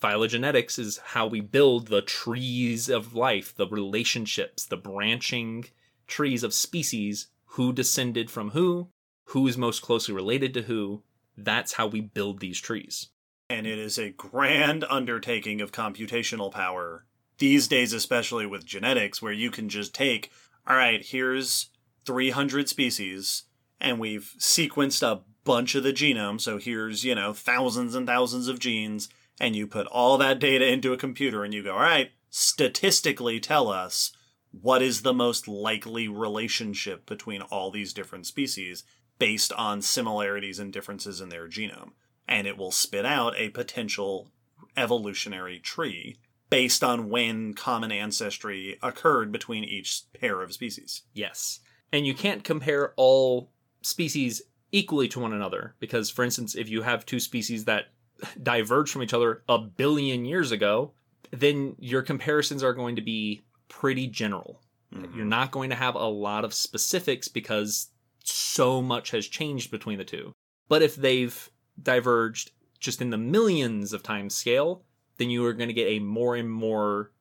[0.00, 5.64] Phylogenetics is how we build the trees of life, the relationships, the branching
[6.06, 8.88] trees of species, who descended from who,
[9.26, 11.02] who is most closely related to who.
[11.36, 13.08] That's how we build these trees.
[13.50, 17.06] And it is a grand undertaking of computational power,
[17.38, 20.30] these days, especially with genetics, where you can just take,
[20.66, 21.70] all right, here's
[22.04, 23.44] 300 species,
[23.80, 26.38] and we've sequenced a bunch of the genome.
[26.38, 29.08] So here's, you know, thousands and thousands of genes,
[29.40, 33.40] and you put all that data into a computer and you go, all right, statistically
[33.40, 34.12] tell us
[34.50, 38.84] what is the most likely relationship between all these different species
[39.18, 41.92] based on similarities and differences in their genome.
[42.28, 44.30] And it will spit out a potential
[44.76, 46.18] evolutionary tree
[46.50, 51.04] based on when common ancestry occurred between each pair of species.
[51.14, 51.60] Yes.
[51.90, 53.50] And you can't compare all
[53.80, 54.42] species
[54.72, 57.86] equally to one another because, for instance, if you have two species that
[58.42, 60.92] diverge from each other a billion years ago,
[61.30, 64.60] then your comparisons are going to be pretty general.
[64.90, 65.28] You're mm-hmm.
[65.28, 67.88] not going to have a lot of specifics because
[68.24, 70.32] so much has changed between the two.
[70.68, 71.50] But if they've
[71.82, 74.84] diverged just in the millions of times scale,
[75.18, 77.12] then you are going to get a more and more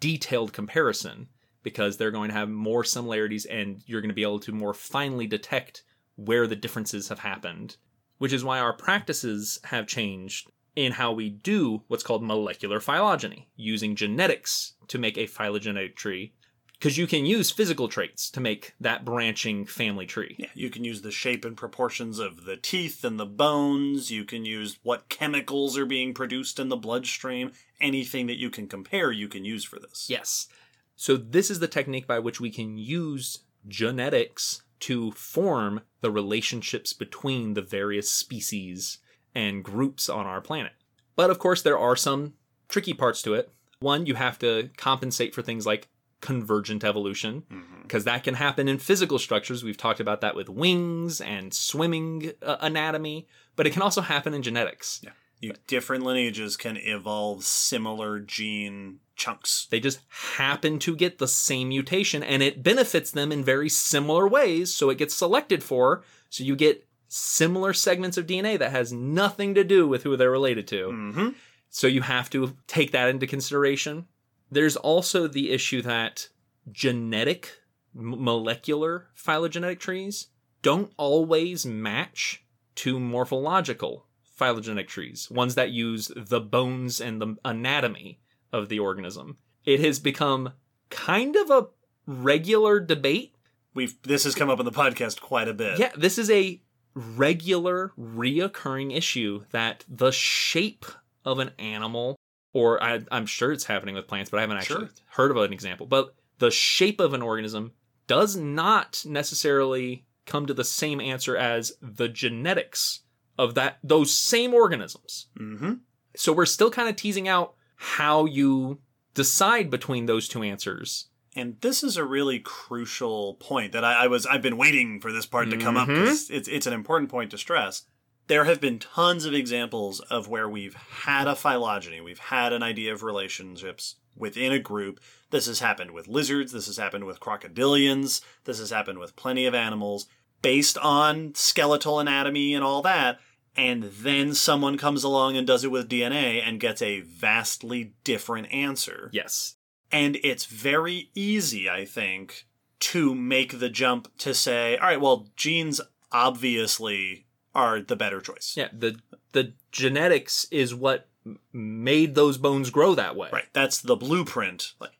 [0.00, 1.28] detailed comparison
[1.62, 4.74] because they're going to have more similarities and you're going to be able to more
[4.74, 5.82] finely detect
[6.16, 7.76] where the differences have happened.
[8.18, 13.48] Which is why our practices have changed in how we do what's called molecular phylogeny,
[13.56, 16.32] using genetics to make a phylogenetic tree.
[16.78, 20.36] Because you can use physical traits to make that branching family tree.
[20.38, 24.10] Yeah, you can use the shape and proportions of the teeth and the bones.
[24.10, 27.52] You can use what chemicals are being produced in the bloodstream.
[27.80, 30.10] Anything that you can compare, you can use for this.
[30.10, 30.48] Yes.
[30.96, 36.92] So this is the technique by which we can use genetics to form the relationships
[36.92, 38.98] between the various species
[39.34, 40.72] and groups on our planet.
[41.16, 42.34] But of course, there are some
[42.68, 43.52] tricky parts to it.
[43.80, 45.88] One, you have to compensate for things like
[46.20, 47.42] convergent evolution,
[47.82, 49.62] because that can happen in physical structures.
[49.62, 54.32] We've talked about that with wings and swimming uh, anatomy, but it can also happen
[54.32, 55.02] in genetics.
[55.40, 59.66] You, different lineages can evolve similar gene chunks.
[59.70, 60.00] They just
[60.36, 64.74] happen to get the same mutation and it benefits them in very similar ways.
[64.74, 66.02] So it gets selected for.
[66.30, 70.30] So you get similar segments of DNA that has nothing to do with who they're
[70.30, 70.88] related to.
[70.88, 71.28] Mm-hmm.
[71.70, 74.06] So you have to take that into consideration.
[74.50, 76.28] There's also the issue that
[76.70, 77.52] genetic,
[77.92, 80.28] molecular phylogenetic trees
[80.62, 82.44] don't always match
[82.76, 88.20] to morphological phylogenetic trees, ones that use the bones and the anatomy
[88.54, 89.36] of the organism.
[89.64, 90.52] It has become
[90.90, 91.66] kind of a
[92.06, 93.34] regular debate.
[93.74, 95.78] We've this has come up in the podcast quite a bit.
[95.78, 96.62] Yeah, this is a
[96.94, 100.84] regular, reoccurring issue that the shape
[101.24, 102.16] of an animal,
[102.52, 104.94] or I, I'm sure it's happening with plants, but I haven't actually Sure.
[105.08, 105.86] heard of an example.
[105.86, 107.72] But the shape of an organism
[108.06, 113.00] does not necessarily come to the same answer as the genetics
[113.38, 115.26] of that those same organisms.
[115.38, 115.74] Mm-hmm.
[116.16, 117.54] So we're still kind of teasing out
[117.84, 118.78] how you
[119.14, 121.06] decide between those two answers.
[121.36, 125.12] And this is a really crucial point that I, I was I've been waiting for
[125.12, 126.00] this part to come up Mhm.
[126.00, 127.82] because it's it's an important point to stress.
[128.26, 132.62] There have been tons of examples of where we've had a phylogeny, we've had an
[132.62, 134.98] idea of relationships within a group.
[135.30, 139.44] This has happened with lizards, this has happened with crocodilians, this has happened with plenty
[139.44, 140.06] of animals
[140.40, 143.18] based on skeletal anatomy and all that.
[143.56, 148.52] And then someone comes along and does it with DNA and gets a vastly different
[148.52, 149.10] answer.
[149.12, 149.56] Yes.
[149.92, 152.46] And it's very easy, I think,
[152.80, 158.54] to make the jump to say, all right, well, genes obviously are the better choice.
[158.56, 158.98] Yeah, the
[159.32, 161.08] the genetics is what
[161.52, 163.28] made those bones grow that way.
[163.32, 163.46] Right.
[163.52, 164.72] That's the blueprint.
[164.80, 164.93] Like,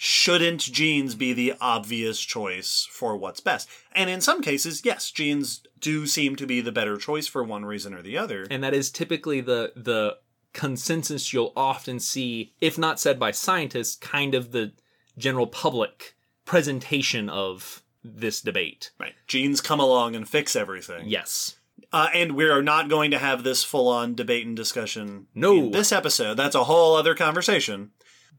[0.00, 3.68] shouldn't genes be the obvious choice for what's best?
[3.92, 7.64] And in some cases, yes, genes do seem to be the better choice for one
[7.64, 8.46] reason or the other.
[8.48, 10.18] And that is typically the the
[10.52, 14.72] consensus you'll often see, if not said by scientists, kind of the
[15.18, 16.14] general public
[16.44, 18.92] presentation of this debate.
[18.98, 19.12] right.
[19.26, 21.02] Genes come along and fix everything.
[21.08, 21.56] Yes.
[21.92, 25.56] Uh, and we are not going to have this full on debate and discussion No.
[25.56, 26.34] in this episode.
[26.36, 27.90] That's a whole other conversation.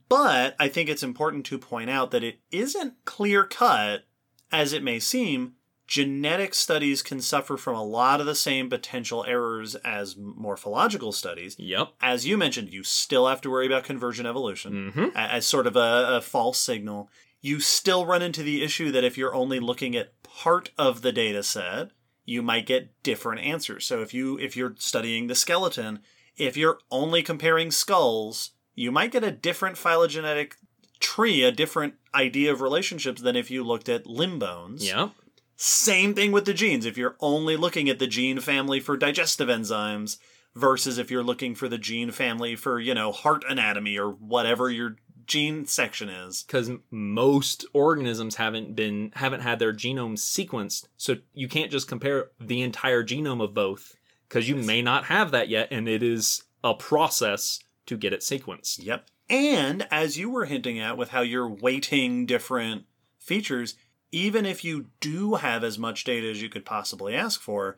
[0.09, 4.05] But I think it's important to point out that it isn't clear cut
[4.51, 5.53] as it may seem.
[5.87, 11.55] Genetic studies can suffer from a lot of the same potential errors as morphological studies.
[11.57, 11.93] Yep.
[11.99, 15.15] As you mentioned, you still have to worry about convergent evolution Mm-hmm.
[15.15, 17.09] as sort of a, a false signal.
[17.41, 21.11] You still run into the issue that if you're only looking at part of the
[21.11, 21.89] data set,
[22.23, 23.85] you might get different answers.
[23.87, 25.99] So if you if you're studying the skeleton,
[26.37, 30.55] if you're only comparing skulls, you might get a different phylogenetic
[30.99, 34.85] tree, a different idea of relationships than if you looked at limb bones.
[34.87, 35.11] Yep.
[35.55, 36.85] Same thing with the genes.
[36.85, 40.17] If you're only looking at the gene family for digestive enzymes
[40.55, 44.69] versus if you're looking for the gene family for, you know, heart anatomy or whatever
[44.69, 44.95] your
[45.29, 46.43] gene section is.
[46.43, 52.31] Because most organisms haven't been haven't had their genomes sequenced, so you can't just compare
[52.39, 53.95] the entire genome of both
[54.27, 57.59] because you may not have that yet, and it is a process
[57.89, 58.85] to get it sequenced.
[58.85, 59.07] Yep.
[59.29, 62.85] And as you were hinting at with how you're weighting different
[63.17, 63.75] features,
[64.11, 67.77] even if you do have as much data as you could possibly ask for,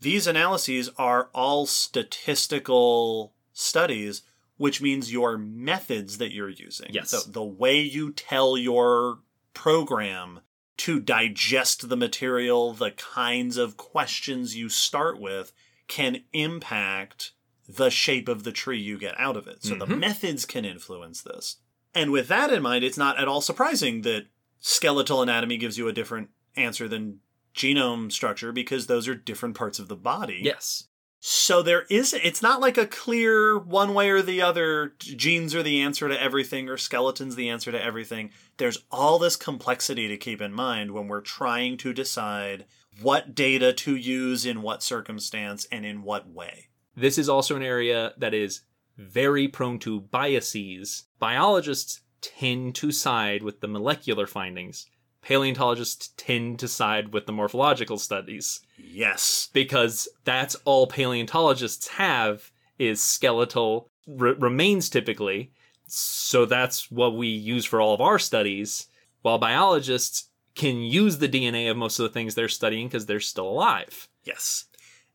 [0.00, 4.22] these analyses are all statistical studies,
[4.56, 6.90] which means your methods that you're using.
[6.90, 7.10] Yes.
[7.10, 9.18] The, the way you tell your
[9.54, 10.40] program
[10.78, 15.52] to digest the material, the kinds of questions you start with
[15.88, 17.32] can impact
[17.68, 19.62] the shape of the tree you get out of it.
[19.62, 19.98] So the Mhm.
[19.98, 21.56] methods can influence this.
[21.94, 24.26] And with that in mind, it's not at all surprising that
[24.58, 27.20] skeletal anatomy gives you a different answer than
[27.54, 30.40] genome structure because those are different parts of the body.
[30.42, 30.88] Yes.
[31.20, 35.64] So there is it's not like a clear one way or the other genes are
[35.64, 38.30] the answer to everything or skeletons the answer to everything.
[38.56, 42.66] There's all this complexity to keep in mind when we're trying to decide
[43.00, 46.67] what data to use in what circumstance and in what way.
[47.00, 48.62] This is also an area that is
[48.96, 51.04] very prone to biases.
[51.18, 54.86] Biologists tend to side with the molecular findings.
[55.22, 59.48] Paleontologists tend to side with the morphological studies Yes.
[59.52, 65.52] because that's all paleontologists have is skeletal r- remains typically
[65.90, 68.88] So that's what we use for all of our studies,
[69.22, 73.20] while biologists can use the DNA of most of the things they're studying because they're
[73.20, 74.06] still alive.
[74.24, 74.64] Yes.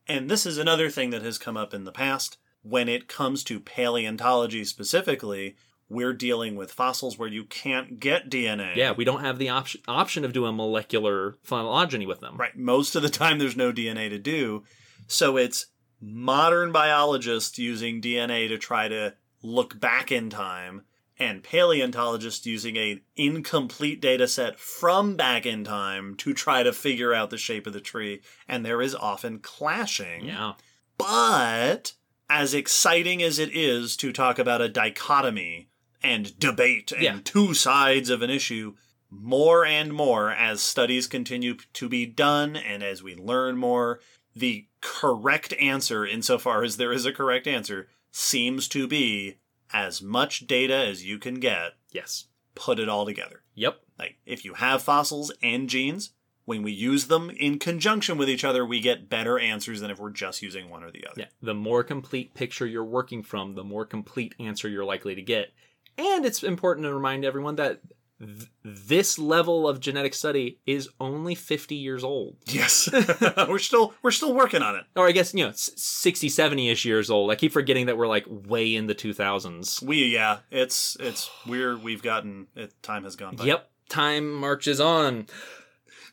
[0.07, 2.37] And this is another thing that has come up in the past.
[2.61, 5.55] When it comes to paleontology specifically,
[5.89, 8.75] we're dealing with fossils where you can't get DNA.
[8.75, 12.37] Yeah, we don't have the option option of doing molecular phylogeny with them.
[12.37, 12.55] Right.
[12.57, 14.63] Most of the time, there's no DNA to do.
[15.07, 15.67] So it's
[16.01, 20.83] modern biologists using DNA to try to look back in time
[21.23, 27.13] and paleontologists using an incomplete data set from back in time to try to figure
[27.13, 28.21] out the shape of the tree.
[28.47, 30.25] And there is often clashing.
[30.25, 30.53] Yeah.
[30.97, 31.93] But
[32.29, 35.69] as exciting as it is to talk about a dichotomy
[36.01, 37.19] and debate and Yeah.
[37.23, 38.75] two sides of an issue,
[39.09, 43.99] more and more as studies continue to be done and as we learn more,
[44.35, 49.37] the correct answer, insofar as there is a correct answer, seems to be
[49.73, 52.27] as much data as you can get, Yes.
[52.55, 53.43] put it all together.
[53.55, 53.81] Yep.
[53.97, 56.11] Like, if you have fossils and genes,
[56.45, 59.99] when we use them in conjunction with each other, we get better answers than if
[59.99, 61.21] we're just using one or the other.
[61.21, 61.27] Yeah.
[61.41, 65.53] The more complete picture you're working from, the more complete answer you're likely to get.
[65.97, 67.81] And it's important to remind everyone that
[68.25, 72.37] th- this level of genetic study is only 50 years old.
[72.45, 72.89] Yes.
[73.47, 74.85] we're still we're still working on it.
[74.95, 77.31] Or I guess, you know, s- 60, 70-ish years old.
[77.31, 79.81] I keep forgetting that we're like way in the 2000s.
[79.83, 83.45] We yeah, it's it's we're we've gotten it time has gone by.
[83.45, 83.69] Yep.
[83.89, 85.27] Time marches on.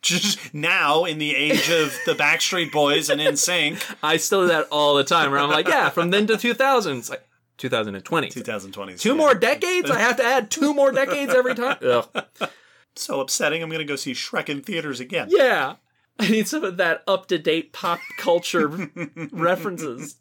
[0.03, 4.67] Just now in the age of the Backstreet Boys and NSYNC, I still do that
[4.71, 6.97] all the time where I'm like, yeah, from then to 2000.
[6.97, 7.23] It's like
[7.61, 8.31] 2020.
[8.31, 8.95] 2020.
[8.97, 9.91] Two more decades?
[9.91, 11.77] I have to add two more decades every time?
[11.83, 12.27] Ugh.
[12.97, 13.63] So upsetting.
[13.63, 15.29] I'm going to go see Shrek in theaters again.
[15.31, 15.77] Yeah.
[16.19, 18.67] I need some of that up to date pop culture
[19.33, 20.17] references.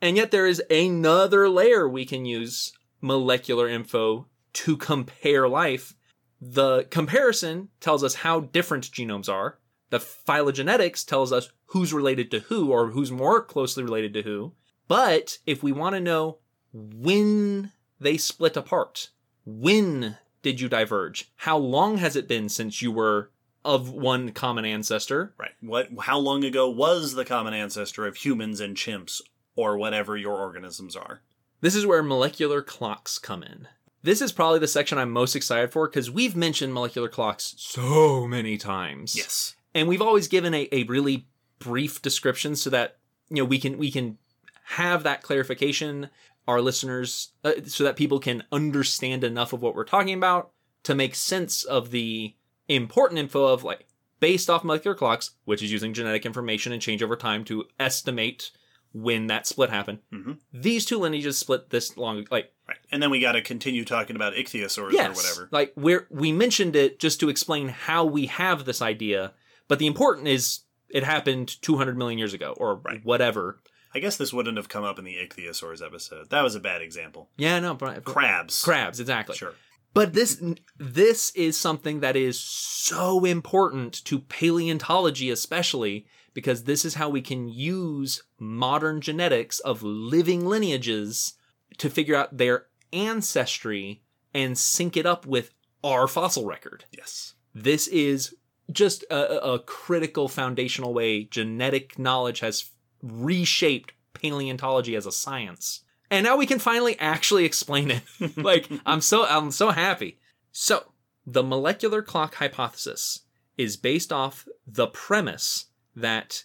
[0.00, 5.94] And yet there is another layer we can use molecular info to compare life.
[6.40, 9.58] The comparison tells us how different genomes are.
[9.90, 14.54] The phylogenetics tells us who's related to who or who's more closely related to who.
[14.88, 16.38] But if we want to know
[16.72, 19.10] when they split apart,
[19.44, 21.30] when did you diverge?
[21.36, 23.30] How long has it been since you were
[23.64, 25.34] of one common ancestor?
[25.38, 25.52] Right.
[25.60, 25.88] What?
[26.00, 29.20] How long ago was the common ancestor of humans and chimps,
[29.54, 31.22] or whatever your organisms are?
[31.60, 33.68] This is where molecular clocks come in.
[34.02, 38.26] This is probably the section I'm most excited for because we've mentioned molecular clocks so
[38.26, 39.14] many times.
[39.16, 39.54] Yes.
[39.74, 41.28] And we've always given a, a really
[41.60, 42.98] brief description so that
[43.30, 44.18] you know we can we can
[44.64, 46.08] have that clarification
[46.48, 50.50] our listeners uh, so that people can understand enough of what we're talking about
[50.84, 52.34] to make sense of the
[52.68, 53.86] important info of like
[54.20, 58.50] based off molecular clocks which is using genetic information and change over time to estimate
[58.92, 60.38] when that split happened Mhm.
[60.52, 62.78] these two lineages split this long like Right.
[62.92, 65.48] And then we got to continue talking about ichthyosaurs yes, or whatever.
[65.50, 69.32] like we're we mentioned it just to explain how we have this idea
[69.68, 73.04] but the important is it happened 200 million years ago or Right.
[73.04, 73.60] whatever
[73.94, 76.30] I guess this wouldn't have come up in the ichthyosaurs episode.
[76.30, 77.28] That was a bad example.
[77.36, 78.62] yeah no but Crabs.
[78.62, 79.54] crabs exactly Sure.
[79.94, 80.42] But this
[80.78, 87.20] this is something that is so important to paleontology especially because this is how we
[87.20, 91.34] can use modern genetics of living lineages
[91.76, 94.02] to figure out their ancestry
[94.32, 95.50] and sync it up with
[95.84, 96.86] our fossil record.
[96.90, 97.34] Yes.
[97.54, 98.34] This is
[98.70, 102.70] just a, a- a critical foundational way genetic knowledge has
[103.02, 105.80] reshaped paleontology as a science.
[106.10, 108.02] And now we can finally actually explain it.
[108.36, 110.18] like I'm so I'm so happy.
[110.50, 110.92] So,
[111.26, 113.20] the molecular clock hypothesis
[113.56, 116.44] is based off the premise that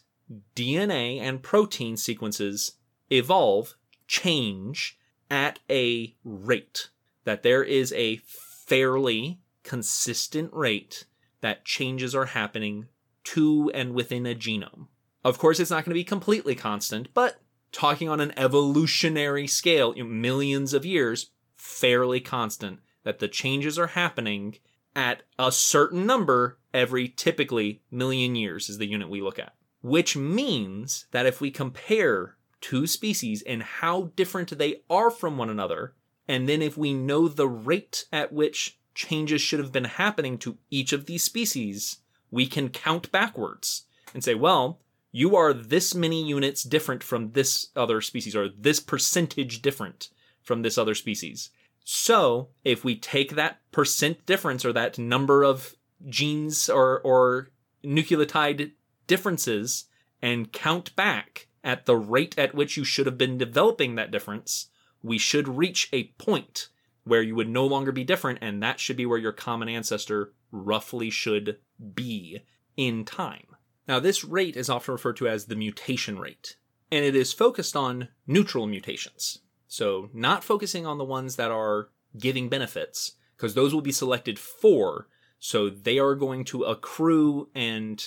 [0.55, 2.73] DNA and protein sequences
[3.09, 3.75] evolve,
[4.07, 4.97] change
[5.29, 6.89] at a rate.
[7.25, 11.05] That there is a fairly consistent rate
[11.41, 12.87] that changes are happening
[13.25, 14.87] to and within a genome.
[15.27, 17.41] Of course, it's not going to be completely constant, but
[17.73, 23.77] talking on an evolutionary scale, you know, millions of years, fairly constant, that the changes
[23.77, 24.55] are happening
[24.95, 29.53] at a certain number every typically million years is the unit we look at.
[29.81, 35.49] Which means that if we compare two species and how different they are from one
[35.49, 35.93] another,
[36.25, 40.57] and then if we know the rate at which changes should have been happening to
[40.71, 41.97] each of these species,
[42.31, 44.79] we can count backwards and say, well,
[45.11, 50.09] you are this many units different from this other species, or this percentage different
[50.41, 51.49] from this other species.
[51.83, 55.75] So, if we take that percent difference or that number of
[56.07, 57.49] genes or, or
[57.83, 58.71] nucleotide
[59.07, 59.85] differences
[60.21, 64.67] and count back at the rate at which you should have been developing that difference,
[65.01, 66.69] we should reach a point
[67.03, 70.33] where you would no longer be different, and that should be where your common ancestor
[70.51, 71.57] roughly should
[71.93, 72.41] be
[72.75, 73.56] in time.
[73.87, 76.57] Now, this rate is often referred to as the mutation rate,
[76.91, 79.39] and it is focused on neutral mutations.
[79.67, 84.39] So, not focusing on the ones that are giving benefits, because those will be selected
[84.39, 85.07] for,
[85.39, 88.03] so they are going to accrue and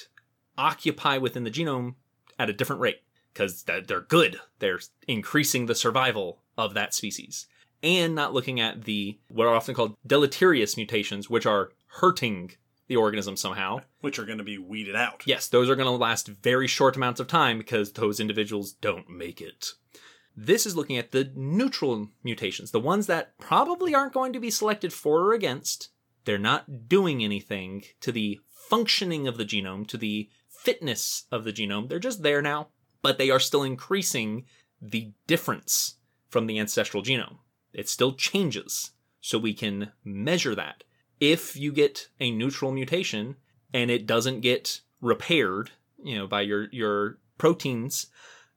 [0.59, 1.95] occupy within the genome
[2.39, 3.03] at a different rate,
[3.33, 4.41] because they're good.
[4.59, 7.47] They're increasing the survival of that species.
[7.83, 12.53] And not looking at the, what are often called deleterious mutations, which are hurting
[12.91, 13.81] the organism somehow.
[14.01, 15.23] Which are going to be weeded out.
[15.25, 19.09] Yes, those are going to last very short amounts of time because those individuals don't
[19.09, 19.75] make it.
[20.37, 24.51] This is looking at the neutral mutations, the ones that probably aren't going to be
[24.51, 25.91] selected for or against.
[26.25, 31.53] They're not doing anything to the functioning of the genome, to the fitness of the
[31.53, 31.89] genome.
[31.89, 32.71] They're just there now,
[33.03, 34.47] but they are still increasing
[34.83, 35.95] the difference
[36.29, 37.39] from the ancestral genome.
[37.73, 38.91] It still changes,
[39.21, 40.83] so we can measure that
[41.21, 43.37] if you get a neutral mutation
[43.73, 45.71] and it doesn't get repaired,
[46.03, 48.07] you know, by your your proteins,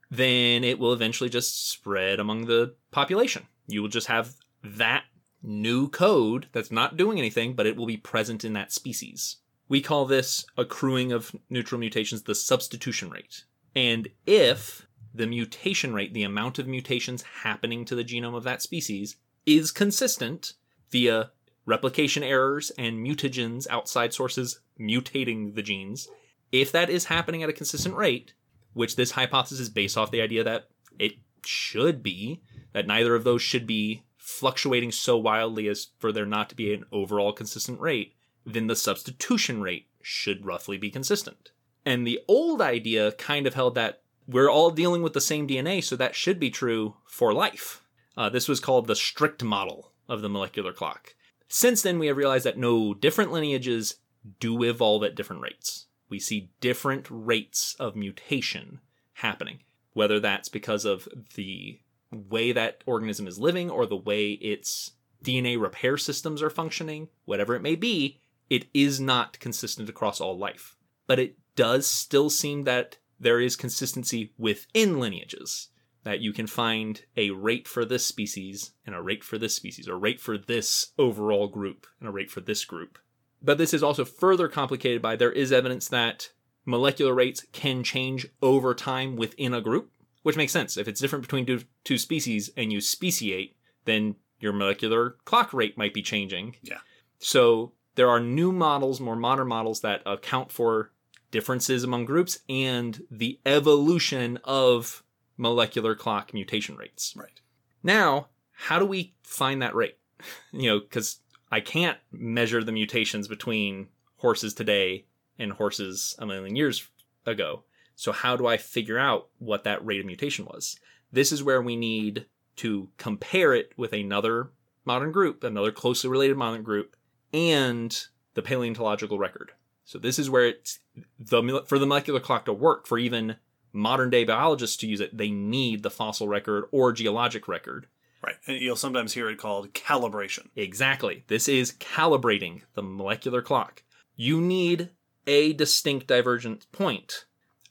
[0.09, 3.47] then it will eventually just spread among the population.
[3.67, 5.03] You will just have that
[5.41, 9.37] new code that's not doing anything, but it will be present in that species.
[9.67, 13.43] We call this accruing of neutral mutations the substitution rate.
[13.75, 18.61] And if the mutation rate, the amount of mutations happening to the genome of that
[18.61, 19.15] species,
[19.45, 20.53] is consistent
[20.89, 21.31] via
[21.65, 26.09] replication errors and mutagens outside sources mutating the genes,
[26.51, 28.33] if that is happening at a consistent rate,
[28.73, 30.67] which this hypothesis is based off the idea that
[30.99, 31.13] it
[31.45, 32.41] should be,
[32.73, 36.73] that neither of those should be fluctuating so wildly as for there not to be
[36.73, 38.15] an overall consistent rate,
[38.45, 41.51] then the substitution rate should roughly be consistent.
[41.85, 45.83] And the old idea kind of held that we're all dealing with the same DNA,
[45.83, 47.83] so that should be true for life.
[48.15, 51.15] Uh, this was called the strict model of the molecular clock.
[51.55, 53.97] Since then, we have realized that no different lineages
[54.39, 55.85] do evolve at different rates.
[56.09, 58.79] We see different rates of mutation
[59.13, 59.59] happening,
[59.93, 61.79] whether that's because of the
[62.11, 64.93] way that organism is living or the way its
[65.23, 68.19] DNA repair systems are functioning, whatever it may be,
[68.49, 70.75] it is not consistent across all life.
[71.05, 75.69] But it does still seem that there is consistency within lineages
[76.03, 79.87] that you can find a rate for this species and a rate for this species,
[79.87, 82.97] a rate for this overall group and a rate for this group.
[83.41, 86.31] But this is also further complicated by there is evidence that
[86.65, 89.91] molecular rates can change over time within a group,
[90.23, 90.77] which makes sense.
[90.77, 93.55] If it's different between two, two species and you speciate,
[93.85, 96.55] then your molecular clock rate might be changing.
[96.61, 96.79] Yeah.
[97.19, 100.91] So there are new models, more modern models that account for
[101.31, 105.03] differences among groups and the evolution of
[105.37, 107.13] molecular clock mutation rates.
[107.15, 107.41] Right.
[107.81, 109.97] Now, how do we find that rate?
[110.53, 111.17] You know, because
[111.51, 115.05] I can't measure the mutations between horses today
[115.37, 116.87] and horses a million years
[117.25, 117.63] ago.
[117.95, 120.79] So, how do I figure out what that rate of mutation was?
[121.11, 122.25] This is where we need
[122.57, 124.51] to compare it with another
[124.85, 126.95] modern group, another closely related modern group,
[127.31, 129.51] and the paleontological record.
[129.85, 130.79] So, this is where it's
[131.19, 133.35] the for the molecular clock to work, for even
[133.73, 137.87] modern day biologists to use it, they need the fossil record or geologic record.
[138.23, 138.35] Right.
[138.47, 140.47] And you'll sometimes hear it called calibration.
[140.55, 141.25] Exactly.
[141.27, 143.83] This is calibrating the molecular clock.
[144.15, 144.91] You need
[145.27, 147.25] a distinct divergent point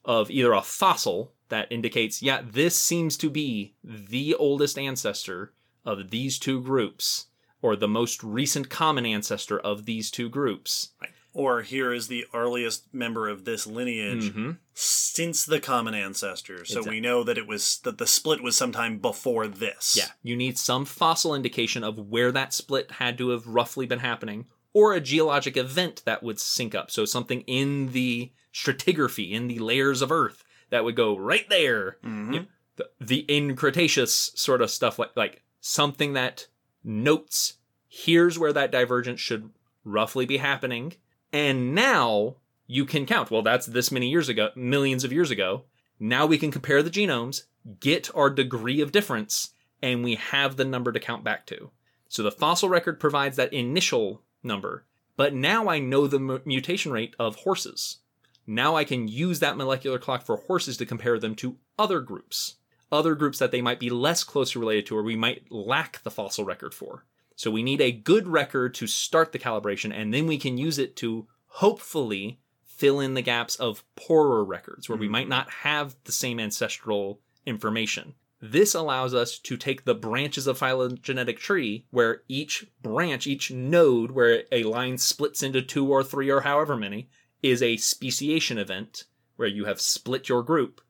[0.04, 5.52] of either a fossil that indicates, yeah, this seems to be the oldest ancestor
[5.84, 7.26] of these two groups,
[7.60, 10.90] or the most recent common ancestor of these two groups.
[11.00, 14.50] Right or here is the earliest member of this lineage Mm-hmm.
[14.74, 16.64] since the common ancestor.
[16.64, 19.94] So Exact- we know that it was that the split was sometime before this.
[19.96, 24.00] Yeah, you need some fossil indication of where that split had to have roughly been
[24.00, 26.90] happening, or a geologic event that would sync up.
[26.90, 31.96] So something in the stratigraphy, in the layers of Earth, that would go right there.
[32.04, 32.34] Mhm.
[32.34, 32.46] You
[32.76, 36.46] the, the in Cretaceous sort of stuff, like like something that
[36.82, 37.54] notes
[37.88, 39.50] here's where that divergence should
[39.84, 40.94] roughly be happening,
[41.32, 42.36] and now
[42.66, 43.30] you can count.
[43.30, 45.64] Well, that's this many years ago, millions of years ago.
[45.98, 47.44] Now we can compare the genomes,
[47.80, 49.50] get our degree of difference,
[49.82, 51.70] and we have the number to count back to.
[52.08, 54.84] So the fossil record provides that initial number,
[55.16, 57.98] but now I know the mu- mutation rate of horses.
[58.46, 62.56] Now I can use that molecular clock for horses to compare them to other groups,
[62.90, 66.10] other groups that they might be less closely related to or we might lack the
[66.10, 67.04] fossil record for.
[67.36, 70.78] So we need a good record to start the calibration, and then we can use
[70.78, 75.12] it to hopefully fill in the gaps of poorer records where we mm-hmm.
[75.12, 78.14] might not have the same ancestral information.
[78.40, 84.10] This allows us to take the branches of phylogenetic tree where each branch, each node
[84.10, 87.08] where a line splits into two or three or however many
[87.40, 89.04] is a speciation event
[89.36, 90.80] where you have split your group.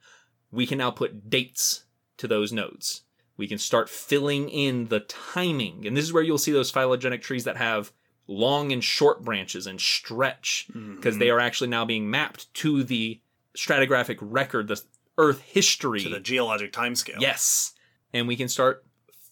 [0.51, 1.85] We can now put dates
[2.16, 3.02] to those nodes.
[3.36, 5.86] We can start filling in the timing.
[5.86, 7.92] And this is where you'll see those phylogenetic trees that have
[8.26, 11.36] long and short branches and stretch because they mm-hmm.
[11.36, 13.20] are actually now being mapped to the
[13.56, 14.80] stratigraphic record, the
[15.18, 16.00] Earth history.
[16.00, 17.20] to the geologic timescale.
[17.20, 17.74] Yes.
[18.12, 18.84] And we can start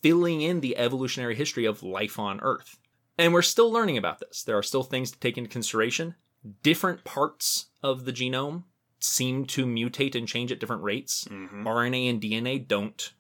[0.03, 2.79] filling in the evolutionary history of life on Earth.
[3.19, 4.43] And we're still learning about this.
[4.43, 6.15] There are still things to take into consideration.
[6.63, 8.65] Different parts of the genome
[8.99, 11.25] seem to mutate and change at different rates.
[11.25, 11.67] Mm-hmm.
[11.67, 13.13] RNA and DNA don't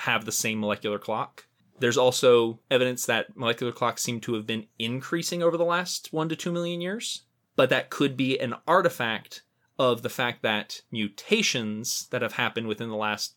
[0.00, 1.46] have the same molecular clock.
[1.78, 6.28] There's also evidence that molecular clocks seem to have been increasing over the last one
[6.28, 7.22] to two million years,
[7.56, 9.42] but that could be an artifact
[9.78, 13.34] of the fact that mutations that have happened within the last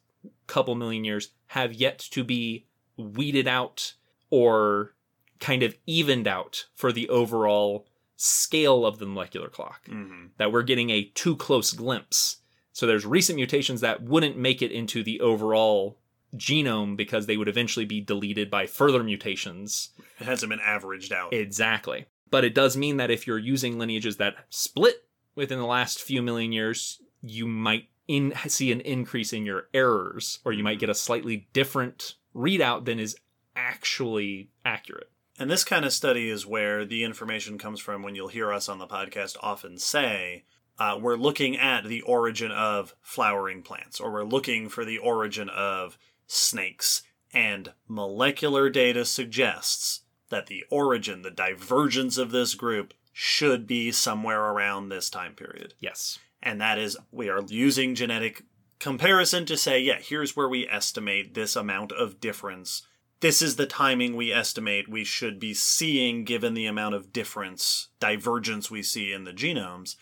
[0.48, 2.66] couple million years have yet to be
[2.98, 3.94] weeded out
[4.30, 4.94] or
[5.40, 9.86] kind of evened out for the overall scale of the molecular clock.
[9.88, 10.30] Mhm.
[10.38, 12.38] That we're getting a too close glimpse.
[12.72, 16.00] So there's recent mutations that wouldn't make it into the overall
[16.36, 19.90] genome because they would eventually be deleted by further mutations.
[20.20, 21.34] It hasn't been averaged out.
[21.34, 22.06] Exactly.
[22.30, 25.06] But it does mean that if you're using lineages that split
[25.36, 30.40] within the last few million years, you might in, see an increase in your errors,
[30.44, 33.16] or you might get a slightly different readout than is
[33.56, 35.10] actually accurate.
[35.40, 38.70] And this kind of study is where the information comes from when you'll hear us
[38.70, 40.44] on the podcast often say,
[40.80, 45.50] uh, we're looking at the origin of flowering plants, or we're looking for the origin
[45.50, 45.98] of
[46.34, 47.04] snakes.
[47.34, 54.42] And molecular data suggests that the origin, the divergence of this group, should be somewhere
[54.42, 55.76] around this time period.
[55.80, 56.20] Yes.
[56.42, 58.44] And that is, we are using genetic
[58.80, 62.86] comparison to say, yeah, here's where we estimate this amount of difference.
[63.22, 67.90] This is the timing we estimate we should be seeing given the amount of difference,
[68.00, 69.96] divergence we see in the genomes.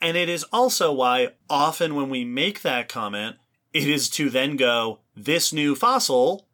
[0.00, 3.36] And it is also why often when we make that comment,
[3.72, 6.46] it is to then go, this new fossil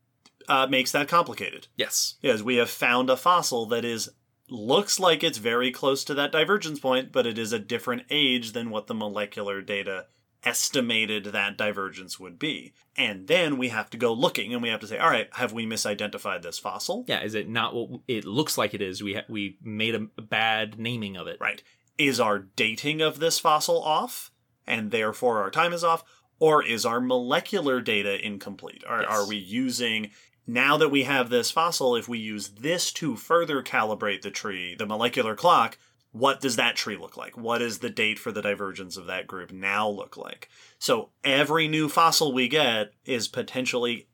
[0.48, 1.68] uh, makes that complicated.
[1.76, 2.14] Yes.
[2.20, 4.10] Yes, we have found a fossil that is
[4.48, 8.52] looks like it's very close to that divergence point, but it is a different age
[8.52, 10.06] than what the molecular data
[10.44, 12.74] estimated that divergence would be.
[12.96, 15.52] And then we have to go looking and we have to say, all right, have
[15.52, 17.04] we misidentified this fossil?
[17.08, 17.22] Yeah.
[17.22, 19.02] Is it not what it looks like it is?
[19.02, 21.38] We ha- we made a bad naming of it.
[21.40, 21.62] Right.
[21.96, 24.30] Is our dating of this fossil off
[24.66, 26.04] and therefore our time is off?
[26.44, 28.84] Or is our molecular data incomplete?
[28.86, 29.10] Are, Yes.
[29.10, 30.10] are we using
[30.46, 34.74] now that we have this fossil, if we use this to further calibrate the tree,
[34.74, 35.78] the molecular clock,
[36.12, 37.34] what does that tree look like?
[37.38, 40.50] What does the date for the divergence of that group now look like?
[40.78, 44.06] So every new fossil we get is potentially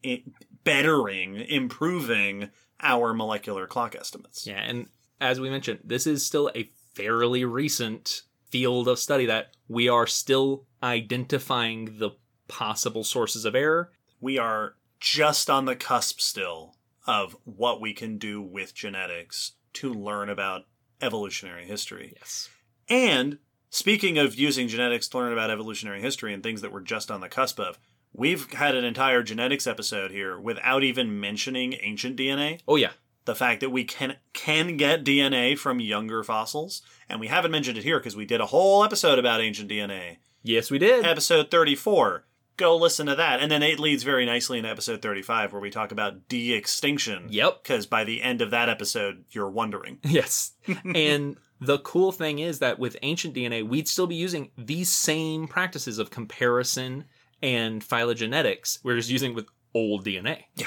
[0.63, 2.51] bettering, improving
[2.81, 4.47] our molecular clock estimates.
[4.47, 4.87] Yeah, and
[5.21, 10.07] as we mentioned, this is still a fairly recent field of study that we are
[10.07, 12.11] still identifying the
[12.49, 13.93] possible sources of error.
[14.21, 19.93] we are just on the cusp still of what we can do with genetics to
[19.95, 20.67] learn about
[21.01, 22.13] evolutionary history.
[22.19, 22.51] Yes.
[22.89, 23.39] And
[23.71, 27.21] speaking of using genetics to learn about evolutionary history and things that we're just on
[27.21, 27.79] the cusp of,
[28.13, 32.61] we've had an entire genetics episode here without even mentioning ancient DNA.
[32.69, 32.93] Oh yeah.
[33.31, 37.79] The fact that we can can get DNA from younger fossils, and we haven't mentioned
[37.79, 41.07] it here because we did a whole episode about ancient DNA Yes, we did.
[41.07, 42.25] episode 34.
[42.57, 43.39] Go listen to that.
[43.39, 47.27] And then it leads very nicely into episode 35, where we talk about de extinction.
[47.31, 47.63] Yep.
[47.63, 50.01] Because by the end of that episode, you're wondering.
[50.05, 50.55] Yes.
[50.97, 55.47] and the cool thing is that with ancient DNA, we'd still be using these same
[55.47, 57.05] practices of comparison
[57.41, 58.81] and phylogenetics.
[58.83, 60.47] We're just using with old DNA.
[60.57, 60.67] Yeah.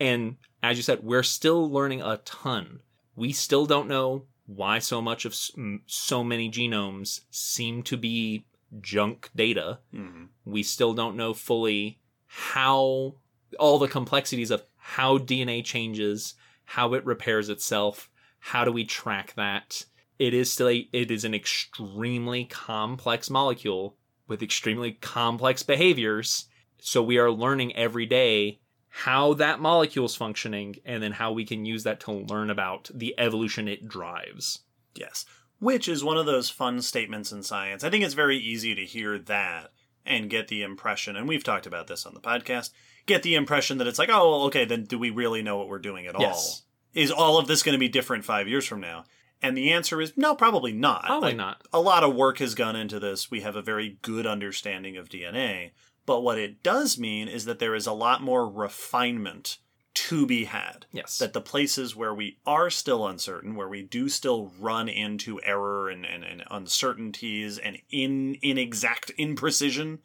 [0.00, 2.80] And as you said, we're still learning a ton.
[3.16, 5.34] We still don't know why so much of
[5.86, 8.44] so many genomes seem to be
[8.80, 9.78] junk data.
[9.94, 10.28] Mhm.
[10.44, 13.16] We still don't know fully how
[13.58, 16.34] all the complexities of how DNA changes,
[16.64, 19.84] how it repairs itself, how do we track that?
[20.18, 23.96] It is still a, it is an extremely complex molecule
[24.28, 26.46] with extremely complex behaviors.
[26.78, 28.60] So we are learning every day
[28.90, 32.90] how that molecule is functioning and then how we can use that to learn about
[32.92, 34.60] the evolution it drives.
[34.94, 35.24] Yes.
[35.60, 37.84] Which is one of those fun statements in science.
[37.84, 39.70] I think it's very easy to hear that
[40.04, 42.70] and get the impression, and we've talked about this on the podcast,
[43.06, 45.68] get the impression that it's like, oh, well, okay, then do we really know what
[45.68, 46.62] we're doing at Yes.
[46.94, 47.00] all?
[47.02, 49.04] Is all of this going to be different five years from now?
[49.42, 51.04] And the answer is no, probably not.
[51.04, 51.62] Probably Like, not.
[51.72, 53.30] a lot of work has gone into this.
[53.30, 55.70] We have a very good understanding of DNA,
[56.10, 59.58] But what it does mean is that there is a lot more refinement
[59.94, 60.86] to be had.
[60.90, 61.18] Yes.
[61.18, 65.88] That the places where we are still uncertain, where we do still run into error
[65.88, 69.98] and, and, and uncertainties and in inexact imprecision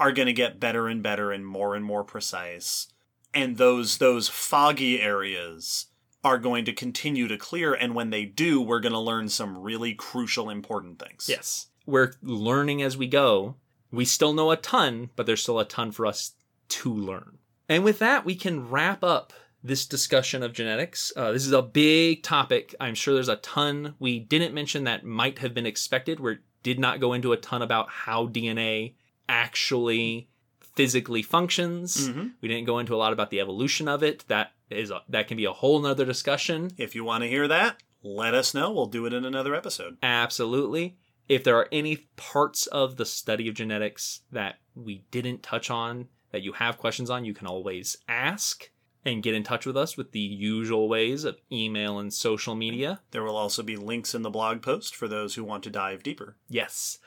[0.00, 2.88] are going to get better and better and more and more precise.
[3.32, 5.86] And those those foggy areas
[6.24, 9.56] are going to continue to clear and when they do, we're going to learn some
[9.58, 11.28] really crucial important things.
[11.28, 11.68] Yes.
[11.86, 13.54] We're learning as we go.
[13.92, 16.32] We still know a ton, but there's still a ton for us
[16.70, 17.38] to learn.
[17.68, 19.32] And with that, we can wrap up
[19.62, 21.12] this discussion of genetics.
[21.16, 22.74] Uh, this is a big topic.
[22.80, 26.18] I'm sure there's a ton we didn't mention that might have been expected.
[26.18, 28.94] We did not go into a ton about how DNA
[29.28, 30.28] actually
[30.74, 32.08] physically functions.
[32.08, 32.32] Mhm.
[32.40, 34.24] We didn't go into a lot about the evolution of it.
[34.28, 36.70] That is a, that can be a whole nother discussion.
[36.78, 38.72] If you want to hear that, let us know.
[38.72, 39.96] We'll do it in another episode.
[40.02, 40.96] Absolutely.
[41.28, 46.08] If there are any parts of the study of genetics that we didn't touch on
[46.30, 48.70] that you have questions on, you can always ask
[49.04, 53.00] and get in touch with us with the usual ways of email and social media.
[53.10, 56.02] There will also be links in the blog post for those who want to dive
[56.02, 56.36] deeper.
[56.48, 56.98] Yes.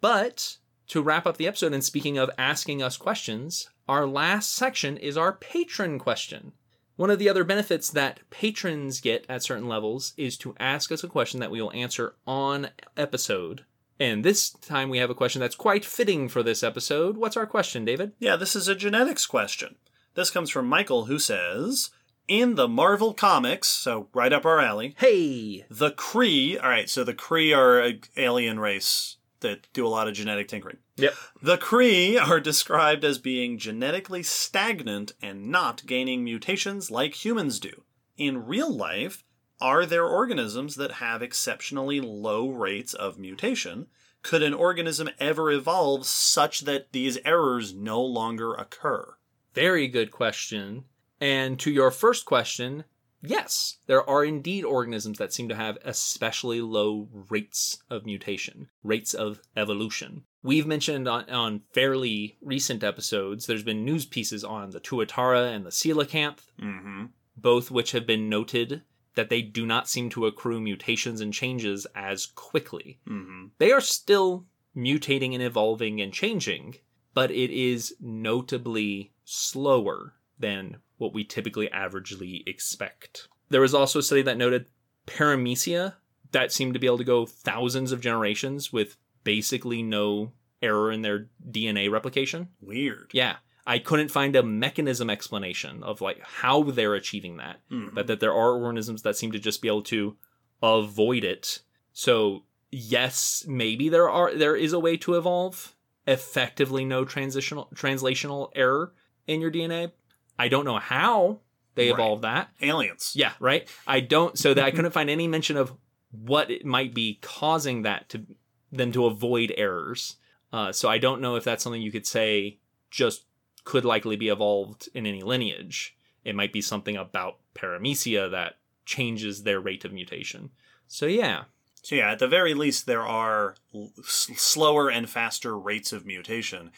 [0.00, 0.56] But
[0.88, 5.16] to wrap up the episode, and speaking of asking us questions, our last section is
[5.16, 6.52] our patron question.
[6.96, 11.02] One of the other benefits that patrons get at certain levels is to ask us
[11.02, 13.64] a question that we will answer on episode.
[13.98, 17.16] And this time we have a question that's quite fitting for this episode.
[17.16, 18.12] What's our question, David?
[18.18, 19.76] Yeah, this is a genetics question.
[20.14, 21.90] This comes from Michael, who says
[22.28, 25.64] In the Marvel Comics, so right up our alley, Hey!
[25.70, 26.62] the Kree.
[26.62, 30.48] All right, so the Kree are an alien race that do a lot of genetic
[30.48, 30.78] tinkering.
[30.96, 31.14] Yep.
[31.42, 37.84] The Kree are described as being genetically stagnant and not gaining mutations like humans do.
[38.16, 39.24] In real life,
[39.60, 43.86] are there organisms that have exceptionally low rates of mutation?
[44.22, 49.14] Could an organism ever evolve such that these errors no longer occur?
[49.54, 50.84] Very good question.
[51.20, 52.84] And to your first question,
[53.22, 59.14] yes, there are indeed organisms that seem to have especially low rates of mutation, rates
[59.14, 60.24] of evolution.
[60.42, 65.64] We've mentioned on, on fairly recent episodes, there's been news pieces on the Tuatara and
[65.64, 67.04] the coelacanth, Mm-hmm.
[67.36, 68.82] both which have been noted
[69.14, 72.98] that they do not seem to accrue mutations and changes as quickly.
[73.08, 73.46] Mm-hmm.
[73.58, 74.46] They are still
[74.76, 76.76] mutating and evolving and changing,
[77.14, 83.28] but it is notably slower than what we typically averagely expect.
[83.50, 84.66] There was also a study that noted
[85.06, 85.94] paramecia
[86.30, 91.02] that seemed to be able to go thousands of generations with basically no error in
[91.02, 92.48] their DNA replication.
[92.60, 93.10] Weird.
[93.12, 93.36] Yeah.
[93.66, 97.94] I couldn't find a mechanism explanation of like how they're achieving that Mhm.
[97.94, 100.16] but that there are organisms that seem to just be able to
[100.62, 101.60] avoid it.
[101.92, 105.74] So yes, maybe there are there is a way to evolve
[106.06, 108.92] effectively no transitional translational error
[109.28, 109.92] in your DNA.
[110.38, 111.40] I don't know how
[111.74, 111.94] they Right.
[111.94, 112.50] evolved that.
[112.60, 113.12] Aliens.
[113.14, 113.68] Yeah, right.
[113.86, 115.72] I don't so that I couldn't find any mention of
[116.10, 118.26] what it might be causing that to
[118.70, 120.16] them to avoid errors.
[120.52, 122.58] Uh, so I don't know if that's something you could say
[122.90, 123.24] just
[123.64, 125.96] could likely be evolved in any lineage.
[126.24, 130.50] It might be something about paramecia that changes their rate of mutation.
[130.88, 131.44] So yeah,
[131.82, 136.70] So yeah, at the very least, there are l- slower and faster rates of mutation,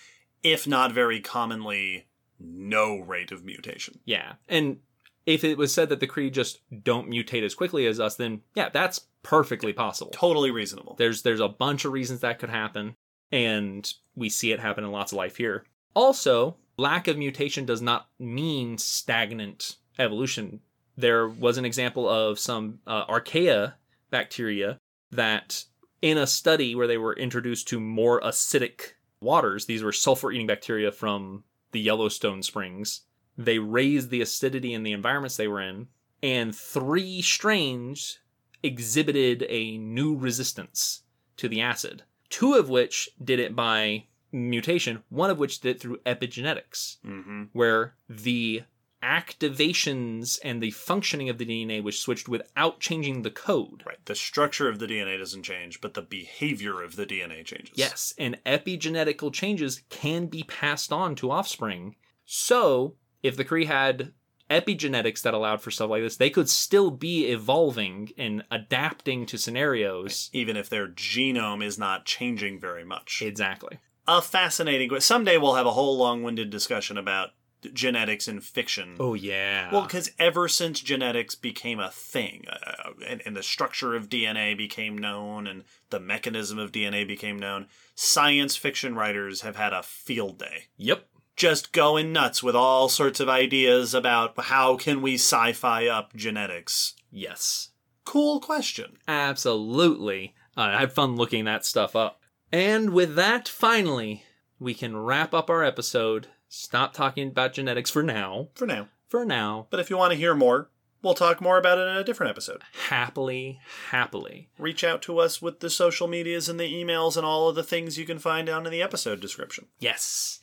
[0.43, 2.07] if not very commonly
[2.45, 3.99] no rate of mutation.
[4.05, 4.35] yeah.
[4.49, 4.79] And
[5.27, 8.43] if it was said that the Kree just don't mutate as quickly as us, then
[8.55, 10.13] yeah, that's perfectly possible.
[10.13, 10.97] Totally reasonable.
[10.99, 12.95] There's there's a bunch of reasons that could happen,
[13.33, 15.65] and we see it happen in lots of life here.
[15.95, 20.61] Also, lack of mutation does not mean stagnant evolution.
[20.97, 23.75] There was an example of some uh, archaea
[24.11, 24.79] bacteria
[25.11, 25.65] that,
[26.03, 30.93] in a study where they were introduced to more acidic waters, these were sulfur-eating bacteria
[30.93, 31.45] from
[31.75, 33.03] the Yellowstone Springs.
[33.37, 35.89] They raised the acidity in the environments they were in,
[36.23, 38.21] and three strains
[38.63, 41.03] exhibited a new resistance
[41.37, 42.05] to the acid.
[42.31, 47.45] Two of which did it by mutation, one of which did it through epigenetics, hmm
[47.53, 48.63] where the
[49.05, 53.83] activations and the functioning of the DNA was switched without changing the code.
[53.87, 54.05] Right.
[54.07, 57.75] The structure of the DNA doesn't change, but the behavior of the DNA changes.
[57.75, 61.97] Yes, and epigenetical changes can be passed on to offspring.
[62.25, 64.13] So, if the Kree had
[64.51, 69.39] epigenetics that allowed for stuff like this, they could still be evolving and adapting to
[69.39, 70.31] scenarios.
[70.33, 73.23] Even if their genome is not changing very much.
[73.25, 73.79] Exactly.
[74.07, 75.01] a fascinating.
[75.01, 77.31] Someday we'll have a whole long-winded discussion about
[77.73, 78.97] genetics in fiction.
[79.01, 79.73] Oh yeah.
[79.73, 84.57] Well, because ever since genetics became a thing, uh, and, and the structure of DNA
[84.57, 89.83] became known, and the mechanism of DNA became known, science fiction writers have had a
[89.83, 90.65] field day.
[90.77, 91.07] yep.
[91.37, 96.95] just going nuts with all sorts of ideas about how can we sci-fi up genetics.
[97.11, 97.71] Yes.
[98.05, 98.99] Cool question.
[99.09, 100.35] Absolutely.
[100.57, 102.21] Uh, I had fun looking that stuff up.
[102.53, 104.25] And with that, finally,
[104.61, 106.29] we can wrap up our episode.
[106.57, 108.49] Stop talking about genetics for now.
[108.55, 108.87] For now.
[109.09, 109.67] For now.
[109.71, 110.71] But if you want to hear more,
[111.03, 112.63] we'll talk more about it in a different episode.
[112.89, 113.59] Happily,
[113.91, 114.51] happily.
[114.57, 117.65] Reach out to us with the social medias and the emails and all of the
[117.65, 119.67] things you can find down in the episode description.
[119.81, 120.39] Yes.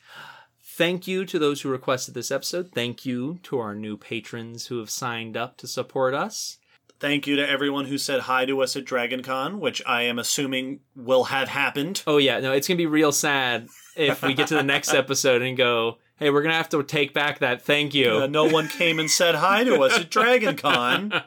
[0.61, 2.71] Thank you to those who requested this episode.
[2.73, 6.57] Thank you to our new patrons who have signed up to support us.
[7.01, 10.81] Thank you to everyone who said hi to us at DragonCon, which I am assuming
[10.95, 12.03] will have happened.
[12.05, 12.39] Oh, yeah.
[12.39, 15.57] No, it's going to be real sad if we get to the next episode and
[15.57, 18.17] go, hey, we're going to have to take back that thank you.
[18.17, 21.23] Uh, no one came and said hi to us at DragonCon.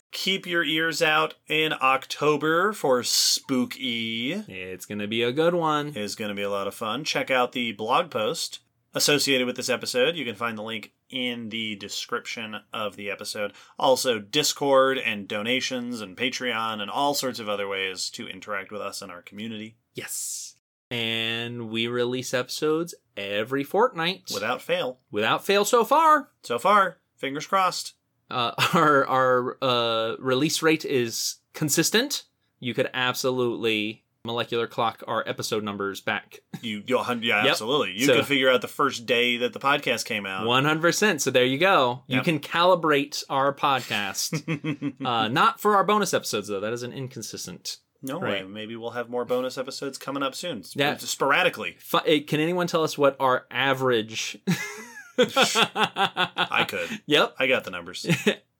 [0.12, 4.32] Keep your ears out in October for Spooky.
[4.46, 5.92] It's going to be a good one.
[5.96, 7.02] It's going to be a lot of fun.
[7.02, 8.60] Check out the blog post
[8.94, 10.14] associated with this episode.
[10.14, 13.52] You can find the link in the description of the episode.
[13.78, 18.80] Also, Discord and donations and Patreon and all sorts of other ways to interact with
[18.80, 20.54] us and our community Yes.
[20.90, 24.30] And we release episodes every fortnight.
[24.32, 24.98] without fail.
[25.10, 26.30] Without fail so far.
[26.42, 27.94] So far, fingers crossed.
[28.30, 32.24] Uh, our our uh, release rate is consistent.
[32.58, 37.50] You could absolutely molecular clock our episode numbers back You, you'll, yeah, Yep.
[37.52, 37.92] absolutely.
[37.92, 40.44] You So- could figure out the first day that the podcast came out.
[40.46, 41.20] 100%.
[41.20, 42.02] So there you go.
[42.06, 44.94] You can calibrate our podcast.
[45.04, 46.60] uh, not for our bonus episodes, though.
[46.60, 47.78] That is an inconsistent.
[48.02, 48.44] no Right.
[48.44, 48.48] way.
[48.50, 50.64] Maybe we'll have more bonus episodes coming up soon.
[50.74, 50.96] Yeah.
[50.98, 51.78] sporadically.
[52.04, 54.36] Eh, Can anyone tell us what our average.
[55.18, 56.88] I could.
[57.06, 57.34] Yep.
[57.38, 58.06] I got the numbers.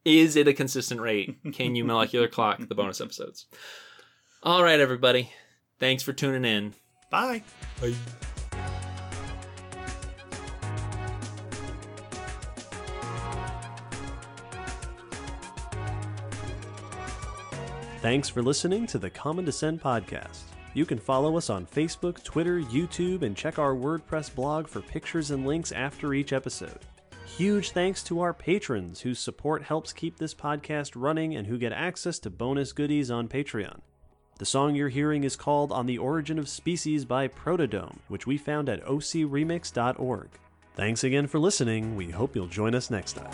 [0.06, 1.36] Is it a consistent rate?
[1.52, 3.44] Can you molecular clock the bonus episodes?
[4.42, 5.30] All right, everybody.
[5.80, 6.74] Thanks for tuning in.
[7.10, 7.42] Bye.
[7.80, 7.94] Bye.
[18.02, 20.42] Thanks for listening to the Common Descent podcast.
[20.72, 25.30] You can follow us on Facebook, Twitter, YouTube, and check our WordPress blog for pictures
[25.32, 26.78] and links after each episode.
[27.26, 31.72] Huge thanks to our patrons whose support helps keep this podcast running and who get
[31.72, 33.80] access to bonus goodies on Patreon.
[34.40, 38.38] The song you're hearing is called On the Origin of Species by Protodome, which we
[38.38, 40.28] found at ocremix.org.
[40.74, 41.94] Thanks again for listening.
[41.94, 43.30] We hope you'll join us next time.